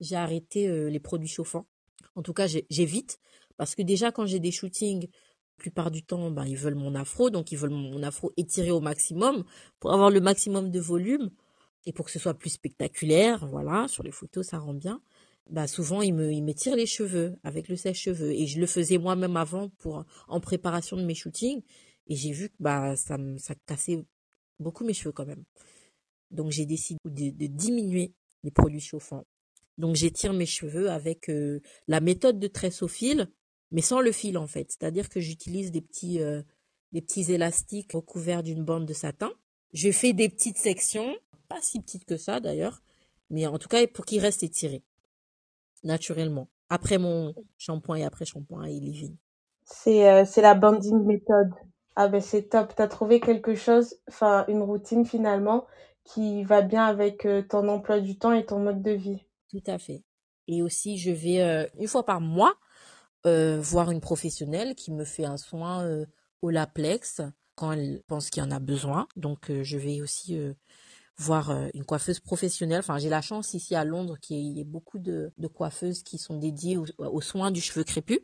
J'ai 0.00 0.16
arrêté 0.16 0.68
euh, 0.68 0.88
les 0.88 1.00
produits 1.00 1.28
chauffants. 1.28 1.66
En 2.14 2.22
tout 2.22 2.32
cas, 2.32 2.46
j'évite 2.46 3.18
parce 3.56 3.74
que 3.74 3.82
déjà 3.82 4.12
quand 4.12 4.26
j'ai 4.26 4.40
des 4.40 4.50
shootings, 4.50 5.08
la 5.08 5.56
plupart 5.58 5.90
du 5.90 6.02
temps, 6.02 6.30
ben, 6.30 6.44
ils 6.44 6.56
veulent 6.56 6.74
mon 6.74 6.94
afro, 6.94 7.30
donc 7.30 7.52
ils 7.52 7.58
veulent 7.58 7.70
mon 7.70 8.02
afro 8.02 8.32
étiré 8.36 8.70
au 8.70 8.80
maximum 8.80 9.44
pour 9.80 9.92
avoir 9.92 10.10
le 10.10 10.20
maximum 10.20 10.70
de 10.70 10.80
volume 10.80 11.30
et 11.86 11.92
pour 11.92 12.06
que 12.06 12.12
ce 12.12 12.18
soit 12.18 12.34
plus 12.34 12.50
spectaculaire. 12.50 13.46
Voilà, 13.46 13.88
sur 13.88 14.02
les 14.02 14.12
photos, 14.12 14.46
ça 14.46 14.58
rend 14.58 14.74
bien 14.74 15.00
bah 15.50 15.66
souvent 15.66 16.02
il 16.02 16.14
me 16.14 16.52
tire 16.52 16.76
les 16.76 16.86
cheveux 16.86 17.36
avec 17.44 17.68
le 17.68 17.76
sèche-cheveux 17.76 18.32
et 18.32 18.46
je 18.46 18.60
le 18.60 18.66
faisais 18.66 18.98
moi-même 18.98 19.36
avant 19.36 19.68
pour 19.78 20.04
en 20.28 20.40
préparation 20.40 20.96
de 20.96 21.02
mes 21.04 21.14
shootings 21.14 21.62
et 22.08 22.16
j'ai 22.16 22.32
vu 22.32 22.48
que 22.48 22.54
bah 22.58 22.96
ça 22.96 23.16
ça 23.38 23.54
cassait 23.66 24.04
beaucoup 24.58 24.84
mes 24.84 24.94
cheveux 24.94 25.12
quand 25.12 25.26
même. 25.26 25.44
Donc 26.30 26.50
j'ai 26.50 26.66
décidé 26.66 26.98
de, 27.04 27.46
diminuer 27.46 28.12
les 28.44 28.50
produits 28.50 28.80
chauffants. 28.80 29.24
Donc 29.78 29.96
j'étire 29.96 30.32
mes 30.32 30.46
cheveux 30.46 30.90
avec 30.90 31.28
euh, 31.28 31.60
la 31.86 32.00
méthode 32.00 32.38
de 32.38 32.46
tresse 32.46 32.82
au 32.82 32.88
fil 32.88 33.28
mais 33.70 33.80
sans 33.80 34.00
le 34.00 34.12
fil 34.12 34.38
en 34.38 34.46
fait, 34.46 34.70
c'est-à-dire 34.70 35.08
que 35.08 35.20
j'utilise 35.20 35.72
des 35.72 35.80
petits 35.80 36.20
euh, 36.20 36.42
des 36.92 37.02
petits 37.02 37.32
élastiques 37.32 37.92
recouverts 37.92 38.42
d'une 38.42 38.64
bande 38.64 38.86
de 38.86 38.92
satin. 38.92 39.32
Je 39.72 39.90
fais 39.90 40.12
des 40.12 40.28
petites 40.28 40.58
sections, 40.58 41.14
pas 41.48 41.60
si 41.60 41.80
petites 41.80 42.04
que 42.04 42.16
ça 42.16 42.40
d'ailleurs, 42.40 42.82
mais 43.30 43.46
en 43.46 43.58
tout 43.58 43.68
cas 43.68 43.86
pour 43.86 44.04
qu'ils 44.04 44.20
restent 44.20 44.44
étirés 44.44 44.82
naturellement. 45.82 46.48
Après 46.68 46.98
mon 46.98 47.34
shampoing 47.58 47.96
et 47.96 48.04
après 48.04 48.24
shampoing 48.24 48.64
et 48.64 48.80
leave 48.80 49.12
C'est 49.64 50.08
euh, 50.08 50.24
c'est 50.24 50.42
la 50.42 50.54
banding 50.54 51.04
méthode. 51.04 51.50
Ah 51.96 52.08
ben 52.08 52.20
c'est 52.20 52.48
top. 52.48 52.74
T'as 52.76 52.88
trouvé 52.88 53.20
quelque 53.20 53.54
chose, 53.54 53.96
enfin 54.08 54.44
une 54.48 54.62
routine 54.62 55.04
finalement 55.04 55.66
qui 56.06 56.44
va 56.44 56.62
bien 56.62 56.84
avec 56.84 57.26
euh, 57.26 57.42
ton 57.42 57.68
emploi 57.68 58.00
du 58.00 58.16
temps 58.16 58.32
et 58.32 58.46
ton 58.46 58.58
mode 58.58 58.82
de 58.82 58.92
vie. 58.92 59.24
Tout 59.50 59.62
à 59.66 59.78
fait. 59.78 60.02
Et 60.48 60.62
aussi 60.62 60.98
je 60.98 61.10
vais 61.10 61.42
euh, 61.42 61.66
une 61.78 61.88
fois 61.88 62.04
par 62.04 62.20
mois 62.20 62.54
voir 63.24 63.90
une 63.90 64.00
professionnelle 64.00 64.76
qui 64.76 64.92
me 64.92 65.04
fait 65.04 65.24
un 65.24 65.36
soin 65.36 65.84
au 66.42 66.50
laplex 66.50 67.22
quand 67.56 67.72
elle 67.72 68.00
pense 68.06 68.30
qu'il 68.30 68.40
y 68.40 68.46
en 68.46 68.52
a 68.52 68.60
besoin. 68.60 69.08
Donc 69.16 69.50
je 69.50 69.76
vais 69.76 70.00
aussi 70.00 70.38
voir 71.18 71.50
euh, 71.50 71.68
une 71.74 71.84
coiffeuse 71.84 72.20
professionnelle. 72.20 72.80
Enfin, 72.80 72.98
j'ai 72.98 73.08
la 73.08 73.22
chance 73.22 73.54
ici 73.54 73.74
à 73.74 73.84
Londres 73.84 74.16
qu'il 74.20 74.56
y 74.56 74.60
ait 74.60 74.64
beaucoup 74.64 74.98
de, 74.98 75.32
coiffeuses 75.54 76.02
qui 76.02 76.18
sont 76.18 76.38
dédiées 76.38 76.76
aux, 76.76 77.20
soins 77.20 77.50
du 77.50 77.60
cheveu 77.60 77.84
crépus. 77.84 78.20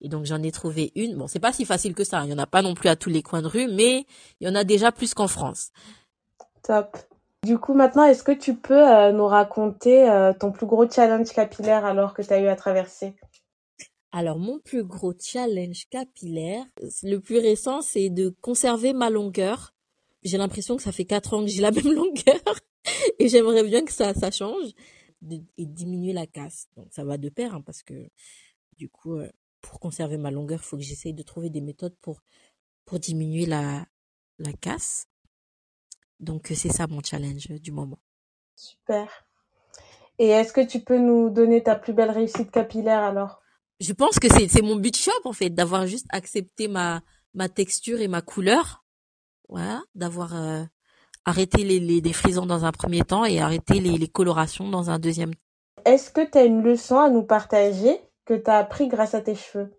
Et 0.00 0.08
donc 0.08 0.24
j'en 0.24 0.42
ai 0.42 0.50
trouvé 0.50 0.92
une. 0.94 1.16
Bon, 1.16 1.26
c'est 1.26 1.40
pas 1.40 1.52
si 1.52 1.66
facile 1.66 1.94
que 1.94 2.04
ça. 2.04 2.24
Il 2.24 2.30
y 2.30 2.34
en 2.34 2.38
a 2.38 2.46
pas 2.46 2.62
non 2.62 2.74
plus 2.74 2.88
à 2.88 2.96
tous 2.96 3.10
les 3.10 3.22
coins 3.22 3.42
de 3.42 3.48
rue, 3.48 3.68
mais 3.68 4.06
il 4.40 4.46
y 4.46 4.50
en 4.50 4.54
a 4.54 4.64
déjà 4.64 4.92
plus 4.92 5.12
qu'en 5.12 5.28
France. 5.28 5.72
Top. 6.62 6.96
Du 7.44 7.58
coup, 7.58 7.74
maintenant, 7.74 8.04
est-ce 8.04 8.22
que 8.22 8.32
tu 8.32 8.54
peux 8.54 8.88
euh, 8.88 9.12
nous 9.12 9.26
raconter 9.26 10.08
euh, 10.08 10.32
ton 10.32 10.52
plus 10.52 10.66
gros 10.66 10.88
challenge 10.88 11.32
capillaire 11.32 11.84
alors 11.84 12.14
que 12.14 12.22
tu 12.22 12.32
as 12.32 12.40
eu 12.40 12.46
à 12.46 12.56
traverser? 12.56 13.14
Alors, 14.12 14.38
mon 14.38 14.58
plus 14.58 14.84
gros 14.84 15.14
challenge 15.18 15.86
capillaire, 15.88 16.64
le 17.02 17.18
plus 17.18 17.38
récent, 17.38 17.80
c'est 17.80 18.10
de 18.10 18.34
conserver 18.40 18.92
ma 18.92 19.08
longueur 19.08 19.72
j'ai 20.22 20.38
l'impression 20.38 20.76
que 20.76 20.82
ça 20.82 20.92
fait 20.92 21.04
quatre 21.04 21.34
ans 21.34 21.42
que 21.42 21.50
j'ai 21.50 21.62
la 21.62 21.70
même 21.70 21.92
longueur 21.92 22.40
et 23.18 23.28
j'aimerais 23.28 23.64
bien 23.64 23.84
que 23.84 23.92
ça, 23.92 24.14
ça 24.14 24.30
change 24.30 24.70
et 25.30 25.66
diminuer 25.66 26.12
la 26.12 26.26
casse. 26.26 26.68
Donc 26.76 26.88
ça 26.92 27.04
va 27.04 27.18
de 27.18 27.28
pair 27.28 27.54
hein, 27.54 27.60
parce 27.60 27.82
que 27.82 28.08
du 28.76 28.88
coup, 28.88 29.16
euh, 29.16 29.28
pour 29.60 29.80
conserver 29.80 30.16
ma 30.16 30.30
longueur, 30.30 30.64
faut 30.64 30.76
que 30.76 30.82
j'essaye 30.82 31.12
de 31.12 31.22
trouver 31.22 31.50
des 31.50 31.60
méthodes 31.60 31.96
pour, 32.00 32.22
pour 32.84 32.98
diminuer 32.98 33.46
la, 33.46 33.86
la 34.38 34.52
casse. 34.54 35.09
Donc 36.20 36.52
c'est 36.54 36.72
ça 36.72 36.86
mon 36.86 37.00
challenge 37.02 37.48
du 37.48 37.72
moment. 37.72 37.98
Super. 38.54 39.08
Et 40.18 40.28
est-ce 40.28 40.52
que 40.52 40.60
tu 40.60 40.80
peux 40.80 40.98
nous 40.98 41.30
donner 41.30 41.62
ta 41.62 41.74
plus 41.74 41.94
belle 41.94 42.10
réussite 42.10 42.50
capillaire 42.50 43.02
alors? 43.02 43.40
Je 43.80 43.92
pense 43.94 44.18
que 44.18 44.28
c'est, 44.28 44.60
mon 44.60 44.76
but 44.76 44.94
shop 44.94 45.10
en 45.24 45.32
fait, 45.32 45.48
d'avoir 45.50 45.86
juste 45.86 46.06
accepté 46.10 46.68
ma, 46.68 47.00
ma 47.32 47.48
texture 47.48 48.00
et 48.00 48.08
ma 48.08 48.20
couleur 48.20 48.84
voilà, 49.50 49.82
d'avoir 49.94 50.36
euh, 50.36 50.62
arrêté 51.24 51.64
les, 51.64 51.80
les 51.80 52.00
défrisants 52.00 52.46
dans 52.46 52.64
un 52.64 52.72
premier 52.72 53.02
temps 53.02 53.24
et 53.24 53.40
arrêté 53.40 53.80
les, 53.80 53.98
les 53.98 54.08
colorations 54.08 54.68
dans 54.68 54.90
un 54.90 54.98
deuxième. 54.98 55.32
Est-ce 55.84 56.10
que 56.10 56.20
tu 56.20 56.38
as 56.38 56.44
une 56.44 56.62
leçon 56.62 56.98
à 56.98 57.10
nous 57.10 57.24
partager 57.24 58.00
que 58.24 58.34
tu 58.34 58.48
as 58.48 58.58
appris 58.58 58.88
grâce 58.88 59.14
à 59.14 59.20
tes 59.20 59.34
cheveux? 59.34 59.72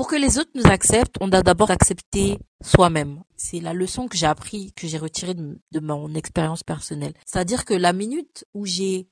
Pour 0.00 0.08
que 0.08 0.16
les 0.16 0.38
autres 0.38 0.52
nous 0.54 0.64
acceptent, 0.64 1.16
on 1.20 1.28
doit 1.28 1.42
d'abord 1.42 1.70
accepter 1.70 2.38
soi-même. 2.64 3.22
C'est 3.36 3.60
la 3.60 3.74
leçon 3.74 4.08
que 4.08 4.16
j'ai 4.16 4.24
appris, 4.24 4.72
que 4.72 4.88
j'ai 4.88 4.96
retirée 4.96 5.34
de, 5.34 5.80
mon 5.80 6.14
expérience 6.14 6.62
personnelle. 6.62 7.12
C'est-à-dire 7.26 7.66
que 7.66 7.74
la 7.74 7.92
minute 7.92 8.46
où 8.54 8.64
j'ai 8.64 9.10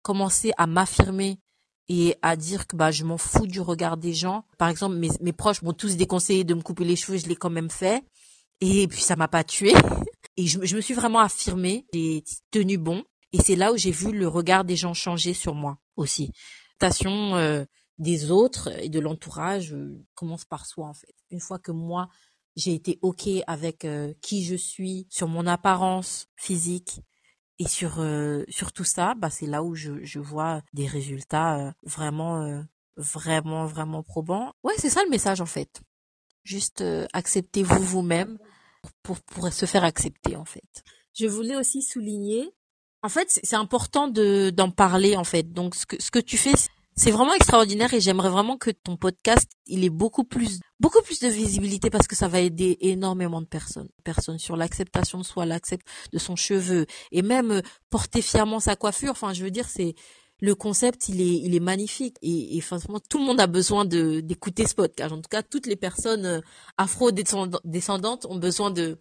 commencé 0.00 0.52
à 0.56 0.66
m'affirmer 0.66 1.38
et 1.90 2.16
à 2.22 2.36
dire 2.36 2.66
que 2.66 2.76
bah 2.76 2.90
je 2.90 3.04
m'en 3.04 3.18
fous 3.18 3.46
du 3.46 3.60
regard 3.60 3.98
des 3.98 4.14
gens. 4.14 4.46
Par 4.56 4.70
exemple, 4.70 4.96
mes, 4.96 5.10
mes 5.20 5.34
proches 5.34 5.60
m'ont 5.60 5.74
tous 5.74 5.98
déconseillé 5.98 6.44
de 6.44 6.54
me 6.54 6.62
couper 6.62 6.84
les 6.84 6.96
cheveux, 6.96 7.18
je 7.18 7.26
l'ai 7.26 7.36
quand 7.36 7.50
même 7.50 7.70
fait. 7.70 8.02
Et 8.62 8.88
puis 8.88 9.02
ça 9.02 9.16
m'a 9.16 9.28
pas 9.28 9.44
tué. 9.44 9.74
Et 10.38 10.46
je, 10.46 10.58
me 10.58 10.80
suis 10.80 10.94
vraiment 10.94 11.20
affirmée, 11.20 11.84
j'ai 11.92 12.24
tenu 12.50 12.78
bon. 12.78 13.04
Et 13.34 13.38
c'est 13.38 13.54
là 13.54 13.70
où 13.70 13.76
j'ai 13.76 13.90
vu 13.90 14.12
le 14.12 14.28
regard 14.28 14.64
des 14.64 14.76
gens 14.76 14.94
changer 14.94 15.34
sur 15.34 15.54
moi 15.54 15.76
aussi. 15.96 16.30
Station 16.76 17.36
euh, 17.36 17.66
des 18.02 18.30
autres 18.30 18.68
et 18.82 18.88
de 18.88 19.00
l'entourage 19.00 19.72
euh, 19.72 20.04
commence 20.14 20.44
par 20.44 20.66
soi 20.66 20.86
en 20.86 20.94
fait. 20.94 21.14
Une 21.30 21.40
fois 21.40 21.58
que 21.58 21.72
moi 21.72 22.08
j'ai 22.56 22.74
été 22.74 22.98
ok 23.00 23.28
avec 23.46 23.84
euh, 23.84 24.12
qui 24.20 24.44
je 24.44 24.54
suis, 24.54 25.06
sur 25.08 25.28
mon 25.28 25.46
apparence 25.46 26.28
physique 26.36 27.00
et 27.58 27.66
sur 27.66 28.04
sur 28.48 28.72
tout 28.72 28.84
ça, 28.84 29.14
bah 29.14 29.30
c'est 29.30 29.46
là 29.46 29.62
où 29.62 29.74
je, 29.74 30.02
je 30.04 30.18
vois 30.18 30.62
des 30.72 30.86
résultats 30.86 31.74
vraiment 31.84 32.64
vraiment 32.96 33.66
vraiment 33.66 34.02
probants. 34.02 34.52
Ouais, 34.64 34.74
c'est 34.78 34.90
ça 34.90 35.04
le 35.04 35.10
message 35.10 35.40
en 35.40 35.46
fait. 35.46 35.80
Juste 36.42 36.82
acceptez-vous 37.12 37.84
vous-même, 37.84 38.36
pour, 39.02 39.20
pour 39.20 39.52
se 39.52 39.66
faire 39.66 39.84
accepter 39.84 40.36
en 40.36 40.44
fait. 40.44 40.82
Je 41.14 41.26
voulais 41.26 41.56
aussi 41.56 41.82
souligner, 41.82 42.50
en 43.02 43.08
fait, 43.08 43.28
c'est 43.42 43.56
important 43.56 44.08
de 44.08 44.50
d'en 44.50 44.70
parler 44.70 45.16
en 45.16 45.24
fait. 45.24 45.52
Donc 45.52 45.74
ce 45.74 45.86
que 45.86 46.00
ce 46.00 46.10
que 46.10 46.18
tu 46.18 46.36
fais, 46.36 46.52
c'est 46.94 47.10
vraiment 47.10 47.34
extraordinaire 47.34 47.92
et 47.94 48.00
j'aimerais 48.00 48.28
vraiment 48.28 48.56
que 48.56 48.70
ton 48.70 48.96
podcast 48.96 49.48
il 49.66 49.84
ait 49.84 49.90
beaucoup 49.90 50.24
plus 50.24 50.60
beaucoup 50.78 51.00
plus 51.02 51.20
de 51.20 51.28
visibilité 51.28 51.88
parce 51.90 52.06
que 52.06 52.16
ça 52.16 52.28
va 52.28 52.40
aider 52.40 52.76
énormément 52.80 53.40
de 53.40 53.46
personnes 53.46 53.88
personnes 54.04 54.38
sur 54.38 54.56
l'acceptation 54.56 55.18
de 55.18 55.24
soi 55.24 55.46
l'accept 55.46 55.86
de 56.12 56.18
son 56.18 56.36
cheveu 56.36 56.86
et 57.10 57.22
même 57.22 57.50
euh, 57.50 57.62
porter 57.90 58.22
fièrement 58.22 58.60
sa 58.60 58.76
coiffure. 58.76 59.12
Enfin 59.12 59.32
je 59.32 59.42
veux 59.42 59.50
dire 59.50 59.68
c'est 59.68 59.94
le 60.40 60.54
concept 60.54 61.08
il 61.08 61.20
est 61.20 61.40
il 61.44 61.54
est 61.54 61.60
magnifique 61.60 62.16
et, 62.20 62.58
et 62.58 62.62
tout 63.08 63.18
le 63.18 63.24
monde 63.24 63.40
a 63.40 63.46
besoin 63.46 63.84
de 63.84 64.20
d'écouter 64.20 64.66
ce 64.66 64.74
podcast. 64.74 65.12
En 65.12 65.16
tout 65.16 65.30
cas 65.30 65.42
toutes 65.42 65.66
les 65.66 65.76
personnes 65.76 66.26
euh, 66.26 66.40
afro 66.76 67.10
descendantes 67.10 68.26
ont 68.26 68.36
besoin 68.36 68.70
de 68.70 68.98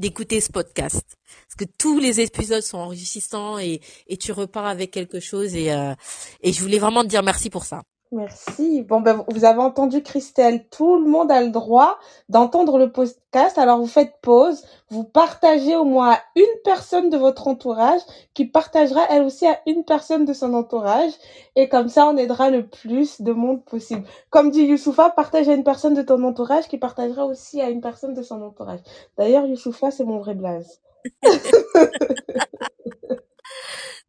d'écouter 0.00 0.40
ce 0.40 0.50
podcast. 0.50 1.04
Parce 1.46 1.54
que 1.58 1.64
tous 1.78 2.00
les 2.00 2.20
épisodes 2.20 2.62
sont 2.62 2.78
enrichissants 2.78 3.58
et 3.58 3.80
et 4.08 4.16
tu 4.16 4.32
repars 4.32 4.66
avec 4.66 4.90
quelque 4.90 5.20
chose 5.20 5.54
et 5.54 5.72
euh, 5.72 5.94
et 6.42 6.52
je 6.52 6.60
voulais 6.60 6.78
vraiment 6.78 7.02
te 7.02 7.08
dire 7.08 7.22
merci 7.22 7.50
pour 7.50 7.64
ça 7.64 7.82
Merci. 8.12 8.82
Bon, 8.82 9.00
ben, 9.00 9.24
vous 9.28 9.44
avez 9.44 9.60
entendu 9.60 10.02
Christelle. 10.02 10.66
Tout 10.68 10.96
le 10.96 11.08
monde 11.08 11.30
a 11.30 11.40
le 11.40 11.50
droit 11.50 11.96
d'entendre 12.28 12.76
le 12.76 12.90
podcast. 12.90 13.56
Alors, 13.56 13.78
vous 13.78 13.86
faites 13.86 14.14
pause. 14.20 14.64
Vous 14.90 15.04
partagez 15.04 15.76
au 15.76 15.84
moins 15.84 16.14
à 16.14 16.20
une 16.34 16.60
personne 16.64 17.08
de 17.08 17.16
votre 17.16 17.46
entourage 17.46 18.00
qui 18.34 18.46
partagera 18.46 19.02
elle 19.10 19.22
aussi 19.22 19.46
à 19.46 19.60
une 19.64 19.84
personne 19.84 20.24
de 20.24 20.32
son 20.32 20.54
entourage. 20.54 21.12
Et 21.54 21.68
comme 21.68 21.88
ça, 21.88 22.08
on 22.08 22.16
aidera 22.16 22.50
le 22.50 22.66
plus 22.66 23.20
de 23.20 23.30
monde 23.30 23.64
possible. 23.64 24.02
Comme 24.30 24.50
dit 24.50 24.64
Youssoufa, 24.64 25.10
partage 25.10 25.48
à 25.48 25.54
une 25.54 25.62
personne 25.62 25.94
de 25.94 26.02
ton 26.02 26.20
entourage 26.24 26.66
qui 26.66 26.78
partagera 26.78 27.26
aussi 27.26 27.60
à 27.60 27.70
une 27.70 27.80
personne 27.80 28.14
de 28.14 28.22
son 28.22 28.42
entourage. 28.42 28.80
D'ailleurs, 29.18 29.46
Youssoufa, 29.46 29.92
c'est 29.92 30.04
mon 30.04 30.18
vrai 30.18 30.34
blaze. 30.34 30.80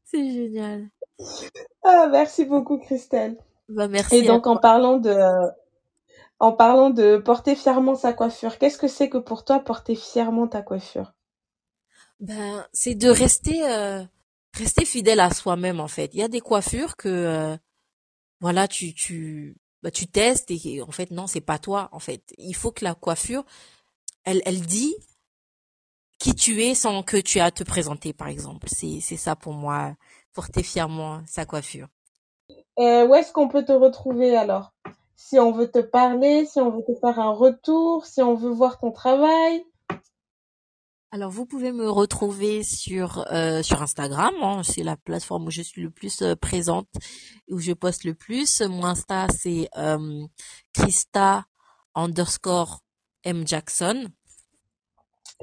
c'est 0.05 0.31
génial. 0.31 0.87
Ah, 1.83 2.07
merci 2.11 2.45
beaucoup, 2.45 2.79
Christelle. 2.79 3.37
Bah, 3.75 3.87
merci. 3.87 4.15
Et 4.15 4.21
donc, 4.23 4.47
en 4.47 4.57
parlant 4.57 4.97
de, 4.97 5.15
en 6.39 6.51
parlant 6.51 6.89
de 6.89 7.17
porter 7.17 7.55
fièrement 7.55 7.95
sa 7.95 8.13
coiffure, 8.13 8.57
qu'est-ce 8.57 8.77
que 8.77 8.87
c'est 8.87 9.09
que 9.09 9.17
pour 9.17 9.45
toi 9.45 9.59
porter 9.59 9.95
fièrement 9.95 10.47
ta 10.47 10.61
coiffure? 10.61 11.13
Ben, 12.19 12.65
c'est 12.73 12.95
de 12.95 13.09
rester, 13.09 13.63
euh, 13.63 14.03
rester 14.53 14.85
fidèle 14.85 15.19
à 15.19 15.31
soi-même 15.33 15.79
en 15.79 15.87
fait. 15.87 16.11
Il 16.13 16.19
y 16.19 16.23
a 16.23 16.27
des 16.27 16.39
coiffures 16.41 16.95
que, 16.95 17.09
euh, 17.09 17.57
voilà, 18.41 18.67
tu, 18.67 18.93
tu, 18.93 19.57
bah, 19.83 19.91
tu 19.91 20.07
testes 20.07 20.51
et 20.51 20.81
en 20.81 20.91
fait 20.91 21.11
non, 21.11 21.27
c'est 21.27 21.41
pas 21.41 21.59
toi 21.59 21.89
en 21.91 21.99
fait. 21.99 22.23
Il 22.37 22.55
faut 22.55 22.71
que 22.71 22.83
la 22.85 22.95
coiffure, 22.95 23.43
elle, 24.23 24.41
elle 24.45 24.61
dit 24.61 24.95
qui 26.19 26.35
tu 26.35 26.61
es 26.63 26.75
sans 26.75 27.03
que 27.03 27.17
tu 27.17 27.39
aies 27.39 27.41
à 27.41 27.51
te 27.51 27.63
présenter 27.63 28.13
par 28.13 28.27
exemple. 28.27 28.67
C'est, 28.71 28.99
c'est 29.01 29.17
ça 29.17 29.35
pour 29.35 29.53
moi, 29.53 29.95
porter 30.33 30.63
fièrement 30.63 31.23
sa 31.27 31.45
coiffure. 31.45 31.87
Et 32.77 33.03
où 33.03 33.15
est-ce 33.15 33.33
qu'on 33.33 33.47
peut 33.47 33.65
te 33.65 33.71
retrouver 33.71 34.35
alors? 34.35 34.73
Si 35.15 35.39
on 35.39 35.51
veut 35.51 35.69
te 35.69 35.79
parler, 35.79 36.45
si 36.45 36.59
on 36.59 36.71
veut 36.71 36.83
te 36.83 36.95
faire 36.99 37.19
un 37.19 37.31
retour, 37.31 38.05
si 38.05 38.21
on 38.21 38.33
veut 38.33 38.49
voir 38.49 38.79
ton 38.79 38.91
travail? 38.91 39.63
Alors 41.13 41.29
vous 41.29 41.45
pouvez 41.45 41.73
me 41.73 41.89
retrouver 41.89 42.63
sur 42.63 43.25
euh, 43.33 43.61
sur 43.61 43.81
Instagram, 43.81 44.33
hein, 44.41 44.61
c'est 44.63 44.81
la 44.81 44.95
plateforme 44.95 45.47
où 45.47 45.51
je 45.51 45.61
suis 45.61 45.81
le 45.81 45.91
plus 45.91 46.21
euh, 46.21 46.37
présente, 46.37 46.87
où 47.49 47.59
je 47.59 47.73
poste 47.73 48.05
le 48.05 48.13
plus. 48.13 48.61
Mon 48.61 48.85
Insta 48.85 49.27
c'est 49.29 49.67
euh, 49.77 50.25
Christa 50.73 51.43
underscore 51.95 52.79
M 53.25 53.45
Jackson. 53.45 54.07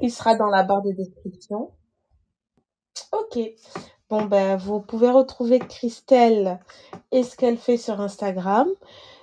Il 0.01 0.11
sera 0.11 0.35
dans 0.35 0.47
la 0.47 0.63
barre 0.63 0.81
de 0.81 0.91
description. 0.91 1.71
Ok. 3.11 3.37
Bon, 4.09 4.25
ben, 4.25 4.57
vous 4.57 4.79
pouvez 4.79 5.11
retrouver 5.11 5.59
Christelle 5.59 6.59
et 7.11 7.21
ce 7.21 7.35
qu'elle 7.35 7.57
fait 7.57 7.77
sur 7.77 8.01
Instagram. 8.01 8.67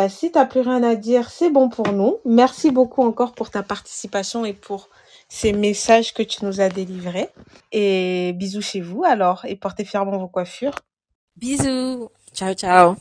Euh, 0.01 0.09
si 0.09 0.31
tu 0.31 0.39
n'as 0.39 0.47
plus 0.47 0.61
rien 0.61 0.83
à 0.85 0.95
dire, 0.95 1.29
c'est 1.29 1.51
bon 1.51 1.69
pour 1.69 1.93
nous. 1.93 2.19
Merci 2.25 2.71
beaucoup 2.71 3.03
encore 3.03 3.33
pour 3.33 3.51
ta 3.51 3.65
participation 3.65 4.45
et 4.45 4.53
pour 4.53 4.89
ces 5.29 5.53
messages 5.53 6.15
que 6.15 6.23
tu 6.23 6.45
nous 6.45 6.61
as 6.61 6.69
délivrés. 6.69 7.31
Et 7.73 8.33
bisous 8.37 8.63
chez 8.63 8.81
vous 8.81 9.03
alors 9.03 9.45
et 9.45 9.57
portez 9.57 9.85
fièrement 9.85 10.19
vos 10.19 10.29
coiffures. 10.29 10.77
Bisous. 11.35 12.09
Ciao, 12.33 12.55
ciao. 12.55 12.95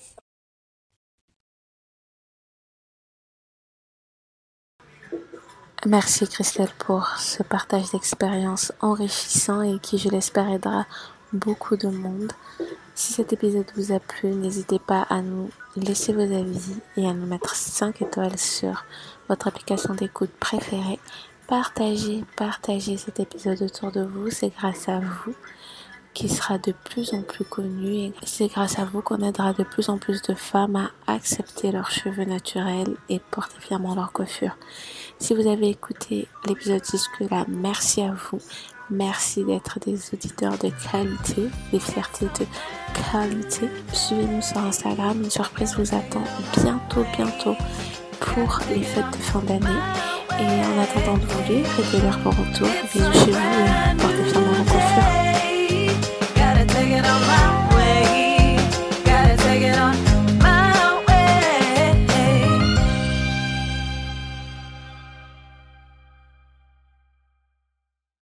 Merci 5.86 6.28
Christelle 6.28 6.72
pour 6.80 7.10
ce 7.20 7.44
partage 7.44 7.92
d'expérience 7.92 8.74
enrichissant 8.82 9.62
et 9.62 9.78
qui, 9.78 10.00
je 10.00 10.10
l'espère, 10.10 10.50
aidera 10.50 10.88
beaucoup 11.34 11.76
de 11.76 11.88
monde. 11.88 12.32
Si 12.94 13.14
cet 13.14 13.34
épisode 13.34 13.66
vous 13.76 13.92
a 13.92 14.00
plu, 14.00 14.30
n'hésitez 14.30 14.80
pas 14.80 15.06
à 15.10 15.22
nous 15.22 15.50
laisser 15.76 16.14
vos 16.14 16.22
avis 16.22 16.78
et 16.98 17.08
à 17.08 17.14
nous 17.14 17.26
mettre 17.26 17.56
5 17.56 18.02
étoiles 18.02 18.38
sur 18.38 18.86
votre 19.28 19.48
application 19.48 19.94
d'écoute 19.94 20.32
préférée. 20.40 21.00
Partagez, 21.48 22.24
partagez 22.38 22.98
cet 22.98 23.20
épisode 23.20 23.62
autour 23.62 23.92
de 23.92 24.02
vous. 24.02 24.30
C'est 24.30 24.50
grâce 24.50 24.88
à 24.90 25.00
vous 25.00 25.36
qui 26.16 26.30
sera 26.30 26.58
de 26.58 26.72
plus 26.72 27.14
en 27.14 27.22
plus 27.22 27.44
connu 27.44 27.94
et 27.94 28.14
c'est 28.24 28.48
grâce 28.48 28.80
à 28.80 28.86
vous 28.86 29.02
qu'on 29.02 29.22
aidera 29.22 29.52
de 29.52 29.64
plus 29.64 29.90
en 29.90 29.98
plus 29.98 30.22
de 30.22 30.34
femmes 30.34 30.78
à 30.78 31.14
accepter 31.14 31.72
leurs 31.72 31.92
cheveux 31.92 32.24
naturels 32.24 32.96
et 33.10 33.20
porter 33.20 33.60
fièrement 33.60 33.94
leur 33.94 34.14
coiffure. 34.14 34.58
Si 35.20 35.36
vous 35.36 35.48
avez 35.48 35.70
écouté 35.70 36.28
l'épisode 36.48 36.84
jusque-là, 36.90 37.46
merci 37.50 38.02
à 38.02 38.14
vous. 38.14 38.40
Merci 38.92 39.44
d'être 39.44 39.80
des 39.80 39.98
auditeurs 40.14 40.58
de 40.60 40.70
qualité, 40.92 41.50
des 41.72 41.80
fiertés 41.80 42.28
de 42.40 42.46
qualité. 43.12 43.68
Suivez-nous 43.92 44.42
sur 44.42 44.58
Instagram. 44.58 45.22
Une 45.24 45.30
surprise 45.32 45.76
vous 45.76 45.96
attend 45.96 46.24
bientôt, 46.62 47.04
bientôt 47.18 47.56
pour 48.20 48.60
les 48.70 48.84
fêtes 48.84 49.12
de 49.12 49.18
fin 49.18 49.40
d'année. 49.40 49.80
Et 50.40 50.44
en 50.44 50.82
attendant 50.82 51.18
de 51.18 51.26
vous 51.26 51.52
lire, 51.52 51.66
faites-leur 51.66 52.20
pour 52.20 52.34
retour. 52.34 52.68
Bisous 52.94 53.14
chez 53.14 53.32
vous 53.32 53.38
et 53.38 53.98
portez 53.98 54.24
fièrement 54.24 54.64
vos. 54.64 54.86